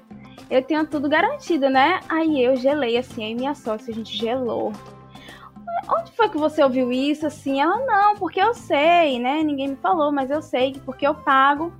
eu 0.49 0.63
tenho 0.63 0.85
tudo 0.85 1.09
garantido, 1.09 1.69
né?" 1.69 1.99
Aí 2.09 2.43
eu 2.43 2.55
gelei 2.55 2.97
assim, 2.97 3.23
aí 3.23 3.35
minha 3.35 3.55
sócia 3.55 3.91
a 3.91 3.95
gente 3.95 4.15
gelou. 4.17 4.71
Onde 5.89 6.11
foi 6.11 6.29
que 6.29 6.37
você 6.37 6.63
ouviu 6.63 6.91
isso 6.91 7.27
assim? 7.27 7.61
Ela 7.61 7.77
não, 7.85 8.15
porque 8.15 8.41
eu 8.41 8.53
sei, 8.53 9.19
né? 9.19 9.43
Ninguém 9.43 9.69
me 9.69 9.75
falou, 9.75 10.11
mas 10.11 10.29
eu 10.31 10.41
sei 10.41 10.73
que 10.73 10.79
porque 10.79 11.07
eu 11.07 11.15
pago 11.15 11.71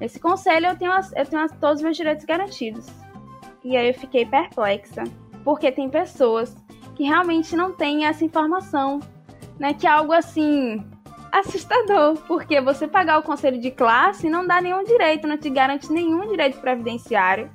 esse 0.00 0.18
conselho 0.18 0.66
eu 0.66 0.76
tenho, 0.76 0.92
eu 0.92 1.26
tenho 1.26 1.48
todos 1.60 1.76
os 1.76 1.82
meus 1.82 1.96
direitos 1.96 2.24
garantidos. 2.24 2.86
E 3.62 3.76
aí 3.76 3.88
eu 3.88 3.94
fiquei 3.94 4.26
perplexa 4.26 5.04
porque 5.44 5.70
tem 5.70 5.88
pessoas 5.88 6.54
que 6.94 7.04
realmente 7.04 7.56
não 7.56 7.72
têm 7.72 8.06
essa 8.06 8.24
informação, 8.24 9.00
né? 9.58 9.74
Que 9.74 9.86
é 9.86 9.90
algo 9.90 10.12
assim 10.12 10.84
assustador, 11.32 12.16
porque 12.28 12.60
você 12.60 12.86
pagar 12.86 13.18
o 13.18 13.22
conselho 13.22 13.60
de 13.60 13.70
classe 13.70 14.30
não 14.30 14.46
dá 14.46 14.60
nenhum 14.60 14.84
direito, 14.84 15.26
não 15.26 15.36
te 15.36 15.50
garante 15.50 15.90
nenhum 15.92 16.28
direito 16.28 16.60
previdenciário. 16.60 17.50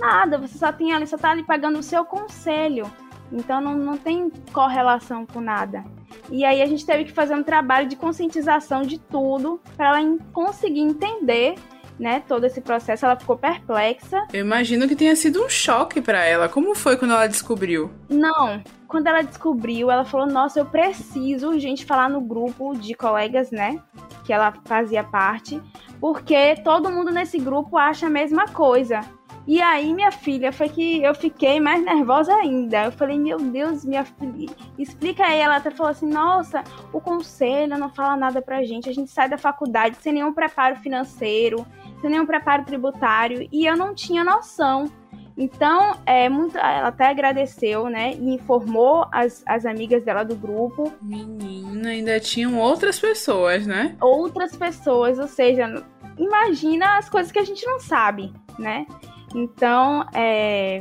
Nada, 0.00 0.38
você 0.38 0.58
só 0.58 0.72
tem 0.72 0.92
ali, 0.92 1.06
só 1.06 1.18
tá 1.18 1.30
ali 1.30 1.44
pagando 1.44 1.78
o 1.78 1.82
seu 1.82 2.04
conselho. 2.04 2.90
Então 3.30 3.60
não, 3.60 3.76
não 3.76 3.96
tem 3.96 4.30
correlação 4.52 5.24
com 5.24 5.40
nada. 5.40 5.84
E 6.30 6.44
aí 6.44 6.62
a 6.62 6.66
gente 6.66 6.84
teve 6.84 7.04
que 7.04 7.12
fazer 7.12 7.34
um 7.34 7.42
trabalho 7.42 7.88
de 7.88 7.96
conscientização 7.96 8.82
de 8.82 8.98
tudo 8.98 9.60
para 9.76 9.98
ela 9.98 10.18
conseguir 10.32 10.80
entender 10.80 11.54
né, 12.00 12.22
todo 12.26 12.44
esse 12.44 12.62
processo, 12.62 13.04
ela 13.04 13.14
ficou 13.14 13.36
perplexa. 13.36 14.26
Eu 14.32 14.40
imagino 14.40 14.88
que 14.88 14.96
tenha 14.96 15.14
sido 15.14 15.44
um 15.44 15.50
choque 15.50 16.00
para 16.00 16.24
ela. 16.24 16.48
Como 16.48 16.74
foi 16.74 16.96
quando 16.96 17.10
ela 17.10 17.26
descobriu? 17.26 17.90
Não, 18.08 18.62
quando 18.88 19.06
ela 19.06 19.20
descobriu, 19.20 19.90
ela 19.90 20.04
falou: 20.04 20.26
"Nossa, 20.26 20.58
eu 20.58 20.64
preciso 20.64 21.50
urgente 21.50 21.84
falar 21.84 22.08
no 22.08 22.22
grupo 22.22 22.74
de 22.74 22.94
colegas, 22.94 23.50
né, 23.50 23.78
que 24.24 24.32
ela 24.32 24.54
fazia 24.64 25.04
parte, 25.04 25.60
porque 26.00 26.56
todo 26.64 26.90
mundo 26.90 27.10
nesse 27.10 27.38
grupo 27.38 27.76
acha 27.76 28.06
a 28.06 28.10
mesma 28.10 28.46
coisa". 28.46 29.02
E 29.50 29.60
aí, 29.60 29.92
minha 29.92 30.12
filha, 30.12 30.52
foi 30.52 30.68
que 30.68 31.02
eu 31.02 31.12
fiquei 31.12 31.58
mais 31.58 31.84
nervosa 31.84 32.32
ainda. 32.32 32.84
Eu 32.84 32.92
falei, 32.92 33.18
meu 33.18 33.36
Deus, 33.36 33.84
minha 33.84 34.04
filha, 34.04 34.48
explica 34.78 35.24
aí. 35.24 35.40
Ela 35.40 35.56
até 35.56 35.72
falou 35.72 35.90
assim: 35.90 36.08
nossa, 36.08 36.62
o 36.92 37.00
conselho 37.00 37.76
não 37.76 37.90
fala 37.90 38.16
nada 38.16 38.40
pra 38.40 38.62
gente. 38.62 38.88
A 38.88 38.94
gente 38.94 39.10
sai 39.10 39.28
da 39.28 39.36
faculdade 39.36 39.96
sem 39.96 40.12
nenhum 40.12 40.32
preparo 40.32 40.76
financeiro, 40.76 41.66
sem 42.00 42.10
nenhum 42.10 42.26
preparo 42.26 42.64
tributário. 42.64 43.48
E 43.50 43.66
eu 43.66 43.76
não 43.76 43.92
tinha 43.92 44.22
noção. 44.22 44.88
Então, 45.36 45.96
é, 46.06 46.28
muito, 46.28 46.56
ela 46.56 46.86
até 46.86 47.08
agradeceu, 47.08 47.88
né? 47.88 48.12
E 48.12 48.34
informou 48.34 49.08
as, 49.10 49.42
as 49.44 49.66
amigas 49.66 50.04
dela 50.04 50.22
do 50.22 50.36
grupo. 50.36 50.92
Menina, 51.02 51.88
ainda 51.88 52.20
tinham 52.20 52.56
outras 52.56 53.00
pessoas, 53.00 53.66
né? 53.66 53.96
Outras 54.00 54.54
pessoas, 54.54 55.18
ou 55.18 55.26
seja, 55.26 55.82
imagina 56.16 56.98
as 56.98 57.10
coisas 57.10 57.32
que 57.32 57.38
a 57.40 57.44
gente 57.44 57.66
não 57.66 57.80
sabe, 57.80 58.32
né? 58.56 58.86
Então, 59.34 60.06
é, 60.12 60.80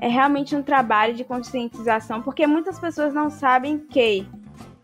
é 0.00 0.08
realmente 0.08 0.54
um 0.56 0.62
trabalho 0.62 1.14
de 1.14 1.24
conscientização, 1.24 2.22
porque 2.22 2.46
muitas 2.46 2.78
pessoas 2.78 3.12
não 3.12 3.30
sabem 3.30 3.78
que 3.78 4.26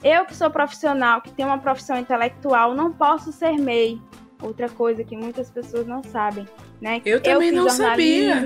eu 0.03 0.27
que 0.27 0.37
sou 0.37 0.51
profissional, 0.51 1.23
que 1.23 1.33
tenho 1.33 1.49
uma 1.49 1.59
profissão 1.59 1.99
intelectual, 1.99 2.75
não 2.75 2.93
posso 2.93 3.33
ser 3.33 3.59
MEI. 3.59 4.01
Outra 4.43 4.69
coisa 4.69 5.03
que 5.03 5.17
muitas 5.17 5.51
pessoas 5.51 5.87
não 5.87 6.03
sabem, 6.03 6.47
né? 6.81 7.01
Eu 7.05 7.23
também 7.23 7.49
eu 7.49 7.55
não 7.55 7.71
sabia. 7.71 8.45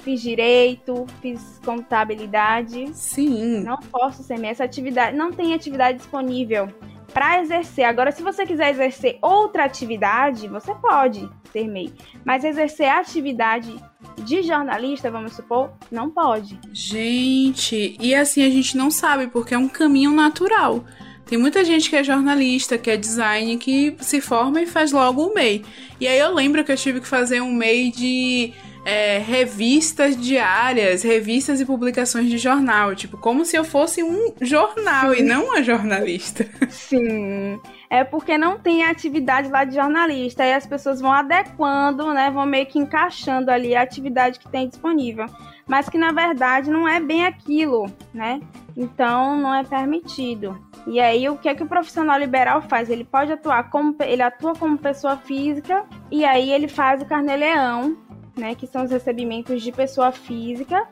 Fiz 0.00 0.20
direito, 0.20 1.06
fiz 1.20 1.60
contabilidade. 1.64 2.90
Sim. 2.94 3.62
Não 3.62 3.78
posso 3.78 4.22
ser 4.22 4.38
MEI. 4.38 4.50
Essa 4.50 4.64
atividade 4.64 5.16
não 5.16 5.32
tem 5.32 5.54
atividade 5.54 5.98
disponível 5.98 6.68
para 7.12 7.42
exercer. 7.42 7.84
Agora, 7.84 8.12
se 8.12 8.22
você 8.22 8.46
quiser 8.46 8.70
exercer 8.70 9.18
outra 9.20 9.64
atividade, 9.64 10.48
você 10.48 10.74
pode 10.74 11.28
ser 11.52 11.68
MEI. 11.68 11.92
Mas 12.24 12.44
exercer 12.44 12.88
a 12.88 13.00
atividade 13.00 13.74
de 14.18 14.42
jornalista, 14.42 15.10
vamos 15.10 15.32
supor, 15.32 15.70
não 15.90 16.10
pode. 16.10 16.58
Gente, 16.72 17.96
e 18.00 18.14
assim 18.14 18.44
a 18.44 18.50
gente 18.50 18.76
não 18.76 18.90
sabe, 18.90 19.26
porque 19.26 19.54
é 19.54 19.58
um 19.58 19.68
caminho 19.68 20.12
natural. 20.12 20.84
Tem 21.26 21.38
muita 21.38 21.64
gente 21.64 21.88
que 21.88 21.94
é 21.94 22.02
jornalista, 22.02 22.76
que 22.76 22.90
é 22.90 22.96
design, 22.96 23.56
que 23.56 23.96
se 24.00 24.20
forma 24.20 24.60
e 24.60 24.66
faz 24.66 24.90
logo 24.90 25.26
o 25.26 25.34
MEI. 25.34 25.64
E 26.00 26.08
aí 26.08 26.18
eu 26.18 26.34
lembro 26.34 26.64
que 26.64 26.72
eu 26.72 26.76
tive 26.76 27.00
que 27.00 27.06
fazer 27.06 27.40
um 27.40 27.52
MEI 27.52 27.92
de 27.92 28.52
é, 28.84 29.18
revistas 29.18 30.16
diárias, 30.16 31.02
revistas 31.02 31.60
e 31.60 31.66
publicações 31.66 32.28
de 32.28 32.38
jornal, 32.38 32.94
tipo, 32.94 33.16
como 33.18 33.44
se 33.44 33.56
eu 33.56 33.64
fosse 33.64 34.02
um 34.02 34.32
jornal 34.40 35.14
Sim. 35.14 35.20
e 35.20 35.22
não 35.22 35.46
uma 35.46 35.62
jornalista. 35.62 36.46
Sim. 36.70 37.60
É 37.88 38.04
porque 38.04 38.38
não 38.38 38.58
tem 38.58 38.84
atividade 38.84 39.48
lá 39.48 39.64
de 39.64 39.74
jornalista, 39.74 40.44
aí 40.44 40.54
as 40.54 40.66
pessoas 40.66 41.00
vão 41.00 41.12
adequando, 41.12 42.12
né, 42.14 42.30
vão 42.30 42.46
meio 42.46 42.66
que 42.66 42.78
encaixando 42.78 43.50
ali 43.50 43.74
a 43.74 43.82
atividade 43.82 44.38
que 44.38 44.48
tem 44.48 44.68
disponível, 44.68 45.26
mas 45.66 45.88
que 45.88 45.98
na 45.98 46.12
verdade 46.12 46.70
não 46.70 46.88
é 46.88 47.00
bem 47.00 47.26
aquilo, 47.26 47.86
né? 48.14 48.40
Então 48.76 49.36
não 49.36 49.52
é 49.52 49.64
permitido. 49.64 50.56
E 50.86 51.00
aí 51.00 51.28
o 51.28 51.36
que 51.36 51.48
é 51.48 51.54
que 51.54 51.62
o 51.64 51.68
profissional 51.68 52.18
liberal 52.18 52.62
faz? 52.62 52.88
Ele 52.88 53.04
pode 53.04 53.32
atuar 53.32 53.68
como 53.70 53.94
ele 54.00 54.22
atua 54.22 54.54
como 54.54 54.78
pessoa 54.78 55.16
física 55.16 55.84
e 56.10 56.24
aí 56.24 56.50
ele 56.52 56.68
faz 56.68 57.02
o 57.02 57.06
carnê-leão 57.06 57.96
né, 58.36 58.54
que 58.54 58.66
são 58.66 58.84
os 58.84 58.90
recebimentos 58.90 59.62
de 59.62 59.72
pessoa 59.72 60.12
física. 60.12 60.86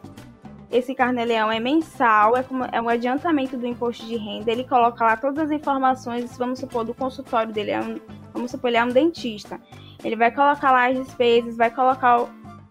Esse 0.70 0.95
carnê-leão 0.95 1.51
é 1.51 1.59
mensal, 1.59 2.36
é, 2.36 2.43
como, 2.43 2.64
é 2.70 2.80
um 2.80 2.89
adiantamento 2.89 3.57
do 3.57 3.66
imposto 3.66 4.05
de 4.05 4.16
renda. 4.16 4.51
Ele 4.51 4.64
coloca 4.64 5.05
lá 5.05 5.16
todas 5.16 5.45
as 5.45 5.51
informações, 5.51 6.36
vamos 6.36 6.59
supor, 6.59 6.84
do 6.84 6.93
consultório 6.93 7.53
dele. 7.53 7.70
É 7.70 7.80
um, 7.80 7.99
vamos 8.34 8.51
supor, 8.51 8.68
ele 8.68 8.76
é 8.76 8.84
um 8.84 8.89
dentista. 8.89 9.59
Ele 10.05 10.14
vai 10.14 10.30
colocar 10.30 10.70
lá 10.70 10.89
as 10.89 10.99
despesas, 10.99 11.57
vai 11.57 11.70
colocar 11.70 12.20
o 12.20 12.28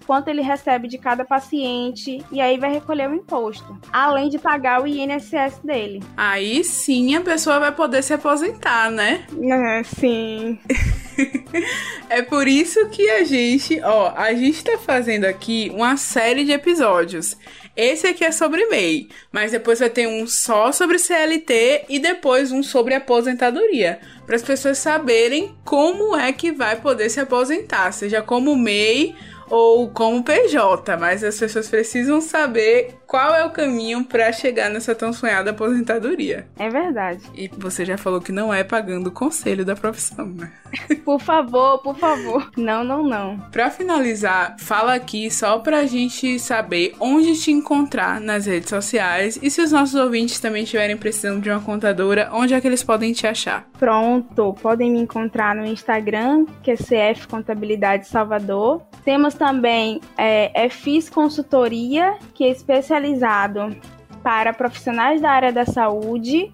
quanto 0.07 0.29
ele 0.29 0.41
recebe 0.41 0.87
de 0.87 0.97
cada 0.97 1.25
paciente 1.25 2.23
e 2.31 2.39
aí 2.39 2.57
vai 2.57 2.71
recolher 2.71 3.09
o 3.09 3.13
imposto, 3.13 3.77
além 3.91 4.29
de 4.29 4.39
pagar 4.39 4.81
o 4.81 4.87
INSS 4.87 5.59
dele. 5.63 6.01
Aí 6.15 6.63
sim 6.63 7.15
a 7.15 7.21
pessoa 7.21 7.59
vai 7.59 7.73
poder 7.73 8.01
se 8.01 8.13
aposentar, 8.13 8.89
né? 8.89 9.27
É, 9.41 9.83
sim. 9.83 10.57
é 12.09 12.21
por 12.21 12.47
isso 12.47 12.87
que 12.89 13.09
a 13.09 13.23
gente, 13.23 13.79
ó, 13.81 14.13
a 14.15 14.33
gente 14.33 14.63
tá 14.63 14.77
fazendo 14.77 15.25
aqui 15.25 15.71
uma 15.73 15.97
série 15.97 16.43
de 16.43 16.51
episódios. 16.51 17.35
Esse 17.75 18.07
aqui 18.07 18.25
é 18.25 18.31
sobre 18.31 18.65
MEI, 18.65 19.07
mas 19.31 19.51
depois 19.51 19.79
vai 19.79 19.89
ter 19.89 20.07
um 20.07 20.25
só 20.25 20.71
sobre 20.71 20.97
CLT 20.97 21.85
e 21.89 21.99
depois 21.99 22.51
um 22.51 22.63
sobre 22.63 22.95
aposentadoria, 22.95 23.99
para 24.25 24.35
as 24.35 24.41
pessoas 24.41 24.79
saberem 24.79 25.55
como 25.63 26.15
é 26.15 26.33
que 26.33 26.51
vai 26.51 26.81
poder 26.81 27.09
se 27.09 27.19
aposentar, 27.19 27.91
seja 27.91 28.21
como 28.21 28.55
MEI 28.55 29.15
ou 29.49 29.89
como 29.89 30.23
PJ, 30.23 30.97
mas 30.97 31.23
as 31.23 31.39
pessoas 31.39 31.69
precisam 31.69 32.21
saber 32.21 32.95
qual 33.07 33.33
é 33.33 33.45
o 33.45 33.51
caminho 33.51 34.03
para 34.03 34.31
chegar 34.31 34.69
nessa 34.69 34.93
tão 34.93 35.13
sonhada 35.13 35.51
aposentadoria. 35.51 36.47
É 36.59 36.69
verdade. 36.69 37.23
E 37.33 37.49
você 37.57 37.85
já 37.85 37.97
falou 37.97 38.19
que 38.19 38.31
não 38.31 38.53
é 38.53 38.63
pagando 38.63 39.07
o 39.07 39.11
conselho 39.11 39.63
da 39.63 39.75
profissão, 39.75 40.27
né? 40.27 40.51
por 41.05 41.19
favor, 41.21 41.79
por 41.81 41.97
favor. 41.97 42.51
Não, 42.57 42.83
não, 42.83 43.03
não. 43.03 43.39
Para 43.51 43.69
finalizar, 43.69 44.57
fala 44.59 44.95
aqui 44.95 45.31
só 45.31 45.59
pra 45.59 45.85
gente 45.85 46.37
saber 46.39 46.93
onde 46.99 47.39
te 47.39 47.51
encontrar 47.51 48.19
nas 48.19 48.45
redes 48.45 48.69
sociais 48.69 49.39
e 49.41 49.49
se 49.49 49.61
os 49.61 49.71
nossos 49.71 49.95
ouvintes 49.95 50.39
também 50.39 50.63
estiverem 50.63 50.97
precisando 50.97 51.41
de 51.41 51.49
uma 51.49 51.61
contadora, 51.61 52.29
onde 52.33 52.53
é 52.53 52.59
que 52.59 52.67
eles 52.67 52.83
podem 52.83 53.13
te 53.13 53.25
achar? 53.25 53.67
Pronto, 53.79 54.53
podem 54.61 54.91
me 54.91 54.99
encontrar 54.99 55.55
no 55.55 55.65
Instagram, 55.65 56.45
que 56.61 56.71
é 56.71 56.75
CF 56.75 57.27
Contabilidade 57.27 58.07
Salvador. 58.07 58.81
Temos 59.05 59.33
também 59.37 60.01
é, 60.17 60.65
é 60.65 60.69
FIS 60.69 61.09
Consultoria, 61.09 62.17
que 62.33 62.43
é 62.43 62.49
especializado 62.49 63.75
para 64.23 64.53
profissionais 64.53 65.21
da 65.21 65.31
área 65.31 65.53
da 65.53 65.65
saúde, 65.65 66.51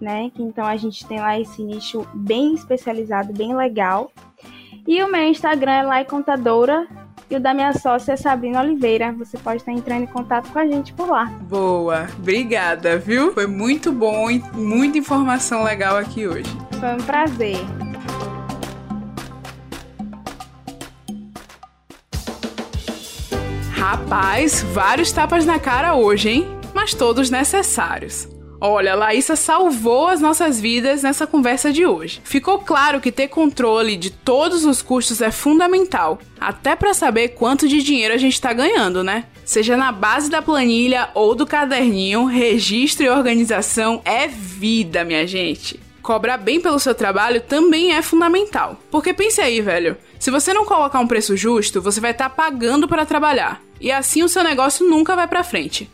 né? 0.00 0.30
Então 0.38 0.66
a 0.66 0.76
gente 0.76 1.06
tem 1.06 1.20
lá 1.20 1.38
esse 1.38 1.62
nicho 1.62 2.06
bem 2.12 2.54
especializado, 2.54 3.32
bem 3.32 3.56
legal. 3.56 4.10
E 4.86 5.02
o 5.02 5.10
meu 5.10 5.22
Instagram 5.22 5.72
é 5.72 5.82
Lai 5.82 6.04
Contadora 6.04 6.86
e 7.30 7.36
o 7.36 7.40
da 7.40 7.54
minha 7.54 7.72
sócia 7.72 8.12
é 8.12 8.16
Sabrina 8.16 8.60
Oliveira. 8.60 9.12
Você 9.12 9.38
pode 9.38 9.58
estar 9.58 9.72
entrando 9.72 10.02
em 10.02 10.06
contato 10.06 10.52
com 10.52 10.58
a 10.58 10.66
gente 10.66 10.92
por 10.92 11.08
lá. 11.08 11.24
Boa, 11.48 12.06
obrigada, 12.18 12.98
viu? 12.98 13.32
Foi 13.32 13.46
muito 13.46 13.90
bom 13.90 14.30
e 14.30 14.42
muita 14.52 14.98
informação 14.98 15.64
legal 15.64 15.96
aqui 15.96 16.26
hoje. 16.26 16.50
Foi 16.78 16.92
um 16.92 16.98
prazer. 16.98 17.83
Rapaz, 23.94 24.60
vários 24.60 25.12
tapas 25.12 25.46
na 25.46 25.56
cara 25.56 25.94
hoje, 25.94 26.28
hein? 26.28 26.46
Mas 26.74 26.94
todos 26.94 27.30
necessários. 27.30 28.26
Olha, 28.60 28.96
Laísa 28.96 29.36
salvou 29.36 30.08
as 30.08 30.20
nossas 30.20 30.60
vidas 30.60 31.04
nessa 31.04 31.28
conversa 31.28 31.72
de 31.72 31.86
hoje. 31.86 32.20
Ficou 32.24 32.58
claro 32.58 33.00
que 33.00 33.12
ter 33.12 33.28
controle 33.28 33.96
de 33.96 34.10
todos 34.10 34.64
os 34.64 34.82
custos 34.82 35.22
é 35.22 35.30
fundamental, 35.30 36.18
até 36.40 36.74
para 36.74 36.92
saber 36.92 37.28
quanto 37.28 37.68
de 37.68 37.84
dinheiro 37.84 38.12
a 38.12 38.18
gente 38.18 38.32
está 38.32 38.52
ganhando, 38.52 39.04
né? 39.04 39.26
Seja 39.44 39.76
na 39.76 39.92
base 39.92 40.28
da 40.28 40.42
planilha 40.42 41.10
ou 41.14 41.32
do 41.32 41.46
caderninho, 41.46 42.24
registro 42.24 43.06
e 43.06 43.08
organização 43.08 44.02
é 44.04 44.26
vida, 44.26 45.04
minha 45.04 45.24
gente. 45.24 45.78
Cobrar 46.04 46.36
bem 46.36 46.60
pelo 46.60 46.78
seu 46.78 46.94
trabalho 46.94 47.40
também 47.40 47.94
é 47.94 48.02
fundamental. 48.02 48.78
Porque 48.90 49.14
pense 49.14 49.40
aí, 49.40 49.62
velho. 49.62 49.96
Se 50.20 50.30
você 50.30 50.52
não 50.52 50.66
colocar 50.66 51.00
um 51.00 51.06
preço 51.06 51.34
justo, 51.34 51.80
você 51.80 51.98
vai 51.98 52.10
estar 52.10 52.28
tá 52.28 52.34
pagando 52.34 52.86
para 52.86 53.06
trabalhar. 53.06 53.62
E 53.80 53.90
assim 53.90 54.22
o 54.22 54.28
seu 54.28 54.44
negócio 54.44 54.86
nunca 54.86 55.16
vai 55.16 55.26
para 55.26 55.42
frente. 55.42 55.90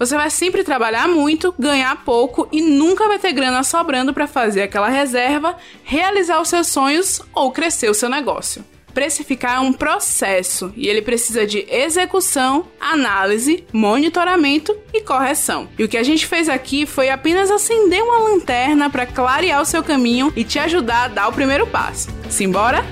Você 0.00 0.16
vai 0.16 0.30
sempre 0.30 0.64
trabalhar 0.64 1.06
muito, 1.06 1.54
ganhar 1.56 2.04
pouco 2.04 2.48
e 2.50 2.60
nunca 2.60 3.06
vai 3.06 3.20
ter 3.20 3.32
grana 3.32 3.62
sobrando 3.62 4.12
para 4.12 4.26
fazer 4.26 4.62
aquela 4.62 4.88
reserva, 4.88 5.56
realizar 5.84 6.40
os 6.40 6.48
seus 6.48 6.66
sonhos 6.66 7.22
ou 7.32 7.52
crescer 7.52 7.88
o 7.88 7.94
seu 7.94 8.08
negócio. 8.08 8.64
Precificar 8.94 9.56
é 9.56 9.60
um 9.60 9.72
processo 9.72 10.72
e 10.76 10.88
ele 10.88 11.02
precisa 11.02 11.46
de 11.46 11.66
execução, 11.68 12.66
análise, 12.80 13.64
monitoramento 13.72 14.76
e 14.92 15.00
correção. 15.00 15.68
E 15.78 15.84
o 15.84 15.88
que 15.88 15.96
a 15.96 16.02
gente 16.02 16.26
fez 16.26 16.48
aqui 16.48 16.86
foi 16.86 17.10
apenas 17.10 17.50
acender 17.50 18.02
uma 18.02 18.18
lanterna 18.18 18.90
para 18.90 19.06
clarear 19.06 19.60
o 19.60 19.66
seu 19.66 19.82
caminho 19.82 20.32
e 20.36 20.44
te 20.44 20.58
ajudar 20.58 21.04
a 21.04 21.08
dar 21.08 21.28
o 21.28 21.32
primeiro 21.32 21.66
passo. 21.66 22.08
Simbora? 22.28 22.84